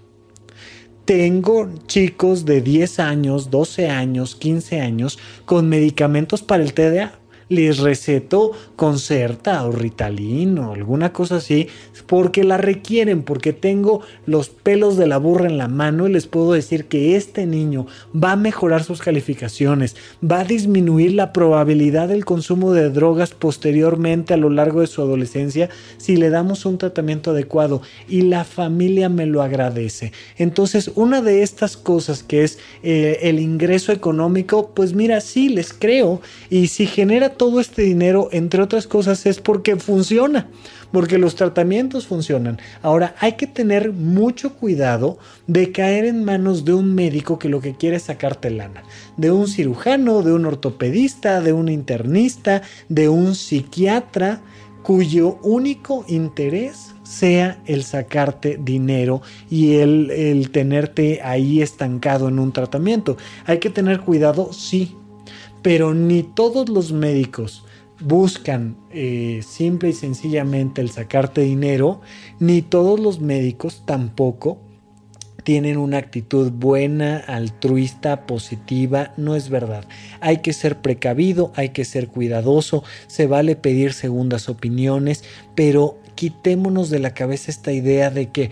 Tengo 1.07 1.70
chicos 1.87 2.45
de 2.45 2.61
10 2.61 3.01
años, 3.01 3.51
12 3.51 3.89
años, 3.89 4.37
15 4.37 4.82
años 4.82 5.18
con 5.47 5.70
medicamentos 5.70 6.43
para 6.43 6.62
el 6.62 6.74
TDA 6.74 7.18
les 7.49 7.78
receto 7.78 8.53
Concerta 8.76 9.64
o 9.64 9.72
Ritalin 9.72 10.59
o 10.59 10.72
alguna 10.72 11.12
cosa 11.12 11.36
así, 11.36 11.68
porque 12.07 12.44
la 12.44 12.57
requieren, 12.57 13.22
porque 13.22 13.53
tengo 13.53 14.03
los 14.26 14.49
pelos 14.49 14.97
de 14.97 15.07
la 15.07 15.18
burra 15.18 15.47
en 15.47 15.59
la 15.59 15.68
mano 15.68 16.07
y 16.07 16.12
les 16.12 16.26
puedo 16.26 16.53
decir 16.53 16.86
que 16.86 17.16
este 17.16 17.47
niño 17.47 17.86
va 18.14 18.32
a 18.32 18.36
mejorar 18.36 18.84
sus 18.84 19.01
calificaciones, 19.01 19.97
va 20.22 20.40
a 20.40 20.44
disminuir 20.44 21.12
la 21.12 21.32
probabilidad 21.32 22.09
del 22.09 22.24
consumo 22.24 22.72
de 22.72 22.90
drogas 22.90 23.32
posteriormente 23.32 24.34
a 24.34 24.36
lo 24.36 24.51
largo 24.51 24.80
de 24.80 24.86
su 24.86 25.03
adolescencia 25.03 25.70
si 25.97 26.16
le 26.16 26.30
damos 26.30 26.66
un 26.66 26.78
tratamiento 26.78 27.30
adecuado 27.30 27.82
y 28.09 28.22
la 28.22 28.44
familia 28.44 29.09
me 29.09 29.26
lo 29.26 29.42
agradece. 29.42 30.12
Entonces, 30.36 30.90
una 30.94 31.22
de 31.22 31.42
estas 31.42 31.76
cosas 31.76 32.22
que 32.22 32.44
es 32.44 32.59
eh, 32.82 33.18
el 33.22 33.40
ingreso 33.40 33.92
económico, 33.92 34.72
pues 34.74 34.92
mira, 34.94 35.20
sí, 35.20 35.49
les 35.49 35.72
creo 35.72 36.20
y 36.51 36.68
si 36.68 36.86
genera 36.86 37.36
todo 37.37 37.61
este 37.61 37.82
dinero, 37.82 38.28
entre 38.32 38.62
otras 38.62 38.87
cosas, 38.87 39.26
es 39.26 39.41
porque 39.41 39.76
funciona, 39.76 40.49
porque 40.93 41.18
los 41.18 41.34
tratamientos 41.34 42.07
funcionan. 42.07 42.59
Ahora, 42.82 43.14
hay 43.20 43.32
que 43.32 43.47
tener 43.47 43.93
mucho 43.93 44.55
cuidado 44.55 45.18
de 45.47 45.72
caer 45.72 46.05
en 46.05 46.24
manos 46.24 46.64
de 46.64 46.74
un 46.74 46.95
médico 46.95 47.39
que 47.39 47.49
lo 47.49 47.61
que 47.61 47.74
quiere 47.74 47.97
es 47.97 48.05
sacarte 48.05 48.51
lana, 48.51 48.82
de 49.16 49.30
un 49.30 49.49
cirujano, 49.49 50.22
de 50.22 50.32
un 50.32 50.47
ortopedista, 50.47 51.41
de 51.41 51.53
un 51.53 51.68
internista, 51.68 52.62
de 52.89 53.09
un 53.09 53.34
psiquiatra, 53.34 54.43
cuyo 54.82 55.41
único 55.43 56.05
interés 56.07 56.95
sea 57.03 57.61
el 57.66 57.82
sacarte 57.82 58.57
dinero 58.61 59.20
y 59.51 59.78
el, 59.78 60.12
el, 60.12 60.51
tenerte 60.51 61.20
ahí 61.22 61.61
estancado 61.61 62.28
en 62.28 62.39
un 62.39 62.53
tratamiento. 62.53 63.16
Hay 63.47 63.59
que 63.59 63.70
tener 63.70 64.01
cuidado, 64.01 64.53
sí, 64.53 64.97
pero 65.66 65.94
ni 65.94 66.22
todos 66.22 66.68
los 66.68 66.92
médicos 66.92 67.64
buscan 67.98 68.76
eh, 68.92 69.40
simple 69.44 69.88
y 69.88 69.94
sencillamente 69.94 70.80
el 70.80 70.90
sacarte 70.90 71.40
dinero, 71.40 72.00
ni 72.38 72.62
todos 72.62 73.00
los 73.00 73.18
médicos 73.18 73.82
tampoco 73.84 74.60
tienen 75.42 75.76
una 75.76 75.98
actitud 75.98 76.52
buena, 76.52 77.16
altruista, 77.16 78.26
positiva, 78.26 79.12
no 79.16 79.34
es 79.34 79.48
verdad. 79.48 79.84
Hay 80.20 80.36
que 80.36 80.52
ser 80.52 80.82
precavido, 80.82 81.50
hay 81.56 81.70
que 81.70 81.84
ser 81.84 82.06
cuidadoso, 82.06 82.84
se 83.08 83.26
vale 83.26 83.56
pedir 83.56 83.92
segundas 83.92 84.48
opiniones, 84.48 85.24
pero 85.56 85.98
quitémonos 86.16 86.90
de 86.90 86.98
la 86.98 87.14
cabeza 87.14 87.52
esta 87.52 87.70
idea 87.70 88.10
de 88.10 88.30
que 88.30 88.50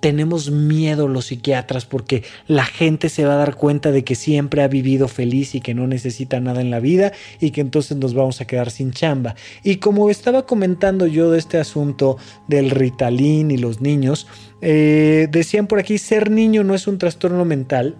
tenemos 0.00 0.50
miedo 0.50 1.08
los 1.08 1.26
psiquiatras 1.26 1.86
porque 1.86 2.24
la 2.46 2.66
gente 2.66 3.08
se 3.08 3.24
va 3.24 3.34
a 3.34 3.38
dar 3.38 3.54
cuenta 3.54 3.90
de 3.92 4.04
que 4.04 4.14
siempre 4.14 4.62
ha 4.62 4.68
vivido 4.68 5.08
feliz 5.08 5.54
y 5.54 5.62
que 5.62 5.72
no 5.72 5.86
necesita 5.86 6.40
nada 6.40 6.60
en 6.60 6.70
la 6.70 6.80
vida 6.80 7.12
y 7.40 7.52
que 7.52 7.62
entonces 7.62 7.96
nos 7.96 8.12
vamos 8.12 8.42
a 8.42 8.46
quedar 8.46 8.70
sin 8.70 8.90
chamba. 8.90 9.36
Y 9.62 9.76
como 9.76 10.10
estaba 10.10 10.44
comentando 10.44 11.06
yo 11.06 11.30
de 11.30 11.38
este 11.38 11.58
asunto 11.58 12.18
del 12.48 12.70
Ritalin 12.70 13.50
y 13.50 13.56
los 13.56 13.80
niños, 13.80 14.26
eh, 14.60 15.28
decían 15.30 15.66
por 15.66 15.78
aquí, 15.78 15.96
ser 15.96 16.30
niño 16.30 16.64
no 16.64 16.74
es 16.74 16.86
un 16.86 16.98
trastorno 16.98 17.44
mental. 17.44 17.96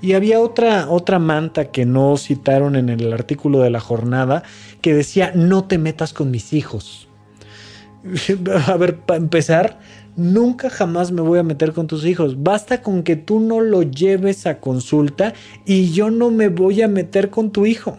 Y 0.00 0.12
había 0.12 0.40
otra, 0.40 0.88
otra 0.88 1.18
manta 1.18 1.72
que 1.72 1.84
no 1.84 2.16
citaron 2.16 2.76
en 2.76 2.88
el 2.88 3.12
artículo 3.12 3.60
de 3.60 3.70
la 3.70 3.80
jornada 3.80 4.44
que 4.80 4.94
decía, 4.94 5.32
no 5.34 5.64
te 5.64 5.76
metas 5.76 6.12
con 6.12 6.30
mis 6.30 6.52
hijos. 6.52 7.07
a 8.66 8.76
ver, 8.76 8.98
para 9.00 9.18
empezar, 9.18 9.78
nunca 10.16 10.70
jamás 10.70 11.12
me 11.12 11.22
voy 11.22 11.38
a 11.38 11.42
meter 11.42 11.72
con 11.72 11.86
tus 11.86 12.04
hijos. 12.04 12.42
Basta 12.42 12.82
con 12.82 13.02
que 13.02 13.16
tú 13.16 13.40
no 13.40 13.60
lo 13.60 13.82
lleves 13.82 14.46
a 14.46 14.60
consulta 14.60 15.34
y 15.64 15.90
yo 15.92 16.10
no 16.10 16.30
me 16.30 16.48
voy 16.48 16.82
a 16.82 16.88
meter 16.88 17.30
con 17.30 17.50
tu 17.50 17.66
hijo. 17.66 17.98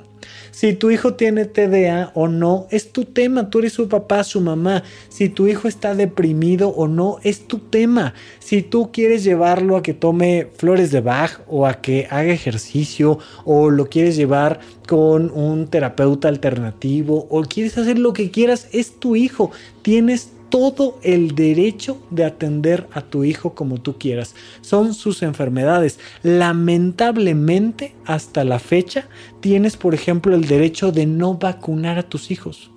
Si 0.51 0.73
tu 0.73 0.91
hijo 0.91 1.13
tiene 1.13 1.45
TDA 1.45 2.11
o 2.15 2.27
no, 2.27 2.67
es 2.71 2.91
tu 2.91 3.05
tema. 3.05 3.49
Tú 3.49 3.59
eres 3.59 3.73
su 3.73 3.87
papá, 3.87 4.23
su 4.23 4.41
mamá. 4.41 4.83
Si 5.09 5.29
tu 5.29 5.47
hijo 5.47 5.67
está 5.67 5.95
deprimido 5.95 6.69
o 6.69 6.87
no, 6.87 7.17
es 7.23 7.47
tu 7.47 7.59
tema. 7.59 8.13
Si 8.39 8.61
tú 8.61 8.91
quieres 8.91 9.23
llevarlo 9.23 9.77
a 9.77 9.83
que 9.83 9.93
tome 9.93 10.47
flores 10.57 10.91
de 10.91 11.01
Bach 11.01 11.41
o 11.47 11.65
a 11.65 11.75
que 11.75 12.07
haga 12.09 12.31
ejercicio 12.31 13.19
o 13.45 13.69
lo 13.69 13.89
quieres 13.89 14.15
llevar 14.15 14.59
con 14.87 15.31
un 15.31 15.67
terapeuta 15.67 16.27
alternativo 16.27 17.27
o 17.29 17.43
quieres 17.43 17.77
hacer 17.77 17.99
lo 17.99 18.13
que 18.13 18.31
quieras, 18.31 18.67
es 18.71 18.99
tu 18.99 19.15
hijo. 19.15 19.51
Tienes 19.81 20.31
todo 20.49 20.99
el 21.03 21.35
derecho 21.35 21.97
de 22.09 22.25
atender 22.25 22.87
a 22.91 23.01
tu 23.01 23.23
hijo 23.23 23.53
como 23.53 23.79
tú 23.79 23.97
quieras. 23.97 24.35
Son 24.61 24.93
sus 24.93 25.21
enfermedades. 25.21 25.99
Lamentablemente, 26.23 27.95
hasta 28.05 28.43
la 28.43 28.59
fecha, 28.59 29.07
tienes, 29.39 29.77
por 29.77 29.93
ejemplo, 29.93 30.35
el 30.35 30.47
derecho 30.47 30.91
de 30.91 31.05
no 31.05 31.35
vacunar 31.35 31.97
a 31.97 32.03
tus 32.03 32.31
hijos. 32.31 32.71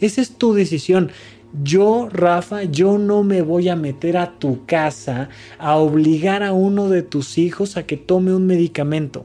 Esa 0.00 0.20
es 0.20 0.32
tu 0.36 0.52
decisión. 0.54 1.10
Yo, 1.62 2.08
Rafa, 2.12 2.64
yo 2.64 2.98
no 2.98 3.22
me 3.22 3.40
voy 3.40 3.68
a 3.68 3.76
meter 3.76 4.16
a 4.16 4.38
tu 4.38 4.66
casa 4.66 5.28
a 5.58 5.76
obligar 5.76 6.42
a 6.42 6.52
uno 6.52 6.88
de 6.88 7.02
tus 7.02 7.38
hijos 7.38 7.76
a 7.76 7.86
que 7.86 7.96
tome 7.96 8.34
un 8.34 8.46
medicamento. 8.46 9.24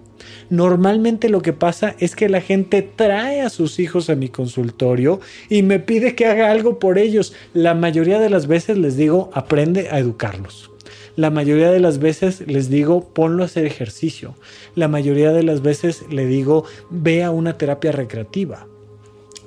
Normalmente 0.50 1.30
lo 1.30 1.42
que 1.42 1.54
pasa 1.54 1.96
es 2.00 2.16
que 2.16 2.30
la 2.30 2.42
gente 2.42 2.82
trae 2.82 3.42
a 3.42 3.50
sus 3.50 3.80
hijos 3.80 4.10
a 4.10 4.16
mi 4.16 4.30
consultorio 4.30 5.20
y 5.50 5.64
me 5.64 5.80
pide 5.80 6.16
que 6.16 6.26
haga 6.26 6.52
algo 6.52 6.80
por 6.80 6.98
ellos. 6.98 7.34
La 7.54 7.74
mayoría 7.74 8.20
de 8.20 8.30
las 8.30 8.48
veces 8.48 8.78
les 8.78 8.96
digo, 8.96 9.30
aprende 9.34 9.90
a 9.90 10.00
educarlos. 10.00 10.72
La 11.16 11.30
mayoría 11.30 11.72
de 11.72 11.80
las 11.80 12.00
veces 12.00 12.48
les 12.48 12.70
digo, 12.70 13.10
ponlo 13.14 13.44
a 13.44 13.48
hacer 13.48 13.66
ejercicio. 13.66 14.36
La 14.76 14.88
mayoría 14.88 15.34
de 15.34 15.44
las 15.44 15.62
veces 15.62 16.06
le 16.10 16.26
digo, 16.26 16.64
ve 16.90 17.24
a 17.24 17.32
una 17.32 17.58
terapia 17.58 17.92
recreativa. 17.92 18.68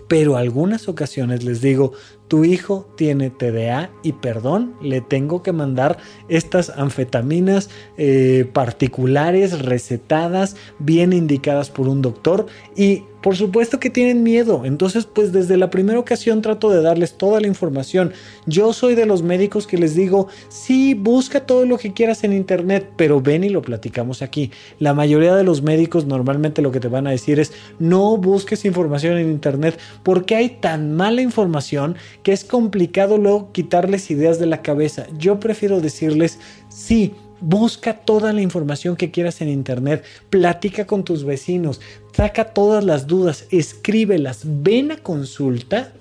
Pero 0.07 0.37
algunas 0.37 0.89
ocasiones 0.89 1.45
les 1.45 1.63
digo, 1.63 1.93
tu 2.29 2.45
hijo 2.45 2.87
tiene 2.97 3.31
TDA 3.31 3.91
y 4.03 4.13
perdón, 4.13 4.75
le 4.81 5.01
tengo 5.01 5.43
que 5.43 5.53
mandar 5.53 5.99
estas 6.29 6.71
anfetaminas 6.71 7.71
eh, 7.97 8.49
particulares, 8.53 9.61
recetadas, 9.61 10.57
bien 10.79 11.13
indicadas 11.13 11.71
por 11.71 11.89
un 11.89 12.03
doctor 12.03 12.47
y 12.77 13.05
por 13.25 13.37
supuesto 13.37 13.81
que 13.81 13.89
tienen 13.89 14.23
miedo. 14.23 14.67
Entonces, 14.67 15.07
pues 15.07 15.33
desde 15.33 15.57
la 15.57 15.71
primera 15.71 15.99
ocasión 15.99 16.43
trato 16.43 16.69
de 16.69 16.83
darles 16.83 17.15
toda 17.15 17.41
la 17.41 17.47
información. 17.47 18.13
Yo 18.45 18.75
soy 18.75 18.95
de 18.95 19.07
los 19.07 19.23
médicos 19.23 19.67
que 19.67 19.79
les 19.79 19.95
digo, 19.95 20.29
sí, 20.51 20.93
busca 20.93 21.41
todo 21.41 21.65
lo 21.65 21.79
que 21.79 21.95
quieras 21.95 22.23
en 22.23 22.35
internet, 22.35 22.87
pero 22.97 23.23
ven 23.23 23.43
y 23.43 23.49
lo 23.49 23.63
platicamos 23.63 24.21
aquí. 24.21 24.51
La 24.79 24.93
mayoría 24.93 25.35
de 25.37 25.43
los 25.43 25.63
médicos 25.63 26.05
normalmente 26.05 26.61
lo 26.61 26.71
que 26.71 26.81
te 26.81 26.89
van 26.89 27.07
a 27.07 27.13
decir 27.13 27.41
es, 27.41 27.55
no 27.79 28.19
busques 28.19 28.67
información 28.67 29.17
en 29.17 29.31
internet 29.31 29.79
porque 30.03 30.37
hay 30.37 30.51
tan 30.61 30.95
mala 30.95 31.23
información 31.23 31.97
que 32.23 32.33
es 32.35 32.45
complicado 32.45 33.17
luego 33.17 33.53
quitarles 33.53 34.11
ideas 34.11 34.39
de 34.39 34.45
la 34.45 34.61
cabeza. 34.61 35.07
Yo 35.17 35.41
prefiero 35.41 35.81
decirles, 35.81 36.39
sí, 36.69 37.15
Busca 37.47 37.93
toda 37.93 38.33
la 38.33 38.41
información 38.41 38.97
que 38.97 39.11
quieras 39.11 39.43
en 39.43 39.51
internet, 39.51 40.03
platica 40.31 40.87
con 40.87 41.05
tus 41.05 41.25
vecinos, 41.25 41.79
saca 42.15 42.55
todas 42.55 42.83
las 42.83 43.07
dudas, 43.07 43.47
escríbelas, 43.51 44.41
ven 44.45 44.93
a 44.93 44.97
consulta, 44.97 45.93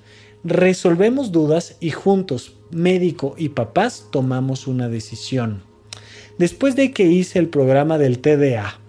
resolvemos 0.46 1.34
dudas 1.34 1.76
y 1.82 1.90
juntos, 1.90 2.56
médico 2.72 3.36
y 3.38 3.50
papás, 3.50 4.08
tomamos 4.10 4.68
una 4.68 4.88
decisión. 4.88 5.64
Después 6.38 6.78
de 6.78 6.94
que 6.94 7.08
hice 7.08 7.40
el 7.40 7.50
programa 7.50 7.98
del 7.98 8.20
TDA, 8.20 8.80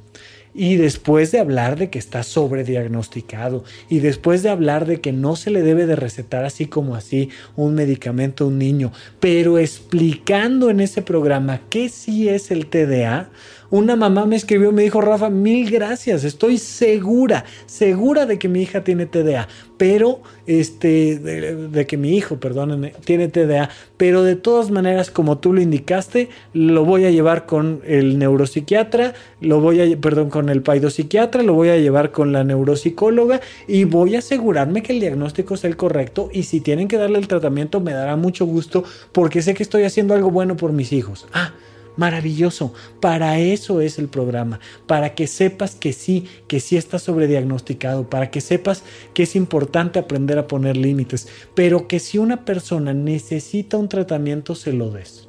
y 0.55 0.77
después 0.77 1.33
de 1.33 1.41
hablar 1.41 1.77
de 1.77 1.91
que 1.91 1.99
está 1.99 2.23
sobrediagnosticado 2.23 3.65
y 3.89 3.99
después 3.99 4.43
de 4.43 4.51
hablar 4.51 4.87
de 4.87 5.01
que 5.01 5.13
no 5.13 5.35
se 5.35 5.51
le 5.51 5.63
debe 5.63 5.87
de 5.87 5.97
recetar 5.97 6.45
así 6.45 6.67
como 6.67 6.95
así 6.95 7.31
un 7.57 7.75
medicamento 7.75 8.45
a 8.45 8.47
un 8.47 8.59
niño, 8.59 8.93
pero 9.19 9.59
explicando 9.59 10.71
en 10.71 10.81
ese 10.81 11.03
programa 11.03 11.61
qué 11.69 11.89
sí 11.89 12.29
es 12.29 12.53
el 12.53 12.67
TDA, 12.67 13.31
una 13.75 13.97
mamá 13.97 14.25
me 14.25 14.37
escribió, 14.37 14.71
me 14.71 14.85
dijo, 14.85 15.01
Rafa, 15.01 15.31
mil 15.31 15.69
gracias, 15.69 16.23
estoy 16.23 16.59
segura, 16.59 17.45
segura 17.67 18.25
de 18.25 18.39
que 18.39 18.49
mi 18.49 18.63
hija 18.63 18.85
tiene 18.85 19.07
TDA, 19.07 19.49
pero, 19.77 20.21
este, 20.47 21.19
de, 21.19 21.85
que 21.85 21.97
mi 21.97 22.17
hijo, 22.17 22.39
perdónenme, 22.39 22.93
tiene 23.05 23.27
TDA, 23.27 23.71
pero 23.97 24.23
de 24.23 24.37
todas 24.37 24.71
maneras, 24.71 25.11
como 25.11 25.39
tú 25.39 25.53
lo 25.53 25.61
indicaste, 25.61 26.29
lo 26.53 26.85
voy 26.85 27.05
a 27.05 27.11
llevar 27.11 27.47
con 27.47 27.81
el 27.85 28.17
neuropsiquiatra, 28.17 29.15
lo 29.41 29.59
voy 29.59 29.81
a, 29.81 30.01
perdón, 30.01 30.31
con 30.31 30.51
el 30.51 30.63
paidopsiquiatra, 30.63 31.43
lo 31.43 31.55
voy 31.55 31.71
a 31.71 31.77
llevar 31.77 32.13
con 32.13 32.31
la 32.31 32.45
neuropsicóloga 32.45 33.41
y 33.67 33.83
voy 33.83 34.15
a 34.15 34.21
asegurarme 34.21 34.85
que 34.85 34.93
el 34.93 35.01
diagnóstico 35.01 35.57
sea 35.57 35.69
el 35.69 35.77
correcto 35.77 36.29
y 36.33 36.45
si 36.45 36.61
tienen 36.61 36.87
que 36.87 36.97
darle 36.97 37.19
el 37.19 37.27
tratamiento 37.27 37.81
me 37.81 37.93
dará 37.93 38.15
mucho 38.15 38.47
gusto 38.47 38.85
porque 39.11 39.43
sé 39.43 39.53
que 39.55 39.65
estoy 39.65 39.83
haciendo 39.83 40.15
algo 40.15 40.31
bueno 40.31 40.57
por 40.57 40.73
mis 40.73 40.93
hijos. 40.93 41.27
Ah, 41.33 41.55
Maravilloso. 41.97 42.73
Para 43.01 43.39
eso 43.39 43.81
es 43.81 43.99
el 43.99 44.09
programa. 44.09 44.61
Para 44.87 45.15
que 45.15 45.27
sepas 45.27 45.75
que 45.75 45.93
sí, 45.93 46.27
que 46.49 46.61
sí 46.61 46.77
estás 46.77 47.03
sobrediagnosticado. 47.03 48.11
Para 48.11 48.31
que 48.31 48.41
sepas 48.41 48.83
que 49.13 49.25
es 49.25 49.37
importante 49.37 49.99
aprender 49.99 50.39
a 50.39 50.49
poner 50.49 50.77
límites. 50.77 51.29
Pero 51.55 51.87
que 51.87 52.01
si 52.01 52.19
una 52.19 52.45
persona 52.45 52.93
necesita 52.93 53.77
un 53.77 53.89
tratamiento, 53.89 54.55
se 54.55 54.73
lo 54.73 54.91
des. 54.91 55.29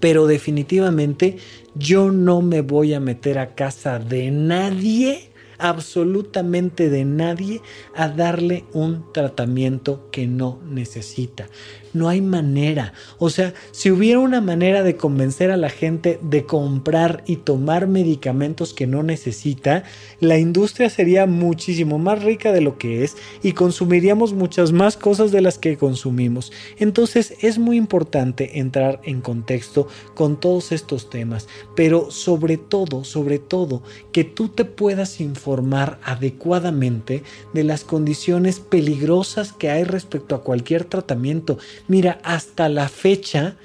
Pero 0.00 0.26
definitivamente 0.26 1.36
yo 1.74 2.10
no 2.10 2.42
me 2.42 2.62
voy 2.62 2.94
a 2.94 3.00
meter 3.00 3.38
a 3.38 3.54
casa 3.54 3.98
de 3.98 4.30
nadie 4.30 5.30
absolutamente 5.60 6.90
de 6.90 7.04
nadie 7.04 7.60
a 7.94 8.08
darle 8.08 8.64
un 8.72 9.12
tratamiento 9.12 10.08
que 10.10 10.26
no 10.26 10.58
necesita. 10.68 11.48
No 11.92 12.08
hay 12.08 12.20
manera. 12.20 12.92
O 13.18 13.30
sea, 13.30 13.54
si 13.72 13.90
hubiera 13.90 14.20
una 14.20 14.40
manera 14.40 14.82
de 14.82 14.96
convencer 14.96 15.50
a 15.50 15.56
la 15.56 15.70
gente 15.70 16.18
de 16.22 16.44
comprar 16.44 17.22
y 17.26 17.36
tomar 17.36 17.86
medicamentos 17.86 18.74
que 18.74 18.86
no 18.86 19.02
necesita, 19.02 19.84
la 20.20 20.38
industria 20.38 20.90
sería 20.90 21.26
muchísimo 21.26 21.98
más 21.98 22.22
rica 22.22 22.52
de 22.52 22.60
lo 22.60 22.78
que 22.78 23.04
es 23.04 23.16
y 23.42 23.52
consumiríamos 23.52 24.32
muchas 24.32 24.72
más 24.72 24.96
cosas 24.96 25.32
de 25.32 25.40
las 25.40 25.58
que 25.58 25.76
consumimos. 25.76 26.52
Entonces 26.78 27.34
es 27.40 27.58
muy 27.58 27.76
importante 27.76 28.58
entrar 28.58 29.00
en 29.04 29.20
contexto 29.20 29.88
con 30.14 30.38
todos 30.38 30.72
estos 30.72 31.10
temas, 31.10 31.48
pero 31.74 32.10
sobre 32.10 32.56
todo, 32.56 33.04
sobre 33.04 33.38
todo, 33.38 33.82
que 34.12 34.24
tú 34.24 34.48
te 34.48 34.64
puedas 34.64 35.20
informar 35.20 35.98
adecuadamente 36.02 37.22
de 37.52 37.64
las 37.64 37.84
condiciones 37.84 38.60
peligrosas 38.60 39.52
que 39.52 39.70
hay 39.70 39.84
respecto 39.84 40.34
a 40.34 40.42
cualquier 40.42 40.84
tratamiento. 40.84 41.58
Mira, 41.90 42.20
hasta 42.22 42.68
la 42.68 42.88
fecha 42.88 43.56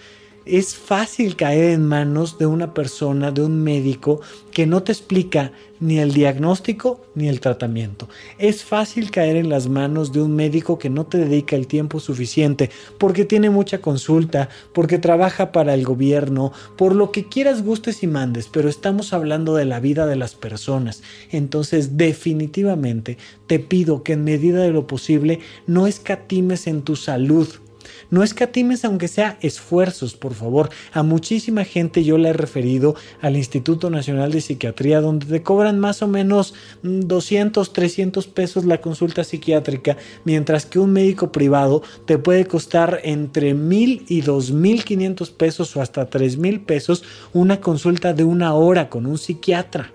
es 0.45 0.73
fácil 0.73 1.35
caer 1.35 1.65
en 1.65 1.85
manos 1.85 2.39
de 2.39 2.47
una 2.47 2.73
persona, 2.73 3.29
de 3.29 3.43
un 3.43 3.63
médico, 3.63 4.19
que 4.51 4.65
no 4.65 4.81
te 4.81 4.93
explica 4.93 5.51
ni 5.79 5.99
el 5.99 6.11
diagnóstico 6.11 7.05
ni 7.13 7.27
el 7.27 7.39
tratamiento. 7.39 8.09
Es 8.39 8.63
fácil 8.63 9.11
caer 9.11 9.35
en 9.35 9.49
las 9.49 9.69
manos 9.69 10.11
de 10.11 10.23
un 10.23 10.35
médico 10.35 10.79
que 10.79 10.89
no 10.89 11.05
te 11.05 11.19
dedica 11.19 11.55
el 11.55 11.67
tiempo 11.67 11.99
suficiente, 11.99 12.71
porque 12.97 13.25
tiene 13.25 13.51
mucha 13.51 13.77
consulta, 13.77 14.49
porque 14.73 14.97
trabaja 14.97 15.51
para 15.51 15.75
el 15.75 15.83
gobierno, 15.83 16.51
por 16.77 16.95
lo 16.95 17.11
que 17.11 17.25
quieras, 17.25 17.61
gustes 17.61 18.01
y 18.01 18.07
mandes, 18.07 18.49
pero 18.51 18.69
estamos 18.69 19.13
hablando 19.13 19.53
de 19.53 19.65
la 19.65 19.79
vida 19.79 20.07
de 20.07 20.15
las 20.15 20.33
personas. 20.33 21.03
Entonces, 21.29 21.95
definitivamente, 21.95 23.19
te 23.45 23.59
pido 23.59 24.01
que 24.01 24.13
en 24.13 24.23
medida 24.23 24.63
de 24.63 24.71
lo 24.71 24.87
posible 24.87 25.41
no 25.67 25.85
escatimes 25.85 26.65
en 26.65 26.81
tu 26.81 26.95
salud 26.95 27.47
no 28.09 28.23
escatimes 28.23 28.85
aunque 28.85 29.07
sea 29.07 29.37
esfuerzos, 29.41 30.15
por 30.15 30.33
favor. 30.33 30.69
A 30.93 31.03
muchísima 31.03 31.63
gente 31.63 32.03
yo 32.03 32.17
le 32.17 32.29
he 32.29 32.33
referido 32.33 32.95
al 33.21 33.37
Instituto 33.37 33.89
Nacional 33.89 34.31
de 34.31 34.41
Psiquiatría 34.41 35.01
donde 35.01 35.25
te 35.25 35.43
cobran 35.43 35.79
más 35.79 36.01
o 36.01 36.07
menos 36.07 36.53
200, 36.83 37.69
mm, 37.69 37.73
300 37.73 38.27
pesos 38.27 38.65
la 38.65 38.81
consulta 38.81 39.23
psiquiátrica, 39.23 39.97
mientras 40.23 40.65
que 40.65 40.79
un 40.79 40.91
médico 40.91 41.31
privado 41.31 41.83
te 42.05 42.17
puede 42.17 42.45
costar 42.45 42.99
entre 43.03 43.53
mil 43.53 44.05
y 44.07 44.21
dos 44.21 44.51
mil 44.51 44.83
quinientos 44.83 45.31
pesos 45.31 45.75
o 45.75 45.81
hasta 45.81 46.09
tres 46.09 46.37
mil 46.37 46.61
pesos 46.61 47.03
una 47.33 47.59
consulta 47.61 48.13
de 48.13 48.23
una 48.23 48.53
hora 48.53 48.89
con 48.89 49.05
un 49.05 49.17
psiquiatra 49.17 49.94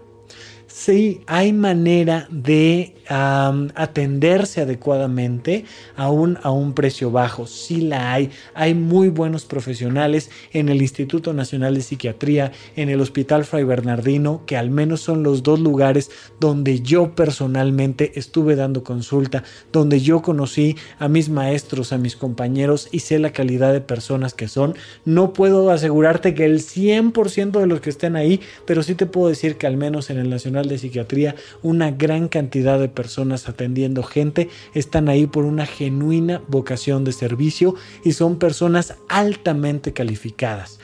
sí 0.81 1.21
hay 1.27 1.53
manera 1.53 2.27
de 2.31 2.95
atenderse 3.11 4.61
adecuadamente 4.61 5.65
aún 5.97 6.39
a 6.43 6.53
un 6.53 6.75
precio 6.75 7.11
bajo. 7.11 7.47
Sí 7.47 7.81
la 7.81 8.13
hay. 8.13 8.31
Hay 8.55 8.75
muy 8.75 9.09
buenos 9.09 9.45
profesionales 9.45 10.31
en 10.53 10.69
el 10.69 10.81
Instituto 10.81 11.33
Nacional 11.33 11.75
de 11.75 11.81
Psiquiatría, 11.81 12.53
en 12.77 12.89
el 12.89 13.01
Hospital 13.01 13.45
Fray 13.45 13.65
Bernardino, 13.65 14.43
que 14.47 14.57
al 14.57 14.71
menos 14.71 15.01
son 15.01 15.25
los 15.25 15.43
dos 15.43 15.59
lugares 15.59 16.11
donde 16.39 16.81
yo 16.81 17.17
personalmente 17.17 18.13
estuve 18.15 18.55
dando 18.55 18.85
consulta, 18.85 19.43
donde 19.73 20.01
yo 20.01 20.23
conocí 20.23 20.77
a 21.01 21.09
mis 21.09 21.29
maestros, 21.29 21.93
a 21.93 21.99
mis 21.99 22.15
compañeros 22.15 22.89
y 22.93 23.01
sé 23.01 23.19
la 23.19 23.33
calidad 23.33 23.73
de 23.73 23.81
personas 23.81 24.35
que 24.35 24.47
son. 24.47 24.77
No 25.05 25.33
puedo 25.33 25.71
asegurarte 25.71 26.35
que 26.35 26.45
el 26.45 26.61
100% 26.61 27.59
de 27.59 27.67
los 27.67 27.81
que 27.81 27.91
estén 27.91 28.15
ahí, 28.15 28.41
pero 28.67 28.85
sí 28.85 28.95
te 28.95 29.07
puedo 29.07 29.29
decir 29.29 29.57
que 29.57 29.67
al 29.67 29.77
menos 29.77 30.11
en 30.11 30.19
el 30.19 30.31
Nacional 30.31 30.70
de 30.71 30.79
Psiquiatría 30.79 31.35
una 31.63 31.91
gran 31.91 32.29
cantidad 32.29 32.79
de 32.79 32.89
personas 32.89 33.49
atendiendo 33.49 34.03
gente 34.03 34.49
están 34.75 35.09
ahí 35.09 35.27
por 35.27 35.45
una 35.45 35.67
genuina 35.67 36.43
vocación 36.49 37.05
de 37.05 37.13
servicio 37.13 37.75
y 38.05 38.13
son 38.13 38.39
personas 38.39 38.95
altamente 39.09 39.93
calificadas 39.93 40.79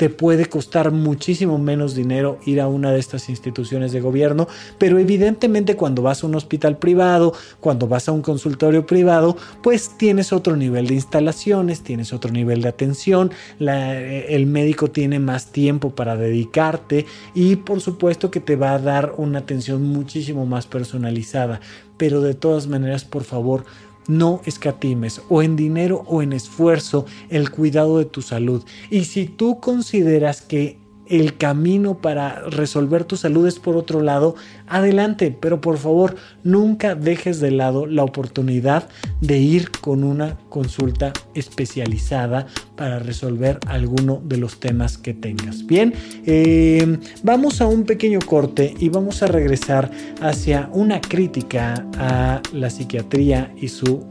te 0.00 0.08
puede 0.08 0.46
costar 0.46 0.92
muchísimo 0.92 1.58
menos 1.58 1.94
dinero 1.94 2.38
ir 2.46 2.62
a 2.62 2.68
una 2.68 2.90
de 2.90 2.98
estas 2.98 3.28
instituciones 3.28 3.92
de 3.92 4.00
gobierno, 4.00 4.48
pero 4.78 4.98
evidentemente 4.98 5.76
cuando 5.76 6.00
vas 6.00 6.24
a 6.24 6.26
un 6.26 6.36
hospital 6.36 6.78
privado, 6.78 7.34
cuando 7.60 7.86
vas 7.86 8.08
a 8.08 8.12
un 8.12 8.22
consultorio 8.22 8.86
privado, 8.86 9.36
pues 9.62 9.98
tienes 9.98 10.32
otro 10.32 10.56
nivel 10.56 10.86
de 10.86 10.94
instalaciones, 10.94 11.82
tienes 11.82 12.14
otro 12.14 12.32
nivel 12.32 12.62
de 12.62 12.70
atención, 12.70 13.30
el 13.58 14.46
médico 14.46 14.90
tiene 14.90 15.18
más 15.18 15.52
tiempo 15.52 15.90
para 15.90 16.16
dedicarte 16.16 17.04
y 17.34 17.56
por 17.56 17.82
supuesto 17.82 18.30
que 18.30 18.40
te 18.40 18.56
va 18.56 18.72
a 18.72 18.78
dar 18.78 19.12
una 19.18 19.40
atención 19.40 19.82
muchísimo 19.82 20.46
más 20.46 20.66
personalizada, 20.66 21.60
pero 21.98 22.22
de 22.22 22.32
todas 22.32 22.68
maneras, 22.68 23.04
por 23.04 23.24
favor, 23.24 23.66
no 24.10 24.42
escatimes 24.44 25.22
o 25.28 25.42
en 25.42 25.56
dinero 25.56 26.04
o 26.06 26.20
en 26.20 26.32
esfuerzo 26.32 27.06
el 27.30 27.50
cuidado 27.50 27.98
de 27.98 28.04
tu 28.04 28.22
salud. 28.22 28.64
Y 28.90 29.04
si 29.04 29.26
tú 29.26 29.60
consideras 29.60 30.42
que 30.42 30.79
el 31.10 31.36
camino 31.36 31.98
para 31.98 32.40
resolver 32.48 33.04
tu 33.04 33.16
salud 33.16 33.46
es 33.46 33.58
por 33.58 33.76
otro 33.76 34.00
lado, 34.00 34.36
adelante, 34.68 35.36
pero 35.38 35.60
por 35.60 35.76
favor 35.76 36.14
nunca 36.44 36.94
dejes 36.94 37.40
de 37.40 37.50
lado 37.50 37.86
la 37.86 38.04
oportunidad 38.04 38.88
de 39.20 39.38
ir 39.38 39.70
con 39.72 40.04
una 40.04 40.38
consulta 40.48 41.12
especializada 41.34 42.46
para 42.76 43.00
resolver 43.00 43.58
alguno 43.66 44.22
de 44.24 44.38
los 44.38 44.60
temas 44.60 44.96
que 44.96 45.12
tengas. 45.12 45.66
Bien, 45.66 45.92
eh, 46.24 46.98
vamos 47.24 47.60
a 47.60 47.66
un 47.66 47.84
pequeño 47.84 48.20
corte 48.24 48.74
y 48.78 48.88
vamos 48.88 49.22
a 49.22 49.26
regresar 49.26 49.90
hacia 50.22 50.70
una 50.72 51.00
crítica 51.00 51.86
a 51.98 52.40
la 52.52 52.70
psiquiatría 52.70 53.52
y 53.56 53.68
su 53.68 54.06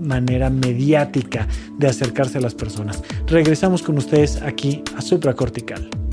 manera 0.00 0.48
mediática 0.50 1.48
de 1.78 1.88
acercarse 1.88 2.38
a 2.38 2.40
las 2.40 2.54
personas. 2.54 3.02
Regresamos 3.26 3.82
con 3.82 3.98
ustedes 3.98 4.40
aquí 4.42 4.82
a 4.96 5.02
Supracortical. 5.02 6.05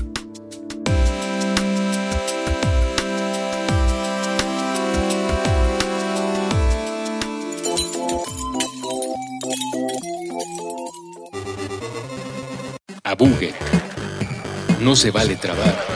No 14.80 14.96
se 14.96 15.12
vale 15.12 15.36
trabar. 15.36 15.86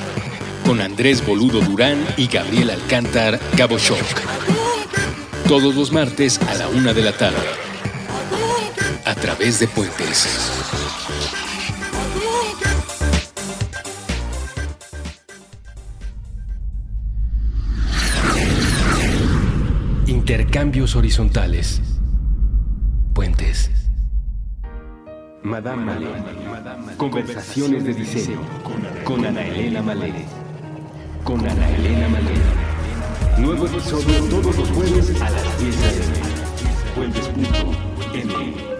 Con 0.64 0.81
Andrés 0.81 1.27
Boludo 1.27 1.61
Durán 1.61 2.07
y 2.16 2.29
Gabriel 2.29 2.71
Alcántar 2.71 3.41
Gabo 3.57 3.77
Shock. 3.77 3.99
Todos 5.49 5.75
los 5.75 5.91
martes 5.91 6.41
a 6.43 6.55
la 6.55 6.69
una 6.69 6.93
de 6.93 7.03
la 7.03 7.12
tarde. 7.12 7.37
A 9.05 9.14
través 9.16 9.59
de 9.59 9.66
puentes. 9.66 10.29
Intercambios 20.07 20.95
horizontales. 20.95 21.81
Madame 25.49 25.84
Malé. 25.86 26.07
Conversaciones 26.99 27.82
de 27.84 27.94
diseño 27.94 28.40
con 29.03 29.24
Ana 29.24 29.46
Elena 29.46 29.80
Malé. 29.80 30.26
Con 31.24 31.40
Ana 31.40 31.70
Elena 31.70 32.09
Malé. 32.09 32.34
Nuevo 33.38 33.66
episodio 33.66 34.24
todos 34.28 34.57
los 34.59 34.68
jueves 34.70 35.22
a 35.22 35.30
las 35.30 35.59
10 35.61 35.84
a.m. 35.84 36.03
Fuentes.m. 36.94 38.78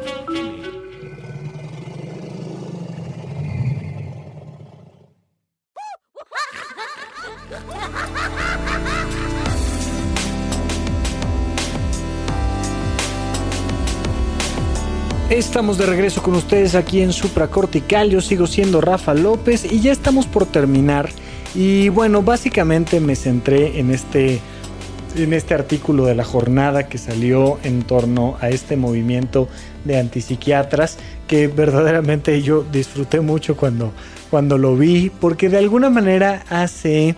Estamos 15.59 15.77
de 15.77 15.87
regreso 15.87 16.23
con 16.23 16.37
ustedes 16.37 16.77
aquí 16.77 17.03
en 17.03 17.13
Supracortical. 17.13 18.11
Yo 18.11 18.21
sigo 18.21 18.47
siendo 18.47 18.81
Rafa 18.81 19.13
López 19.13 19.65
y 19.65 19.81
ya 19.81 19.91
estamos 19.91 20.29
por 20.29 20.47
terminar. 20.47 21.09
Y 21.53 21.89
bueno, 21.89 22.23
básicamente 22.23 23.01
me 23.01 23.17
centré 23.17 23.81
en 23.81 23.91
este, 23.91 24.39
en 25.17 25.33
este 25.33 25.55
artículo 25.55 26.07
de 26.07 26.15
la 26.15 26.23
jornada 26.23 26.89
que 26.89 26.97
salió 26.97 27.59
en 27.65 27.83
torno 27.83 28.37
a 28.41 28.51
este 28.51 28.77
movimiento 28.77 29.49
de 29.85 29.99
antipsiquiatras 29.99 30.97
que 31.27 31.49
verdaderamente 31.49 32.41
yo 32.41 32.65
disfruté 32.71 33.21
mucho 33.21 33.57
cuando, 33.57 33.93
cuando 34.31 34.59
lo 34.59 34.77
vi, 34.77 35.11
porque 35.11 35.49
de 35.49 35.59
alguna 35.59 35.91
manera 35.91 36.45
hace 36.51 37.17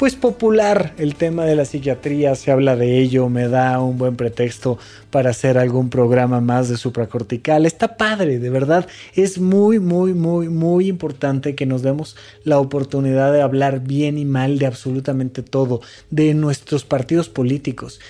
pues 0.00 0.16
popular 0.16 0.94
el 0.96 1.14
tema 1.14 1.44
de 1.44 1.54
la 1.54 1.66
psiquiatría, 1.66 2.34
se 2.34 2.50
habla 2.50 2.74
de 2.74 3.00
ello, 3.00 3.28
me 3.28 3.48
da 3.48 3.78
un 3.82 3.98
buen 3.98 4.16
pretexto 4.16 4.78
para 5.10 5.28
hacer 5.28 5.58
algún 5.58 5.90
programa 5.90 6.40
más 6.40 6.70
de 6.70 6.78
supracortical. 6.78 7.66
Está 7.66 7.98
padre, 7.98 8.38
de 8.38 8.48
verdad, 8.48 8.88
es 9.14 9.38
muy, 9.38 9.78
muy, 9.78 10.14
muy, 10.14 10.48
muy 10.48 10.88
importante 10.88 11.54
que 11.54 11.66
nos 11.66 11.82
demos 11.82 12.16
la 12.44 12.58
oportunidad 12.58 13.30
de 13.30 13.42
hablar 13.42 13.80
bien 13.80 14.16
y 14.16 14.24
mal 14.24 14.58
de 14.58 14.64
absolutamente 14.64 15.42
todo, 15.42 15.82
de 16.08 16.32
nuestros 16.32 16.86
partidos 16.86 17.28
políticos. 17.28 18.00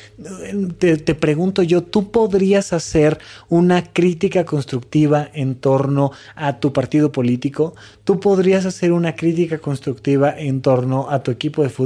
Te, 0.79 0.97
te 0.97 1.15
pregunto 1.17 1.65
yo, 1.65 1.83
¿tú 1.83 2.13
podrías 2.13 2.73
hacer 2.73 3.19
una 3.49 3.83
crítica 3.83 4.45
constructiva 4.45 5.29
en 5.35 5.57
torno 5.57 6.13
a 6.37 6.61
tu 6.61 6.73
partido 6.73 7.11
político? 7.11 7.75
¿Tú 8.05 8.21
podrías 8.21 8.65
hacer 8.65 8.93
una 8.93 9.17
crítica 9.17 9.59
constructiva 9.59 10.33
en 10.39 10.63
torno 10.63 11.11
a 11.11 11.25
tu 11.25 11.33
equipo 11.33 11.65
de 11.65 11.69
fútbol, 11.69 11.80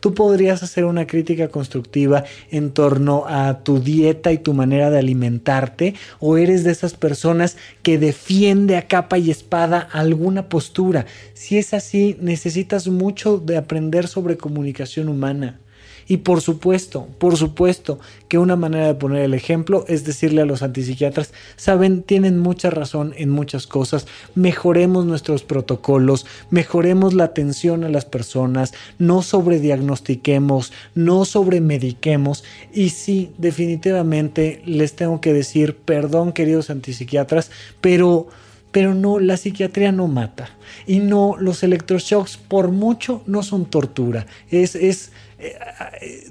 tú 0.00 0.14
podrías 0.14 0.62
hacer 0.62 0.84
una 0.84 1.06
crítica 1.06 1.48
constructiva 1.48 2.24
en 2.50 2.70
torno 2.70 3.24
a 3.26 3.62
tu 3.64 3.80
dieta 3.80 4.32
y 4.32 4.38
tu 4.38 4.54
manera 4.54 4.90
de 4.90 4.98
alimentarte, 4.98 5.94
o 6.20 6.36
eres 6.36 6.64
de 6.64 6.72
esas 6.72 6.94
personas 6.94 7.56
que 7.82 7.98
defiende 7.98 8.76
a 8.76 8.86
capa 8.88 9.18
y 9.18 9.30
espada 9.30 9.80
alguna 9.92 10.48
postura. 10.48 11.06
Si 11.34 11.58
es 11.58 11.74
así, 11.74 12.16
necesitas 12.20 12.88
mucho 12.88 13.38
de 13.38 13.56
aprender 13.56 14.08
sobre 14.08 14.36
comunicación 14.36 15.08
humana. 15.08 15.60
Y 16.08 16.18
por 16.18 16.40
supuesto, 16.40 17.06
por 17.18 17.36
supuesto 17.36 18.00
que 18.28 18.38
una 18.38 18.56
manera 18.56 18.86
de 18.86 18.94
poner 18.94 19.22
el 19.22 19.34
ejemplo 19.34 19.84
es 19.88 20.04
decirle 20.04 20.40
a 20.40 20.46
los 20.46 20.62
antipsiquiatras, 20.62 21.34
saben, 21.56 22.02
tienen 22.02 22.38
mucha 22.38 22.70
razón 22.70 23.12
en 23.18 23.28
muchas 23.28 23.66
cosas, 23.66 24.06
mejoremos 24.34 25.04
nuestros 25.04 25.42
protocolos, 25.42 26.24
mejoremos 26.50 27.12
la 27.12 27.24
atención 27.24 27.84
a 27.84 27.90
las 27.90 28.06
personas, 28.06 28.72
no 28.98 29.20
sobrediagnostiquemos, 29.20 30.72
no 30.94 31.26
sobremediquemos 31.26 32.42
y 32.72 32.88
sí, 32.88 33.30
definitivamente 33.36 34.62
les 34.64 34.96
tengo 34.96 35.20
que 35.20 35.34
decir, 35.34 35.76
perdón 35.76 36.32
queridos 36.32 36.70
antipsiquiatras, 36.70 37.50
pero 37.82 38.28
pero 38.70 38.94
no, 38.94 39.18
la 39.18 39.36
psiquiatría 39.36 39.92
no 39.92 40.08
mata. 40.08 40.50
Y 40.86 40.98
no, 40.98 41.36
los 41.38 41.62
electroshocks 41.62 42.36
por 42.36 42.70
mucho 42.70 43.22
no 43.26 43.42
son 43.42 43.64
tortura. 43.64 44.26
Es, 44.50 44.74
es, 44.74 45.10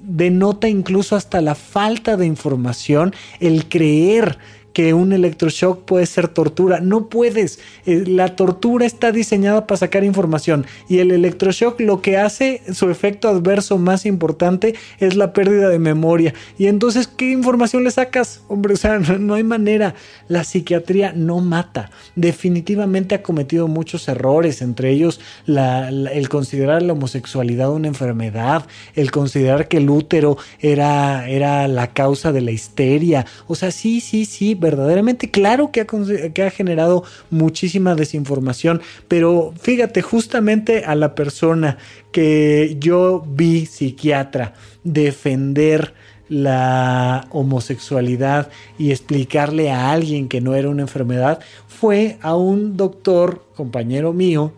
denota 0.02 0.68
incluso 0.68 1.16
hasta 1.16 1.40
la 1.40 1.54
falta 1.54 2.16
de 2.16 2.26
información 2.26 3.14
el 3.40 3.68
creer 3.68 4.38
que 4.72 4.94
un 4.94 5.12
electroshock 5.12 5.84
puede 5.84 6.06
ser 6.06 6.28
tortura. 6.28 6.80
No 6.80 7.08
puedes. 7.08 7.58
Eh, 7.86 8.04
la 8.06 8.36
tortura 8.36 8.86
está 8.86 9.12
diseñada 9.12 9.66
para 9.66 9.78
sacar 9.78 10.04
información 10.04 10.66
y 10.88 10.98
el 10.98 11.10
electroshock 11.10 11.80
lo 11.80 12.00
que 12.02 12.16
hace, 12.16 12.62
su 12.72 12.90
efecto 12.90 13.28
adverso 13.28 13.78
más 13.78 14.06
importante 14.06 14.74
es 14.98 15.16
la 15.16 15.32
pérdida 15.32 15.68
de 15.68 15.78
memoria. 15.78 16.34
Y 16.58 16.66
entonces, 16.66 17.08
¿qué 17.08 17.30
información 17.30 17.84
le 17.84 17.90
sacas? 17.90 18.42
Hombre, 18.48 18.74
o 18.74 18.76
sea, 18.76 18.98
no, 19.18 19.34
hay 19.34 19.44
manera. 19.44 19.94
La 20.28 20.44
psiquiatría 20.44 21.12
no 21.12 21.40
mata. 21.40 21.90
Definitivamente 22.14 23.14
ha 23.14 23.22
cometido 23.22 23.68
muchos 23.68 24.08
errores, 24.08 24.62
entre 24.62 24.90
ellos 24.90 25.20
el 25.46 26.28
considerar 26.28 26.82
la 26.82 26.92
homosexualidad 26.92 27.72
una 27.72 27.88
enfermedad, 27.88 28.66
el 28.94 29.10
considerar 29.10 29.68
que 29.68 29.78
el 29.78 29.90
útero 29.90 30.36
era, 30.60 31.28
era 31.28 31.68
la 31.68 31.88
causa 31.92 32.32
de 32.32 32.40
la 32.40 32.50
histeria. 32.50 33.26
O 33.46 33.54
sea, 33.54 33.70
sí, 33.70 34.00
sí, 34.00 34.24
sí, 34.24 34.54
verdaderamente. 34.58 35.30
Claro 35.30 35.70
que 35.72 35.80
ha, 35.80 35.86
que 35.86 36.42
ha 36.42 36.50
generado 36.50 37.04
muchísima 37.30 37.94
desinformación, 37.94 38.80
pero 39.08 39.52
fíjate, 39.60 40.02
justamente 40.02 40.84
a 40.84 40.94
la 40.94 41.14
persona 41.14 41.78
que 42.12 42.76
yo 42.78 43.24
vi 43.26 43.66
psiquiatra 43.66 44.54
defender 44.84 45.94
la 46.28 47.26
homosexualidad 47.30 48.50
y 48.78 48.90
explicarle 48.90 49.70
a 49.70 49.90
alguien 49.90 50.28
que 50.28 50.40
no 50.40 50.54
era 50.54 50.68
una 50.68 50.82
enfermedad 50.82 51.40
fue 51.66 52.18
a 52.20 52.36
un 52.36 52.76
doctor, 52.76 53.46
compañero 53.54 54.12
mío, 54.12 54.52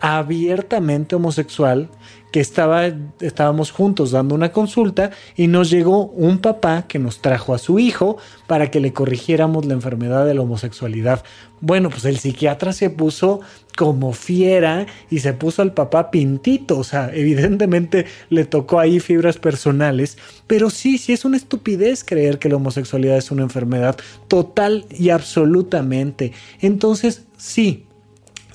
abiertamente 0.00 1.14
homosexual, 1.14 1.88
que 2.34 2.40
estaba, 2.40 2.90
estábamos 3.20 3.70
juntos 3.70 4.10
dando 4.10 4.34
una 4.34 4.50
consulta 4.50 5.12
y 5.36 5.46
nos 5.46 5.70
llegó 5.70 6.06
un 6.06 6.38
papá 6.38 6.84
que 6.88 6.98
nos 6.98 7.22
trajo 7.22 7.54
a 7.54 7.58
su 7.58 7.78
hijo 7.78 8.16
para 8.48 8.72
que 8.72 8.80
le 8.80 8.92
corrigiéramos 8.92 9.66
la 9.66 9.74
enfermedad 9.74 10.26
de 10.26 10.34
la 10.34 10.40
homosexualidad. 10.40 11.22
Bueno, 11.60 11.90
pues 11.90 12.04
el 12.06 12.18
psiquiatra 12.18 12.72
se 12.72 12.90
puso 12.90 13.40
como 13.76 14.12
fiera 14.12 14.86
y 15.10 15.20
se 15.20 15.32
puso 15.32 15.62
al 15.62 15.74
papá 15.74 16.10
pintito, 16.10 16.76
o 16.76 16.82
sea, 16.82 17.08
evidentemente 17.14 18.06
le 18.30 18.44
tocó 18.44 18.80
ahí 18.80 18.98
fibras 18.98 19.38
personales, 19.38 20.18
pero 20.48 20.70
sí, 20.70 20.98
sí 20.98 21.12
es 21.12 21.24
una 21.24 21.36
estupidez 21.36 22.02
creer 22.02 22.40
que 22.40 22.48
la 22.48 22.56
homosexualidad 22.56 23.16
es 23.16 23.30
una 23.30 23.44
enfermedad 23.44 23.96
total 24.26 24.86
y 24.90 25.10
absolutamente. 25.10 26.32
Entonces, 26.60 27.26
sí, 27.36 27.86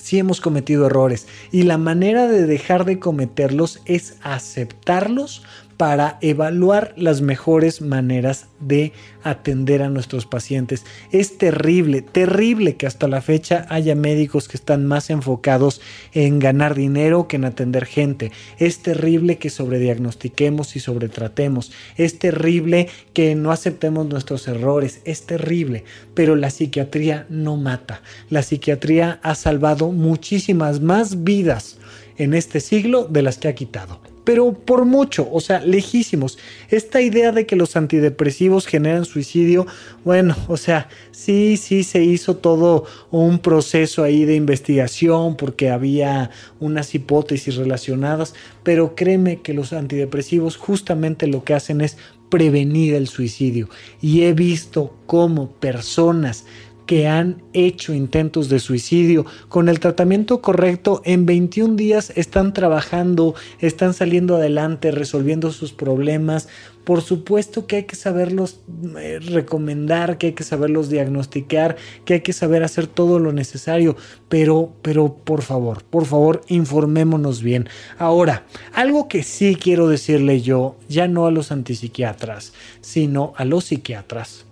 sí 0.00 0.18
hemos 0.18 0.40
cometido 0.40 0.86
errores. 0.86 1.26
Y 1.52 1.62
la 1.62 1.78
manera 1.78 2.26
de 2.26 2.46
dejar 2.46 2.84
de 2.84 2.98
cometerlos 2.98 3.80
es 3.84 4.16
aceptarlos 4.22 5.44
para 5.80 6.18
evaluar 6.20 6.92
las 6.98 7.22
mejores 7.22 7.80
maneras 7.80 8.48
de 8.60 8.92
atender 9.22 9.80
a 9.80 9.88
nuestros 9.88 10.26
pacientes. 10.26 10.84
Es 11.10 11.38
terrible, 11.38 12.02
terrible 12.02 12.76
que 12.76 12.86
hasta 12.86 13.08
la 13.08 13.22
fecha 13.22 13.64
haya 13.70 13.94
médicos 13.94 14.46
que 14.46 14.58
están 14.58 14.84
más 14.84 15.08
enfocados 15.08 15.80
en 16.12 16.38
ganar 16.38 16.74
dinero 16.74 17.28
que 17.28 17.36
en 17.36 17.46
atender 17.46 17.86
gente. 17.86 18.30
Es 18.58 18.80
terrible 18.80 19.38
que 19.38 19.48
sobrediagnostiquemos 19.48 20.76
y 20.76 20.80
sobretratemos. 20.80 21.72
Es 21.96 22.18
terrible 22.18 22.90
que 23.14 23.34
no 23.34 23.50
aceptemos 23.50 24.06
nuestros 24.06 24.48
errores. 24.48 25.00
Es 25.06 25.24
terrible, 25.24 25.84
pero 26.12 26.36
la 26.36 26.50
psiquiatría 26.50 27.24
no 27.30 27.56
mata. 27.56 28.02
La 28.28 28.42
psiquiatría 28.42 29.18
ha 29.22 29.34
salvado 29.34 29.92
muchísimas 29.92 30.82
más 30.82 31.24
vidas 31.24 31.78
en 32.18 32.34
este 32.34 32.60
siglo 32.60 33.04
de 33.04 33.22
las 33.22 33.38
que 33.38 33.48
ha 33.48 33.54
quitado 33.54 34.09
pero 34.30 34.52
por 34.52 34.84
mucho, 34.84 35.28
o 35.32 35.40
sea, 35.40 35.58
lejísimos. 35.58 36.38
Esta 36.68 37.00
idea 37.00 37.32
de 37.32 37.46
que 37.46 37.56
los 37.56 37.74
antidepresivos 37.74 38.68
generan 38.68 39.04
suicidio, 39.04 39.66
bueno, 40.04 40.36
o 40.46 40.56
sea, 40.56 40.88
sí, 41.10 41.56
sí 41.56 41.82
se 41.82 42.04
hizo 42.04 42.36
todo 42.36 42.84
un 43.10 43.40
proceso 43.40 44.04
ahí 44.04 44.24
de 44.24 44.36
investigación 44.36 45.34
porque 45.36 45.70
había 45.70 46.30
unas 46.60 46.94
hipótesis 46.94 47.56
relacionadas, 47.56 48.34
pero 48.62 48.94
créeme 48.94 49.40
que 49.40 49.52
los 49.52 49.72
antidepresivos 49.72 50.56
justamente 50.56 51.26
lo 51.26 51.42
que 51.42 51.54
hacen 51.54 51.80
es 51.80 51.96
prevenir 52.28 52.94
el 52.94 53.08
suicidio. 53.08 53.68
Y 54.00 54.22
he 54.22 54.32
visto 54.32 54.94
cómo 55.06 55.50
personas 55.50 56.44
que 56.90 57.06
han 57.06 57.40
hecho 57.52 57.94
intentos 57.94 58.48
de 58.48 58.58
suicidio. 58.58 59.24
Con 59.48 59.68
el 59.68 59.78
tratamiento 59.78 60.42
correcto, 60.42 61.02
en 61.04 61.24
21 61.24 61.76
días 61.76 62.12
están 62.16 62.52
trabajando, 62.52 63.36
están 63.60 63.94
saliendo 63.94 64.34
adelante, 64.34 64.90
resolviendo 64.90 65.52
sus 65.52 65.72
problemas. 65.72 66.48
Por 66.82 67.00
supuesto 67.00 67.68
que 67.68 67.76
hay 67.76 67.84
que 67.84 67.94
saberlos 67.94 68.62
eh, 68.98 69.20
recomendar, 69.20 70.18
que 70.18 70.26
hay 70.26 70.32
que 70.32 70.42
saberlos 70.42 70.88
diagnosticar, 70.88 71.76
que 72.04 72.14
hay 72.14 72.20
que 72.22 72.32
saber 72.32 72.64
hacer 72.64 72.88
todo 72.88 73.20
lo 73.20 73.32
necesario, 73.32 73.94
pero, 74.28 74.72
pero 74.82 75.14
por 75.14 75.42
favor, 75.42 75.84
por 75.84 76.06
favor, 76.06 76.40
informémonos 76.48 77.40
bien. 77.40 77.68
Ahora, 77.98 78.46
algo 78.72 79.06
que 79.06 79.22
sí 79.22 79.54
quiero 79.54 79.86
decirle 79.86 80.40
yo, 80.40 80.74
ya 80.88 81.06
no 81.06 81.26
a 81.26 81.30
los 81.30 81.52
antipsiquiatras, 81.52 82.52
sino 82.80 83.32
a 83.36 83.44
los 83.44 83.66
psiquiatras, 83.66 84.44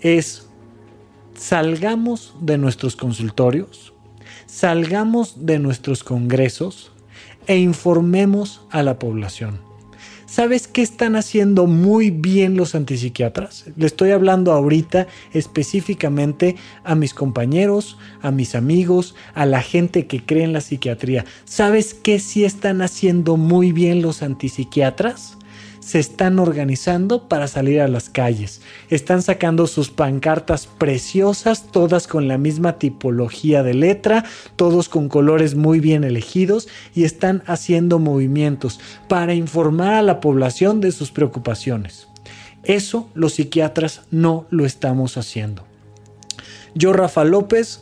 es 0.00 0.46
salgamos 1.42 2.34
de 2.40 2.56
nuestros 2.56 2.94
consultorios, 2.94 3.92
salgamos 4.46 5.44
de 5.44 5.58
nuestros 5.58 6.04
congresos 6.04 6.92
e 7.48 7.58
informemos 7.58 8.62
a 8.70 8.84
la 8.84 9.00
población. 9.00 9.58
¿Sabes 10.24 10.68
qué 10.68 10.82
están 10.82 11.16
haciendo 11.16 11.66
muy 11.66 12.10
bien 12.10 12.56
los 12.56 12.76
antipsiquiatras? 12.76 13.64
Le 13.76 13.86
estoy 13.86 14.12
hablando 14.12 14.52
ahorita 14.52 15.08
específicamente 15.32 16.54
a 16.84 16.94
mis 16.94 17.12
compañeros, 17.12 17.98
a 18.22 18.30
mis 18.30 18.54
amigos, 18.54 19.16
a 19.34 19.44
la 19.44 19.62
gente 19.62 20.06
que 20.06 20.24
cree 20.24 20.44
en 20.44 20.52
la 20.52 20.60
psiquiatría. 20.60 21.24
¿Sabes 21.44 21.92
qué 21.92 22.20
sí 22.20 22.44
están 22.44 22.82
haciendo 22.82 23.36
muy 23.36 23.72
bien 23.72 24.00
los 24.00 24.22
antipsiquiatras? 24.22 25.38
Se 25.82 25.98
están 25.98 26.38
organizando 26.38 27.28
para 27.28 27.48
salir 27.48 27.80
a 27.80 27.88
las 27.88 28.08
calles. 28.08 28.62
Están 28.88 29.20
sacando 29.20 29.66
sus 29.66 29.90
pancartas 29.90 30.66
preciosas, 30.66 31.66
todas 31.70 32.06
con 32.06 32.28
la 32.28 32.38
misma 32.38 32.78
tipología 32.78 33.62
de 33.62 33.74
letra, 33.74 34.24
todos 34.56 34.88
con 34.88 35.08
colores 35.08 35.54
muy 35.56 35.80
bien 35.80 36.04
elegidos 36.04 36.68
y 36.94 37.04
están 37.04 37.42
haciendo 37.46 37.98
movimientos 37.98 38.80
para 39.08 39.34
informar 39.34 39.94
a 39.94 40.02
la 40.02 40.20
población 40.20 40.80
de 40.80 40.92
sus 40.92 41.10
preocupaciones. 41.10 42.06
Eso 42.62 43.08
los 43.14 43.34
psiquiatras 43.34 44.02
no 44.10 44.46
lo 44.50 44.64
estamos 44.64 45.16
haciendo. 45.16 45.64
Yo, 46.74 46.92
Rafa 46.92 47.24
López, 47.24 47.80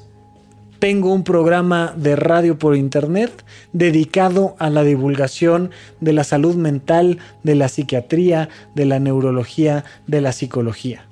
tengo 0.81 1.13
un 1.13 1.23
programa 1.25 1.95
de 1.97 2.17
radio 2.17 2.59
por 2.59 2.75
internet 2.75 3.45
dedicado 3.73 4.57
a 4.59 4.71
la 4.71 4.83
divulgación 4.83 5.71
de 6.01 6.15
la 6.15 6.25
salud 6.25 6.57
mental, 6.57 7.19
de 7.45 7.55
la 7.55 7.69
psiquiatría, 7.69 8.49
de 8.75 8.87
la 8.87 8.99
neurología, 8.99 9.85
de 10.07 10.23
la 10.23 10.33
psicología. 10.33 11.07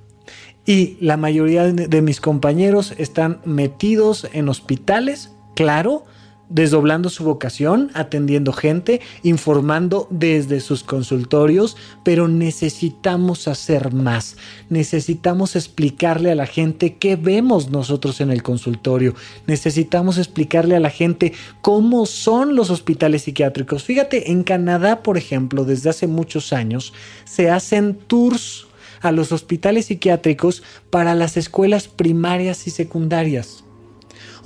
Y 0.64 0.96
la 1.00 1.16
mayoría 1.16 1.64
de 1.64 2.02
mis 2.02 2.20
compañeros 2.20 2.94
están 2.98 3.40
metidos 3.44 4.28
en 4.32 4.48
hospitales, 4.48 5.32
claro, 5.54 6.04
desdoblando 6.48 7.10
su 7.10 7.24
vocación, 7.24 7.90
atendiendo 7.94 8.52
gente, 8.52 9.00
informando 9.22 10.06
desde 10.10 10.60
sus 10.60 10.82
consultorios, 10.82 11.76
pero 12.02 12.28
necesitamos 12.28 13.48
hacer 13.48 13.92
más. 13.92 14.36
Necesitamos 14.70 15.56
explicarle 15.56 16.30
a 16.30 16.34
la 16.34 16.46
gente 16.46 16.96
qué 16.96 17.16
vemos 17.16 17.70
nosotros 17.70 18.20
en 18.20 18.30
el 18.30 18.42
consultorio. 18.42 19.14
Necesitamos 19.46 20.18
explicarle 20.18 20.76
a 20.76 20.80
la 20.80 20.90
gente 20.90 21.32
cómo 21.60 22.06
son 22.06 22.54
los 22.54 22.70
hospitales 22.70 23.22
psiquiátricos. 23.22 23.84
Fíjate, 23.84 24.30
en 24.30 24.42
Canadá, 24.42 25.02
por 25.02 25.18
ejemplo, 25.18 25.64
desde 25.64 25.90
hace 25.90 26.06
muchos 26.06 26.52
años, 26.52 26.92
se 27.24 27.50
hacen 27.50 27.94
tours 27.94 28.66
a 29.00 29.12
los 29.12 29.32
hospitales 29.32 29.86
psiquiátricos 29.86 30.62
para 30.90 31.14
las 31.14 31.36
escuelas 31.36 31.88
primarias 31.88 32.66
y 32.66 32.70
secundarias. 32.70 33.64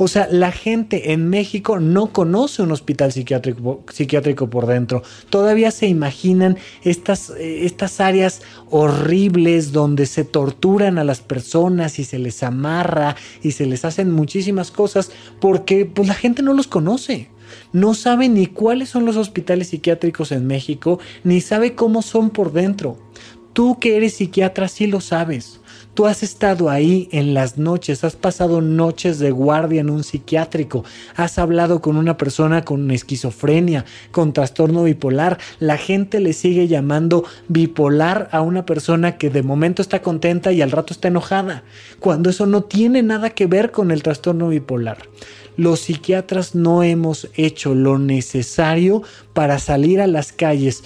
O 0.02 0.08
sea, 0.08 0.26
la 0.28 0.50
gente 0.50 1.12
en 1.12 1.30
México 1.30 1.78
no 1.78 2.12
conoce 2.12 2.60
un 2.60 2.72
hospital 2.72 3.12
psiquiátrico, 3.12 4.50
por 4.50 4.66
dentro. 4.66 5.04
Todavía 5.30 5.70
se 5.70 5.86
imaginan 5.86 6.58
estas, 6.82 7.30
eh, 7.30 7.66
estas 7.66 8.00
áreas 8.00 8.42
horribles 8.68 9.70
donde 9.70 10.06
se 10.06 10.24
torturan 10.24 10.98
a 10.98 11.04
las 11.04 11.20
personas 11.20 12.00
y 12.00 12.04
se 12.04 12.18
les 12.18 12.42
amarra 12.42 13.14
y 13.44 13.52
se 13.52 13.64
les 13.64 13.84
hacen 13.84 14.10
muchísimas 14.10 14.72
cosas 14.72 15.12
porque 15.40 15.86
pues, 15.86 16.08
la 16.08 16.14
gente 16.14 16.42
no 16.42 16.52
los 16.52 16.66
conoce 16.66 17.30
no 17.72 17.94
sabe 17.94 18.28
ni 18.28 18.46
cuáles 18.46 18.88
son 18.88 19.04
los 19.04 19.16
hospitales 19.16 19.68
psiquiátricos 19.68 20.32
en 20.32 20.46
México, 20.46 20.98
ni 21.22 21.42
sabe 21.42 21.74
cómo 21.74 22.00
son 22.00 22.30
por 22.30 22.52
dentro. 22.52 22.96
Tú 23.52 23.78
que 23.78 23.98
eres 23.98 24.14
psiquiatra 24.14 24.68
sí 24.68 24.86
lo 24.86 25.02
sabes. 25.02 25.60
Tú 25.94 26.06
has 26.06 26.22
estado 26.22 26.70
ahí 26.70 27.10
en 27.12 27.34
las 27.34 27.58
noches, 27.58 28.02
has 28.02 28.16
pasado 28.16 28.62
noches 28.62 29.18
de 29.18 29.30
guardia 29.30 29.82
en 29.82 29.90
un 29.90 30.04
psiquiátrico, 30.04 30.84
has 31.16 31.38
hablado 31.38 31.82
con 31.82 31.98
una 31.98 32.16
persona 32.16 32.64
con 32.64 32.90
esquizofrenia, 32.90 33.84
con 34.10 34.32
trastorno 34.32 34.84
bipolar. 34.84 35.38
La 35.58 35.76
gente 35.76 36.20
le 36.20 36.32
sigue 36.32 36.66
llamando 36.66 37.24
bipolar 37.48 38.30
a 38.32 38.40
una 38.40 38.64
persona 38.64 39.18
que 39.18 39.28
de 39.28 39.42
momento 39.42 39.82
está 39.82 40.00
contenta 40.00 40.50
y 40.50 40.62
al 40.62 40.70
rato 40.70 40.94
está 40.94 41.08
enojada, 41.08 41.62
cuando 42.00 42.30
eso 42.30 42.46
no 42.46 42.64
tiene 42.64 43.02
nada 43.02 43.28
que 43.28 43.46
ver 43.46 43.70
con 43.70 43.90
el 43.90 44.02
trastorno 44.02 44.48
bipolar 44.48 44.96
los 45.58 45.80
psiquiatras 45.80 46.54
no 46.54 46.82
hemos 46.82 47.28
hecho 47.34 47.74
lo 47.74 47.98
necesario 47.98 49.02
para 49.34 49.58
salir 49.58 50.00
a 50.00 50.06
las 50.06 50.32
calles 50.32 50.82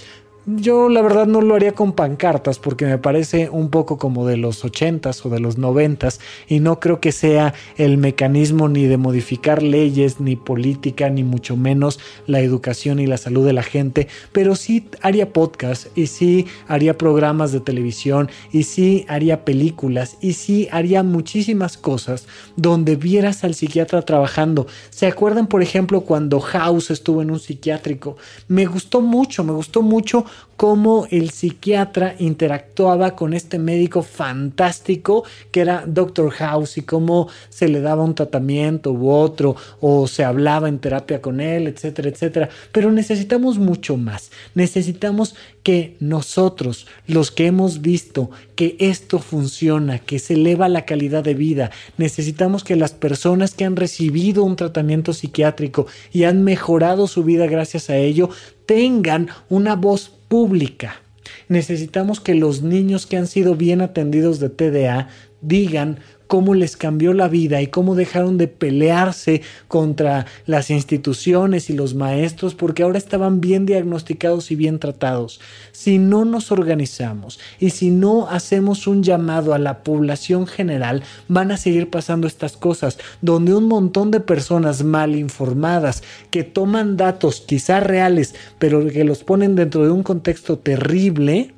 yo 0.47 0.87
la 0.87 1.01
verdad 1.01 1.27
no 1.27 1.41
lo 1.41 1.55
haría 1.55 1.73
con 1.73 1.91
pancartas 1.91 2.57
porque 2.57 2.85
me 2.85 2.97
parece 2.97 3.49
un 3.49 3.69
poco 3.69 3.97
como 3.97 4.25
de 4.25 4.37
los 4.37 4.63
80s 4.63 5.25
o 5.25 5.29
de 5.29 5.41
los 5.41 5.57
90s 5.57 6.19
y 6.47 6.61
no 6.61 6.79
creo 6.79 7.01
que 7.01 7.11
sea 7.11 7.53
el 7.75 7.97
mecanismo 7.97 8.69
ni 8.69 8.85
de 8.85 8.95
modificar 8.95 9.61
leyes, 9.61 10.21
ni 10.21 10.37
política, 10.37 11.09
ni 11.09 11.25
mucho 11.25 11.57
menos 11.57 11.99
la 12.27 12.39
educación 12.39 12.99
y 12.99 13.07
la 13.07 13.17
salud 13.17 13.45
de 13.45 13.51
la 13.51 13.61
gente, 13.61 14.07
pero 14.31 14.55
sí 14.55 14.87
haría 15.01 15.33
podcast 15.33 15.87
y 15.97 16.07
sí 16.07 16.47
haría 16.69 16.97
programas 16.97 17.51
de 17.51 17.59
televisión 17.59 18.29
y 18.53 18.63
sí 18.63 19.05
haría 19.09 19.43
películas 19.43 20.15
y 20.21 20.31
sí 20.33 20.69
haría 20.71 21.03
muchísimas 21.03 21.75
cosas 21.75 22.25
donde 22.55 22.95
vieras 22.95 23.43
al 23.43 23.53
psiquiatra 23.53 24.01
trabajando. 24.03 24.65
¿Se 24.91 25.07
acuerdan 25.07 25.47
por 25.47 25.61
ejemplo 25.61 26.01
cuando 26.01 26.39
House 26.39 26.89
estuvo 26.89 27.21
en 27.21 27.31
un 27.31 27.39
psiquiátrico? 27.41 28.15
Me 28.47 28.65
gustó 28.65 29.01
mucho, 29.01 29.43
me 29.43 29.51
gustó 29.51 29.81
mucho 29.81 30.23
cómo 30.57 31.07
el 31.11 31.29
psiquiatra 31.29 32.15
interactuaba 32.17 33.15
con 33.15 33.33
este 33.33 33.59
médico 33.59 34.01
fantástico 34.01 35.23
que 35.51 35.61
era 35.61 35.83
Doctor 35.85 36.31
House 36.31 36.77
y 36.77 36.81
cómo 36.81 37.29
se 37.49 37.69
le 37.69 37.79
daba 37.79 38.03
un 38.03 38.15
tratamiento 38.15 38.91
u 38.91 39.09
otro 39.09 39.55
o 39.79 40.07
se 40.07 40.23
hablaba 40.23 40.67
en 40.67 40.79
terapia 40.79 41.21
con 41.21 41.39
él, 41.39 41.67
etcétera, 41.67 42.09
etcétera. 42.09 42.49
Pero 42.71 42.91
necesitamos 42.91 43.59
mucho 43.59 43.97
más. 43.97 44.31
Necesitamos 44.55 45.35
que 45.67 45.97
nosotros, 45.99 46.87
los 47.07 47.29
que 47.29 47.45
hemos 47.45 47.81
visto 47.81 48.31
que 48.55 48.77
esto 48.79 49.19
funciona, 49.19 49.99
que 49.99 50.17
se 50.17 50.35
eleva 50.35 50.69
la 50.69 50.85
calidad 50.85 51.25
de 51.25 51.33
vida, 51.33 51.71
necesitamos 51.97 52.63
que 52.63 52.77
las 52.77 52.93
personas 52.93 53.53
que 53.53 53.65
han 53.65 53.75
recibido 53.75 54.45
un 54.45 54.55
tratamiento 54.55 55.11
psiquiátrico 55.11 55.85
y 56.13 56.23
han 56.23 56.41
mejorado 56.45 57.05
su 57.07 57.25
vida 57.25 57.47
gracias 57.47 57.89
a 57.89 57.97
ello, 57.97 58.29
tengan 58.65 59.27
una 59.49 59.75
voz 59.75 60.09
pública. 60.29 61.01
Necesitamos 61.49 62.21
que 62.21 62.33
los 62.33 62.61
niños 62.61 63.05
que 63.05 63.17
han 63.17 63.27
sido 63.27 63.55
bien 63.55 63.81
atendidos 63.81 64.39
de 64.39 64.47
TDA 64.47 65.09
digan 65.41 65.99
cómo 66.27 66.53
les 66.53 66.77
cambió 66.77 67.13
la 67.13 67.27
vida 67.27 67.61
y 67.61 67.67
cómo 67.67 67.95
dejaron 67.95 68.37
de 68.37 68.47
pelearse 68.47 69.41
contra 69.67 70.25
las 70.45 70.69
instituciones 70.69 71.69
y 71.69 71.73
los 71.73 71.95
maestros 71.95 72.53
porque 72.53 72.83
ahora 72.83 72.97
estaban 72.97 73.41
bien 73.41 73.65
diagnosticados 73.65 74.51
y 74.51 74.55
bien 74.55 74.79
tratados. 74.79 75.39
Si 75.71 75.97
no 75.97 76.25
nos 76.25 76.51
organizamos 76.51 77.39
y 77.59 77.71
si 77.71 77.89
no 77.89 78.27
hacemos 78.29 78.87
un 78.87 79.03
llamado 79.03 79.53
a 79.53 79.59
la 79.59 79.83
población 79.83 80.47
general, 80.47 81.03
van 81.27 81.51
a 81.51 81.57
seguir 81.57 81.89
pasando 81.89 82.27
estas 82.27 82.57
cosas, 82.57 82.97
donde 83.21 83.53
un 83.53 83.67
montón 83.67 84.11
de 84.11 84.19
personas 84.19 84.83
mal 84.83 85.15
informadas 85.15 86.03
que 86.31 86.43
toman 86.43 86.97
datos 86.97 87.41
quizá 87.41 87.79
reales, 87.79 88.35
pero 88.59 88.85
que 88.87 89.03
los 89.03 89.23
ponen 89.23 89.55
dentro 89.55 89.83
de 89.83 89.91
un 89.91 90.03
contexto 90.03 90.57
terrible, 90.57 91.53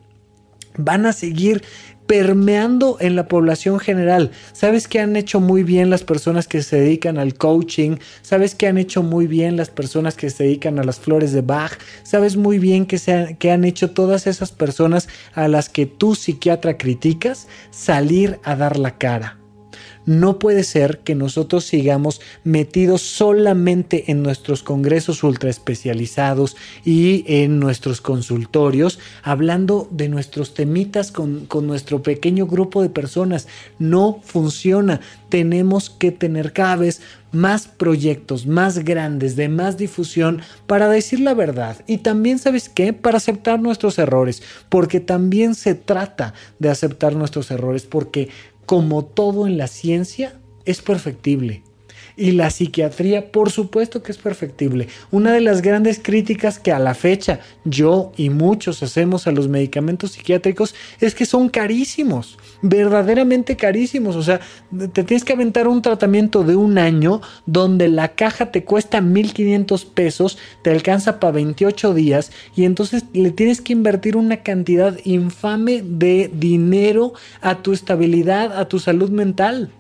van 0.78 1.06
a 1.06 1.14
seguir 1.14 1.64
permeando 2.10 2.98
en 3.00 3.16
la 3.16 3.28
población 3.28 3.80
general. 3.80 4.32
¿Sabes 4.52 4.88
qué 4.88 5.00
han 5.00 5.16
hecho 5.16 5.40
muy 5.40 5.62
bien 5.62 5.92
las 5.92 6.04
personas 6.04 6.48
que 6.48 6.64
se 6.64 6.82
dedican 6.82 7.20
al 7.20 7.36
coaching? 7.36 7.98
¿Sabes 8.24 8.56
qué 8.56 8.66
han 8.66 8.80
hecho 8.80 9.04
muy 9.04 9.28
bien 9.28 9.56
las 9.56 9.70
personas 9.70 10.16
que 10.16 10.32
se 10.32 10.46
dedican 10.46 10.80
a 10.80 10.84
las 10.84 11.00
flores 11.00 11.34
de 11.34 11.42
Bach? 11.42 11.78
¿Sabes 12.02 12.36
muy 12.36 12.58
bien 12.58 12.88
qué, 12.88 12.98
se 12.98 13.38
han 13.52 13.64
hecho 13.64 13.92
todas 13.92 14.26
esas 14.26 14.52
personas 14.52 15.08
a 15.36 15.48
las 15.48 15.70
que 15.70 15.86
tú 15.86 16.16
psiquiatra 16.16 16.80
criticas? 16.80 17.48
Salir 17.70 18.40
a 18.44 18.56
dar 18.56 18.80
la 18.80 18.98
cara. 18.98 19.39
No 20.10 20.40
puede 20.40 20.64
ser 20.64 21.02
que 21.02 21.14
nosotros 21.14 21.66
sigamos 21.66 22.20
metidos 22.44 23.04
solamente 23.04 24.10
en 24.10 24.24
nuestros 24.24 24.64
congresos 24.64 25.24
ultra 25.24 25.52
especializados 25.52 26.58
y 26.84 27.24
en 27.28 27.60
nuestros 27.60 28.02
consultorios, 28.02 28.98
hablando 29.22 29.88
de 29.92 30.10
nuestros 30.10 30.56
temitas 30.56 31.12
con, 31.12 31.46
con 31.46 31.68
nuestro 31.68 32.02
pequeño 32.02 32.48
grupo 32.48 32.82
de 32.82 32.90
personas. 32.90 33.48
No 33.78 34.20
funciona. 34.24 35.00
Tenemos 35.30 35.92
que 35.92 36.12
tener 36.12 36.54
cada 36.54 36.78
vez 36.78 37.02
más 37.32 37.68
proyectos, 37.68 38.48
más 38.48 38.80
grandes, 38.80 39.36
de 39.36 39.48
más 39.48 39.78
difusión 39.78 40.42
para 40.66 40.90
decir 40.90 41.20
la 41.20 41.36
verdad. 41.36 41.84
Y 41.86 42.00
también, 42.00 42.40
¿sabes 42.40 42.68
qué? 42.68 42.94
Para 42.94 43.18
aceptar 43.18 43.60
nuestros 43.60 44.00
errores, 44.00 44.42
porque 44.70 45.00
también 45.00 45.54
se 45.54 45.76
trata 45.76 46.34
de 46.58 46.70
aceptar 46.70 47.16
nuestros 47.16 47.52
errores, 47.52 47.84
porque 47.86 48.30
como 48.70 49.04
todo 49.04 49.48
en 49.48 49.58
la 49.58 49.66
ciencia, 49.66 50.40
es 50.64 50.84
perfectible. 50.84 51.64
Y 52.20 52.34
la 52.34 52.50
psiquiatría, 52.50 53.32
por 53.32 53.50
supuesto 53.50 54.04
que 54.04 54.12
es 54.12 54.18
perfectible. 54.18 54.90
Una 55.10 55.32
de 55.32 55.40
las 55.40 55.62
grandes 55.62 56.02
críticas 56.04 56.60
que 56.60 56.74
a 56.74 56.78
la 56.78 56.94
fecha 56.94 57.40
yo 57.64 58.12
y 58.18 58.30
muchos 58.30 58.84
hacemos 58.84 59.26
a 59.26 59.32
los 59.32 59.48
medicamentos 59.48 60.12
psiquiátricos 60.12 60.76
es 61.00 61.16
que 61.16 61.26
son 61.26 61.48
carísimos, 61.48 62.38
verdaderamente 62.62 63.56
carísimos. 63.56 64.18
O 64.18 64.24
sea, 64.24 64.42
te 64.92 65.06
tienes 65.06 65.24
que 65.24 65.32
aventar 65.32 65.70
un 65.70 65.82
tratamiento 65.82 66.44
de 66.44 66.58
un 66.58 66.78
año 66.78 67.22
donde 67.46 67.88
la 67.88 68.10
caja 68.10 68.52
te 68.52 68.66
cuesta 68.66 69.00
1.500 69.00 69.86
pesos, 69.86 70.38
te 70.62 70.72
alcanza 70.72 71.22
para 71.22 71.32
28 71.32 71.94
días 71.94 72.34
y 72.54 72.66
entonces 72.66 73.06
le 73.14 73.32
tienes 73.32 73.62
que 73.62 73.72
invertir 73.72 74.18
una 74.18 74.44
cantidad 74.44 74.98
infame 75.06 75.84
de 75.86 76.30
dinero 76.34 77.14
a 77.40 77.62
tu 77.62 77.72
estabilidad, 77.72 78.60
a 78.60 78.68
tu 78.68 78.80
salud 78.80 79.10
mental 79.10 79.72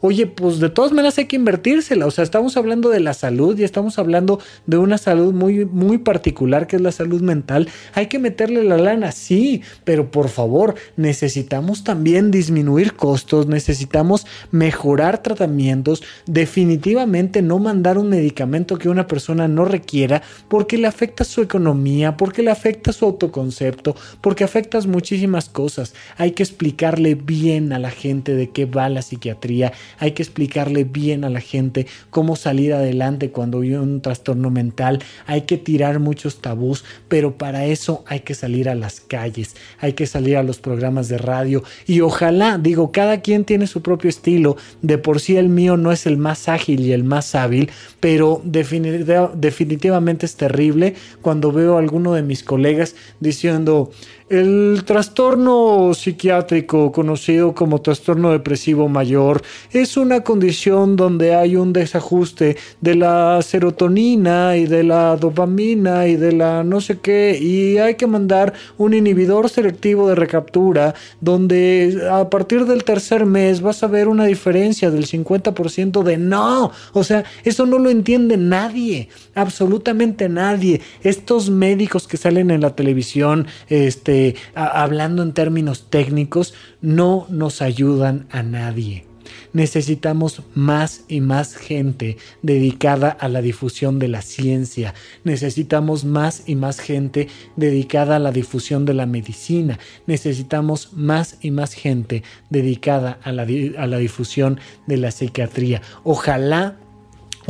oye, 0.00 0.26
pues 0.26 0.60
de 0.60 0.70
todas 0.70 0.92
maneras 0.92 1.18
hay 1.18 1.26
que 1.26 1.36
invertírsela. 1.36 2.06
O 2.06 2.10
sea, 2.10 2.24
estamos 2.24 2.56
hablando 2.56 2.88
de 2.88 3.00
la 3.00 3.14
salud 3.14 3.58
y 3.58 3.64
estamos 3.64 3.98
hablando 3.98 4.40
de 4.66 4.78
una 4.78 4.98
salud 4.98 5.34
muy, 5.34 5.64
muy 5.64 5.98
particular 5.98 6.66
que 6.66 6.76
es 6.76 6.82
la 6.82 6.92
salud 6.92 7.20
mental. 7.20 7.68
Hay 7.94 8.06
que 8.06 8.18
meterle 8.18 8.64
la 8.64 8.78
lana, 8.78 9.12
sí, 9.12 9.62
pero 9.84 10.10
por 10.10 10.28
favor, 10.28 10.74
necesitamos 10.96 11.84
también 11.84 12.30
disminuir 12.30 12.94
costos, 12.94 13.46
necesitamos 13.46 14.26
mejorar 14.50 15.22
tratamientos, 15.22 16.02
definitivamente 16.26 17.42
no 17.42 17.58
mandar 17.58 17.98
un 17.98 18.08
medicamento 18.08 18.78
que 18.78 18.88
una 18.88 19.06
persona 19.06 19.48
no 19.48 19.64
requiera 19.64 20.22
porque 20.48 20.78
le 20.78 20.86
afecta 20.86 21.24
su 21.24 21.42
economía, 21.42 22.16
porque 22.16 22.42
le 22.42 22.50
afecta 22.50 22.92
su 22.92 23.04
autoconcepto, 23.04 23.96
porque 24.20 24.44
afecta 24.44 24.78
muchísimas 24.86 25.48
cosas. 25.48 25.94
Hay 26.16 26.32
que 26.32 26.42
explicarle 26.42 27.14
bien 27.14 27.72
a 27.72 27.78
la 27.78 27.90
gente 27.90 28.34
de 28.34 28.50
qué 28.50 28.66
va 28.66 28.88
la 28.88 29.02
psiquiatría 29.02 29.72
hay 29.98 30.12
que 30.12 30.22
explicarle 30.22 30.84
bien 30.84 31.24
a 31.24 31.30
la 31.30 31.40
gente 31.40 31.86
cómo 32.10 32.36
salir 32.36 32.72
adelante 32.72 33.30
cuando 33.30 33.60
vive 33.60 33.78
un 33.78 34.00
trastorno 34.00 34.50
mental, 34.50 35.00
hay 35.26 35.42
que 35.42 35.56
tirar 35.56 35.98
muchos 35.98 36.40
tabús, 36.40 36.84
pero 37.08 37.36
para 37.36 37.66
eso 37.66 38.04
hay 38.06 38.20
que 38.20 38.34
salir 38.34 38.68
a 38.68 38.74
las 38.74 39.00
calles, 39.00 39.56
hay 39.78 39.92
que 39.94 40.06
salir 40.06 40.36
a 40.36 40.42
los 40.42 40.58
programas 40.58 41.08
de 41.08 41.18
radio. 41.18 41.62
Y 41.86 42.00
ojalá, 42.00 42.58
digo, 42.58 42.92
cada 42.92 43.20
quien 43.20 43.44
tiene 43.44 43.66
su 43.66 43.82
propio 43.82 44.10
estilo, 44.10 44.56
de 44.82 44.98
por 44.98 45.20
sí 45.20 45.36
el 45.36 45.48
mío 45.48 45.76
no 45.76 45.92
es 45.92 46.06
el 46.06 46.16
más 46.16 46.48
ágil 46.48 46.80
y 46.80 46.92
el 46.92 47.04
más 47.04 47.34
hábil, 47.34 47.70
pero 48.00 48.40
definitivamente 48.44 50.26
es 50.26 50.36
terrible 50.36 50.94
cuando 51.22 51.52
veo 51.52 51.76
a 51.76 51.80
alguno 51.80 52.14
de 52.14 52.22
mis 52.22 52.42
colegas 52.42 52.94
diciendo, 53.20 53.90
el 54.30 54.82
trastorno 54.84 55.92
psiquiátrico, 55.94 56.92
conocido 56.92 57.54
como 57.54 57.80
trastorno 57.80 58.30
depresivo 58.30 58.88
mayor, 58.88 59.42
es 59.72 59.96
una 59.96 60.20
condición 60.22 60.96
donde 60.96 61.34
hay 61.34 61.56
un 61.56 61.72
desajuste 61.72 62.56
de 62.80 62.94
la 62.94 63.40
serotonina 63.42 64.56
y 64.56 64.66
de 64.66 64.84
la 64.84 65.16
dopamina 65.16 66.06
y 66.06 66.16
de 66.16 66.32
la 66.32 66.62
no 66.62 66.80
sé 66.80 66.98
qué, 66.98 67.38
y 67.40 67.78
hay 67.78 67.94
que 67.94 68.06
mandar 68.06 68.52
un 68.76 68.92
inhibidor 68.92 69.48
selectivo 69.48 70.08
de 70.08 70.14
recaptura, 70.14 70.94
donde 71.20 71.98
a 72.10 72.28
partir 72.28 72.66
del 72.66 72.84
tercer 72.84 73.24
mes 73.24 73.60
vas 73.62 73.82
a 73.82 73.86
ver 73.86 74.08
una 74.08 74.26
diferencia 74.26 74.90
del 74.90 75.06
50% 75.06 76.02
de 76.02 76.18
no. 76.18 76.70
O 76.92 77.04
sea, 77.04 77.24
eso 77.44 77.64
no 77.66 77.78
lo 77.78 77.90
entiende 77.90 78.36
nadie, 78.36 79.08
absolutamente 79.34 80.28
nadie. 80.28 80.80
Estos 81.02 81.50
médicos 81.50 82.06
que 82.06 82.16
salen 82.16 82.50
en 82.50 82.60
la 82.60 82.74
televisión, 82.74 83.46
este, 83.68 84.17
hablando 84.54 85.22
en 85.22 85.32
términos 85.32 85.90
técnicos, 85.90 86.54
no 86.80 87.26
nos 87.30 87.62
ayudan 87.62 88.26
a 88.30 88.42
nadie. 88.42 89.08
Necesitamos 89.52 90.42
más 90.54 91.04
y 91.08 91.20
más 91.20 91.54
gente 91.56 92.16
dedicada 92.42 93.08
a 93.08 93.28
la 93.28 93.40
difusión 93.40 93.98
de 93.98 94.08
la 94.08 94.22
ciencia. 94.22 94.94
Necesitamos 95.24 96.04
más 96.04 96.42
y 96.46 96.54
más 96.54 96.80
gente 96.80 97.28
dedicada 97.56 98.16
a 98.16 98.18
la 98.18 98.32
difusión 98.32 98.84
de 98.84 98.94
la 98.94 99.06
medicina. 99.06 99.78
Necesitamos 100.06 100.92
más 100.92 101.38
y 101.40 101.50
más 101.50 101.74
gente 101.74 102.22
dedicada 102.50 103.18
a 103.22 103.32
la, 103.32 103.46
a 103.78 103.86
la 103.86 103.98
difusión 103.98 104.60
de 104.86 104.96
la 104.98 105.10
psiquiatría. 105.10 105.82
Ojalá 106.04 106.76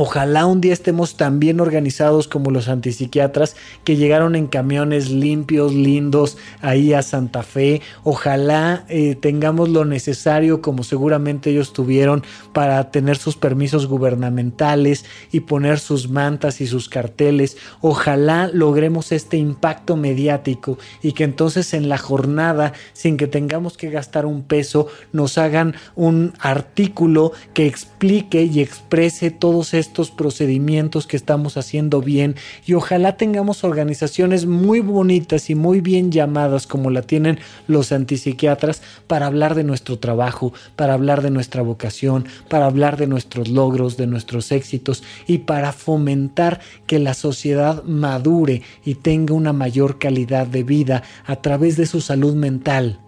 Ojalá 0.01 0.45
un 0.45 0.61
día 0.61 0.71
estemos 0.71 1.17
tan 1.17 1.41
bien 1.41 1.59
organizados 1.59 2.29
como 2.29 2.51
los 2.51 2.69
antipsiquiatras 2.69 3.57
que 3.83 3.97
llegaron 3.97 4.37
en 4.37 4.47
camiones 4.47 5.09
limpios, 5.09 5.73
lindos, 5.73 6.37
ahí 6.61 6.93
a 6.93 7.01
Santa 7.01 7.43
Fe. 7.43 7.81
Ojalá 8.05 8.85
eh, 8.87 9.15
tengamos 9.15 9.67
lo 9.67 9.83
necesario 9.83 10.61
como 10.61 10.83
seguramente 10.83 11.49
ellos 11.49 11.73
tuvieron 11.73 12.23
para 12.53 12.91
tener 12.91 13.17
sus 13.17 13.35
permisos 13.35 13.87
gubernamentales 13.87 15.03
y 15.33 15.41
poner 15.41 15.79
sus 15.79 16.07
mantas 16.09 16.61
y 16.61 16.67
sus 16.67 16.87
carteles. 16.87 17.57
Ojalá 17.81 18.49
logremos 18.53 19.11
este 19.11 19.35
impacto 19.35 19.97
mediático 19.97 20.77
y 21.03 21.11
que 21.11 21.25
entonces 21.25 21.73
en 21.73 21.89
la 21.89 21.97
jornada, 21.97 22.71
sin 22.93 23.17
que 23.17 23.27
tengamos 23.27 23.75
que 23.75 23.89
gastar 23.89 24.25
un 24.25 24.43
peso, 24.43 24.87
nos 25.11 25.37
hagan 25.37 25.75
un 25.97 26.31
artículo 26.39 27.33
que 27.53 27.67
explique 27.67 28.43
y 28.43 28.61
exprese 28.61 29.29
todos 29.29 29.73
estos 29.73 29.88
estos 29.89 30.11
procedimientos 30.11 31.07
que 31.07 31.17
estamos 31.17 31.57
haciendo 31.57 31.99
bien. 31.99 32.35
Y 32.65 32.75
ojalá 32.75 33.17
tengamos 33.17 33.63
organizaciones 33.63 34.45
muy 34.45 34.81
bonitas 34.81 35.49
y 35.49 35.55
muy 35.55 35.81
bien 35.81 36.11
llamadas 36.11 36.67
como 36.67 36.91
la 36.91 37.01
tienen 37.01 37.39
los 37.67 37.91
antipsiquiatras 37.91 38.83
para 39.07 39.25
hablar 39.25 39.55
de 39.55 39.63
nuestro 39.63 39.97
trabajo, 39.97 40.53
para 40.75 40.93
hablar 40.93 41.23
de 41.23 41.31
nuestra 41.31 41.63
vocación, 41.63 42.25
para 42.49 42.67
hablar 42.67 42.97
de 42.97 43.07
nuestros 43.07 43.49
logros, 43.49 43.97
de 43.97 44.05
nuestros 44.05 44.51
éxitos 44.51 45.03
y 45.25 45.39
para 45.39 45.71
fomentar 45.71 46.59
que 46.85 46.99
la 46.99 47.15
sociedad 47.15 47.83
madure 47.83 48.61
y 48.85 48.95
tenga 48.95 49.33
una 49.33 49.53
mayor 49.53 49.97
calidad 49.97 50.45
de 50.45 50.63
vida 50.63 51.01
a 51.25 51.37
través 51.37 51.77
de 51.77 51.87
su 51.87 51.99
salud 51.99 52.35
mental 52.35 52.99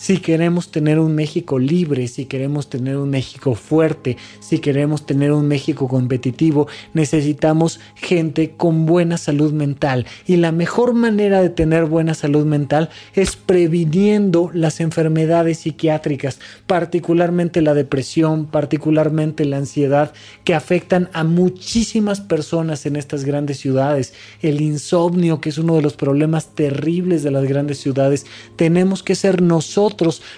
si 0.00 0.16
queremos 0.16 0.70
tener 0.70 0.98
un 0.98 1.14
México 1.14 1.58
libre, 1.58 2.08
si 2.08 2.24
queremos 2.24 2.70
tener 2.70 2.96
un 2.96 3.10
México 3.10 3.54
fuerte, 3.54 4.16
si 4.38 4.58
queremos 4.58 5.04
tener 5.04 5.30
un 5.30 5.46
México 5.46 5.88
competitivo, 5.88 6.68
necesitamos 6.94 7.80
gente 7.96 8.52
con 8.56 8.86
buena 8.86 9.18
salud 9.18 9.52
mental. 9.52 10.06
Y 10.26 10.36
la 10.36 10.52
mejor 10.52 10.94
manera 10.94 11.42
de 11.42 11.50
tener 11.50 11.84
buena 11.84 12.14
salud 12.14 12.46
mental 12.46 12.88
es 13.14 13.36
previniendo 13.36 14.50
las 14.54 14.80
enfermedades 14.80 15.58
psiquiátricas, 15.58 16.40
particularmente 16.66 17.60
la 17.60 17.74
depresión, 17.74 18.46
particularmente 18.46 19.44
la 19.44 19.58
ansiedad, 19.58 20.14
que 20.44 20.54
afectan 20.54 21.10
a 21.12 21.24
muchísimas 21.24 22.22
personas 22.22 22.86
en 22.86 22.96
estas 22.96 23.26
grandes 23.26 23.58
ciudades. 23.58 24.14
El 24.40 24.62
insomnio, 24.62 25.42
que 25.42 25.50
es 25.50 25.58
uno 25.58 25.76
de 25.76 25.82
los 25.82 25.92
problemas 25.92 26.54
terribles 26.54 27.22
de 27.22 27.32
las 27.32 27.44
grandes 27.44 27.80
ciudades. 27.80 28.24
Tenemos 28.56 29.02
que 29.02 29.14
ser 29.14 29.42
nosotros 29.42 29.89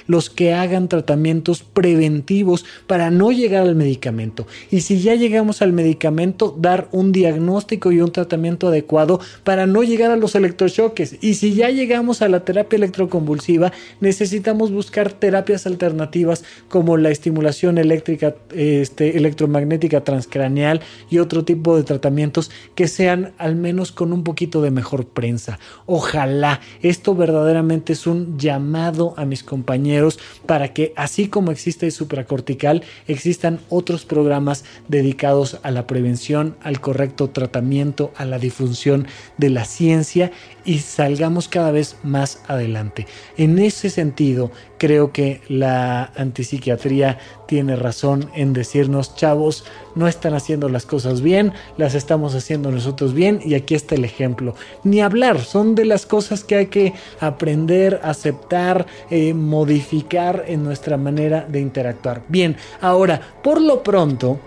los 0.06 0.30
que 0.30 0.54
hagan 0.54 0.88
tratamientos 0.88 1.62
preventivos 1.62 2.64
para 2.86 3.10
no 3.10 3.32
llegar 3.32 3.62
al 3.62 3.74
medicamento. 3.74 4.46
Y 4.70 4.80
si 4.80 5.00
ya 5.00 5.14
llegamos 5.14 5.62
al 5.62 5.72
medicamento, 5.72 6.56
dar 6.58 6.88
un 6.92 7.12
diagnóstico 7.12 7.92
y 7.92 8.00
un 8.00 8.12
tratamiento 8.12 8.68
adecuado 8.68 9.20
para 9.44 9.66
no 9.66 9.82
llegar 9.82 10.10
a 10.10 10.16
los 10.16 10.34
electrochoques. 10.34 11.16
Y 11.20 11.34
si 11.34 11.54
ya 11.54 11.70
llegamos 11.70 12.22
a 12.22 12.28
la 12.28 12.44
terapia 12.44 12.76
electroconvulsiva, 12.76 13.72
necesitamos 14.00 14.70
buscar 14.70 15.12
terapias 15.12 15.66
alternativas 15.66 16.44
como 16.68 16.96
la 16.96 17.10
estimulación 17.10 17.78
eléctrica, 17.78 18.34
este, 18.54 19.16
electromagnética 19.16 20.02
transcraneal 20.04 20.80
y 21.10 21.18
otro 21.18 21.44
tipo 21.44 21.76
de 21.76 21.82
tratamientos 21.82 22.50
que 22.74 22.88
sean 22.88 23.32
al 23.38 23.56
menos 23.56 23.92
con 23.92 24.12
un 24.12 24.24
poquito 24.24 24.62
de 24.62 24.70
mejor 24.70 25.06
prensa. 25.06 25.58
Ojalá 25.86 26.60
esto 26.82 27.14
verdaderamente 27.14 27.92
es 27.92 28.06
un 28.06 28.38
llamado 28.38 29.14
a 29.16 29.24
mis 29.24 29.41
compañeros 29.42 30.18
para 30.46 30.72
que 30.72 30.92
así 30.96 31.28
como 31.28 31.50
existe 31.50 31.86
el 31.86 31.92
supracortical, 31.92 32.82
existan 33.06 33.60
otros 33.68 34.04
programas 34.04 34.64
dedicados 34.88 35.58
a 35.62 35.70
la 35.70 35.86
prevención, 35.86 36.56
al 36.62 36.80
correcto 36.80 37.30
tratamiento, 37.30 38.12
a 38.16 38.24
la 38.24 38.38
difusión 38.38 39.06
de 39.36 39.50
la 39.50 39.64
ciencia 39.64 40.32
y 40.64 40.78
salgamos 40.78 41.48
cada 41.48 41.70
vez 41.72 41.96
más 42.02 42.40
adelante. 42.48 43.06
En 43.36 43.58
ese 43.58 43.90
sentido, 43.90 44.50
creo 44.78 45.12
que 45.12 45.40
la 45.48 46.12
antipsiquiatría 46.16 47.18
tiene 47.46 47.76
razón 47.76 48.30
en 48.34 48.52
decirnos, 48.52 49.14
chavos, 49.14 49.64
no 49.94 50.08
están 50.08 50.34
haciendo 50.34 50.68
las 50.68 50.86
cosas 50.86 51.20
bien, 51.20 51.52
las 51.76 51.94
estamos 51.94 52.34
haciendo 52.34 52.70
nosotros 52.70 53.14
bien 53.14 53.40
y 53.44 53.54
aquí 53.54 53.74
está 53.74 53.94
el 53.94 54.04
ejemplo. 54.04 54.54
Ni 54.84 55.00
hablar, 55.00 55.40
son 55.40 55.74
de 55.74 55.84
las 55.84 56.06
cosas 56.06 56.44
que 56.44 56.56
hay 56.56 56.66
que 56.66 56.94
aprender, 57.20 58.00
aceptar, 58.02 58.86
eh, 59.10 59.34
modificar 59.34 60.44
en 60.46 60.64
nuestra 60.64 60.96
manera 60.96 61.46
de 61.48 61.60
interactuar. 61.60 62.22
Bien, 62.28 62.56
ahora, 62.80 63.20
por 63.42 63.60
lo 63.60 63.82
pronto, 63.82 64.38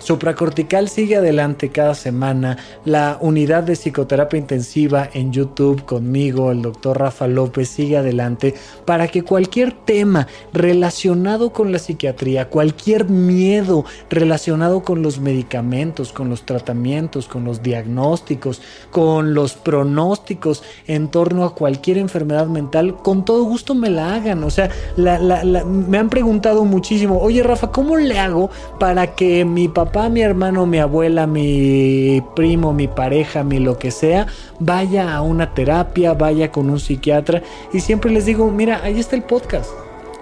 Supracortical 0.00 0.88
sigue 0.88 1.16
adelante 1.16 1.70
cada 1.70 1.94
semana. 1.94 2.56
La 2.84 3.18
unidad 3.20 3.64
de 3.64 3.74
psicoterapia 3.74 4.38
intensiva 4.38 5.08
en 5.12 5.32
YouTube 5.32 5.84
conmigo, 5.84 6.50
el 6.50 6.62
doctor 6.62 6.98
Rafa 6.98 7.26
López, 7.26 7.68
sigue 7.68 7.96
adelante 7.96 8.54
para 8.84 9.08
que 9.08 9.22
cualquier 9.22 9.72
tema 9.72 10.26
relacionado 10.52 11.52
con 11.52 11.72
la 11.72 11.78
psiquiatría, 11.78 12.48
cualquier 12.48 13.08
miedo 13.08 13.84
relacionado 14.10 14.82
con 14.82 15.02
los 15.02 15.20
medicamentos, 15.20 16.12
con 16.12 16.30
los 16.30 16.46
tratamientos, 16.46 17.26
con 17.26 17.44
los 17.44 17.62
diagnósticos, 17.62 18.60
con 18.90 19.34
los 19.34 19.54
pronósticos 19.54 20.62
en 20.86 21.08
torno 21.08 21.44
a 21.44 21.54
cualquier 21.54 21.98
enfermedad 21.98 22.46
mental, 22.46 22.96
con 22.96 23.24
todo 23.24 23.44
gusto 23.44 23.74
me 23.74 23.90
la 23.90 24.14
hagan. 24.14 24.44
O 24.44 24.50
sea, 24.50 24.70
me 24.96 25.98
han 25.98 26.08
preguntado 26.08 26.64
muchísimo, 26.64 27.18
oye 27.20 27.42
Rafa, 27.42 27.70
¿cómo 27.70 27.96
le 27.96 28.18
hago 28.18 28.50
para 28.78 29.14
que 29.14 29.44
mi 29.44 29.68
papá 29.68 29.87
papá, 29.88 30.10
mi 30.10 30.20
hermano, 30.20 30.66
mi 30.66 30.78
abuela, 30.78 31.26
mi 31.26 32.22
primo, 32.36 32.74
mi 32.74 32.88
pareja, 32.88 33.42
mi 33.42 33.58
lo 33.58 33.78
que 33.78 33.90
sea, 33.90 34.26
vaya 34.60 35.14
a 35.14 35.22
una 35.22 35.54
terapia, 35.54 36.12
vaya 36.12 36.52
con 36.52 36.68
un 36.68 36.78
psiquiatra 36.78 37.42
y 37.72 37.80
siempre 37.80 38.10
les 38.10 38.26
digo, 38.26 38.50
mira, 38.50 38.80
ahí 38.82 39.00
está 39.00 39.16
el 39.16 39.22
podcast. 39.22 39.70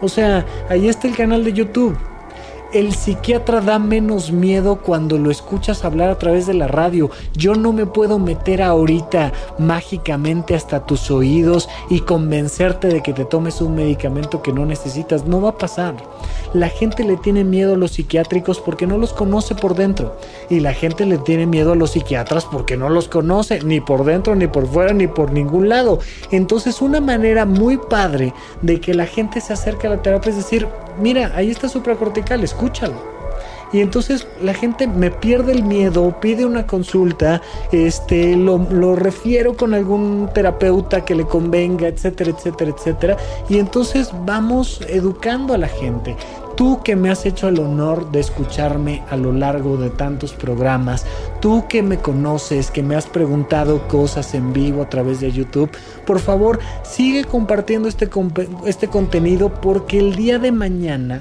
O 0.00 0.08
sea, 0.08 0.46
ahí 0.68 0.88
está 0.88 1.08
el 1.08 1.16
canal 1.16 1.42
de 1.42 1.52
YouTube 1.52 1.98
el 2.78 2.94
psiquiatra 2.94 3.62
da 3.62 3.78
menos 3.78 4.32
miedo 4.32 4.76
cuando 4.76 5.16
lo 5.16 5.30
escuchas 5.30 5.82
hablar 5.82 6.10
a 6.10 6.18
través 6.18 6.46
de 6.46 6.52
la 6.52 6.68
radio. 6.68 7.10
Yo 7.34 7.54
no 7.54 7.72
me 7.72 7.86
puedo 7.86 8.18
meter 8.18 8.60
ahorita 8.60 9.32
mágicamente 9.58 10.54
hasta 10.54 10.84
tus 10.84 11.10
oídos 11.10 11.70
y 11.88 12.00
convencerte 12.00 12.88
de 12.88 13.02
que 13.02 13.14
te 13.14 13.24
tomes 13.24 13.62
un 13.62 13.76
medicamento 13.76 14.42
que 14.42 14.52
no 14.52 14.66
necesitas. 14.66 15.24
No 15.24 15.40
va 15.40 15.50
a 15.50 15.58
pasar. 15.58 15.94
La 16.52 16.68
gente 16.68 17.02
le 17.02 17.16
tiene 17.16 17.44
miedo 17.44 17.74
a 17.74 17.78
los 17.78 17.92
psiquiátricos 17.92 18.60
porque 18.60 18.86
no 18.86 18.98
los 18.98 19.14
conoce 19.14 19.54
por 19.54 19.74
dentro. 19.74 20.14
Y 20.50 20.60
la 20.60 20.74
gente 20.74 21.06
le 21.06 21.16
tiene 21.16 21.46
miedo 21.46 21.72
a 21.72 21.76
los 21.76 21.92
psiquiatras 21.92 22.44
porque 22.44 22.76
no 22.76 22.90
los 22.90 23.08
conoce, 23.08 23.60
ni 23.62 23.80
por 23.80 24.04
dentro, 24.04 24.34
ni 24.34 24.48
por 24.48 24.66
fuera, 24.66 24.92
ni 24.92 25.06
por 25.06 25.32
ningún 25.32 25.70
lado. 25.70 25.98
Entonces 26.30 26.82
una 26.82 27.00
manera 27.00 27.46
muy 27.46 27.78
padre 27.78 28.34
de 28.60 28.80
que 28.80 28.92
la 28.92 29.06
gente 29.06 29.40
se 29.40 29.54
acerque 29.54 29.86
a 29.86 29.90
la 29.90 30.02
terapia 30.02 30.30
es 30.30 30.36
decir, 30.36 30.68
mira, 31.00 31.32
ahí 31.34 31.50
está 31.50 31.68
supracortical, 31.68 32.42
escúchalo 32.66 33.16
y 33.72 33.80
entonces 33.80 34.26
la 34.42 34.54
gente 34.54 34.86
me 34.86 35.10
pierde 35.10 35.52
el 35.52 35.64
miedo, 35.64 36.20
pide 36.20 36.46
una 36.46 36.66
consulta, 36.66 37.42
este, 37.72 38.36
lo, 38.36 38.58
lo 38.58 38.94
refiero 38.94 39.56
con 39.56 39.74
algún 39.74 40.30
terapeuta 40.32 41.04
que 41.04 41.14
le 41.14 41.24
convenga, 41.24 41.88
etcétera, 41.88 42.30
etcétera, 42.30 42.70
etcétera. 42.70 43.16
Y 43.48 43.58
entonces 43.58 44.12
vamos 44.24 44.80
educando 44.88 45.52
a 45.52 45.58
la 45.58 45.68
gente. 45.68 46.16
Tú 46.56 46.80
que 46.82 46.96
me 46.96 47.10
has 47.10 47.26
hecho 47.26 47.48
el 47.48 47.58
honor 47.58 48.10
de 48.12 48.20
escucharme 48.20 49.02
a 49.10 49.16
lo 49.16 49.32
largo 49.32 49.76
de 49.76 49.90
tantos 49.90 50.32
programas, 50.32 51.04
tú 51.40 51.66
que 51.68 51.82
me 51.82 51.98
conoces, 51.98 52.70
que 52.70 52.82
me 52.82 52.94
has 52.94 53.06
preguntado 53.06 53.86
cosas 53.88 54.32
en 54.34 54.54
vivo 54.54 54.80
a 54.80 54.88
través 54.88 55.20
de 55.20 55.32
YouTube, 55.32 55.70
por 56.06 56.18
favor 56.18 56.60
sigue 56.82 57.24
compartiendo 57.24 57.88
este, 57.88 58.08
este 58.64 58.88
contenido 58.88 59.52
porque 59.52 59.98
el 59.98 60.16
día 60.16 60.38
de 60.38 60.50
mañana 60.50 61.20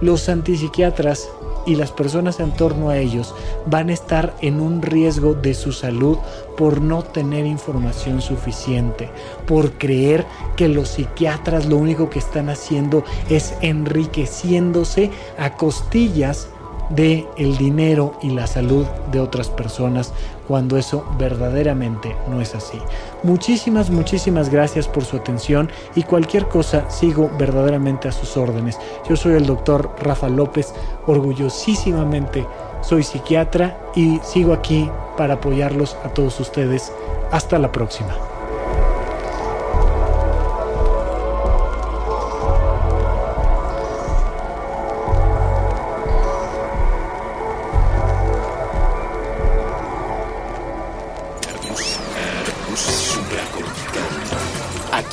los 0.00 0.28
antipsiquiatras 0.28 1.28
y 1.66 1.74
las 1.74 1.90
personas 1.90 2.38
en 2.40 2.52
torno 2.52 2.90
a 2.90 2.98
ellos 2.98 3.34
van 3.66 3.88
a 3.88 3.92
estar 3.92 4.34
en 4.40 4.60
un 4.60 4.82
riesgo 4.82 5.34
de 5.34 5.52
su 5.54 5.72
salud 5.72 6.18
por 6.56 6.80
no 6.80 7.02
tener 7.02 7.44
información 7.44 8.22
suficiente, 8.22 9.10
por 9.46 9.72
creer 9.72 10.24
que 10.56 10.68
los 10.68 10.90
psiquiatras 10.90 11.66
lo 11.66 11.76
único 11.76 12.08
que 12.08 12.20
están 12.20 12.48
haciendo 12.48 13.04
es 13.28 13.54
enriqueciéndose 13.60 15.10
a 15.38 15.56
costillas 15.56 16.48
de 16.90 17.26
el 17.36 17.56
dinero 17.56 18.16
y 18.22 18.30
la 18.30 18.46
salud 18.46 18.86
de 19.10 19.18
otras 19.18 19.48
personas 19.48 20.12
cuando 20.46 20.76
eso 20.76 21.04
verdaderamente 21.18 22.16
no 22.28 22.40
es 22.40 22.54
así. 22.54 22.78
Muchísimas, 23.22 23.90
muchísimas 23.90 24.50
gracias 24.50 24.88
por 24.88 25.04
su 25.04 25.16
atención 25.16 25.70
y 25.94 26.02
cualquier 26.02 26.48
cosa 26.48 26.90
sigo 26.90 27.30
verdaderamente 27.38 28.08
a 28.08 28.12
sus 28.12 28.36
órdenes. 28.36 28.78
Yo 29.08 29.16
soy 29.16 29.34
el 29.34 29.46
doctor 29.46 29.90
Rafa 30.02 30.28
López, 30.28 30.72
orgullosísimamente 31.06 32.46
soy 32.86 33.02
psiquiatra 33.02 33.76
y 33.96 34.20
sigo 34.22 34.52
aquí 34.52 34.88
para 35.16 35.34
apoyarlos 35.34 35.96
a 36.04 36.10
todos 36.10 36.38
ustedes. 36.38 36.92
Hasta 37.32 37.58
la 37.58 37.72
próxima. 37.72 38.35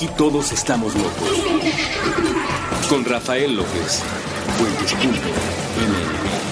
Todos 0.08 0.52
estamos 0.52 0.94
locos. 0.96 1.30
Con 2.90 3.06
Rafael 3.06 3.56
López. 3.56 4.02
Fuentes.mx 4.58 6.43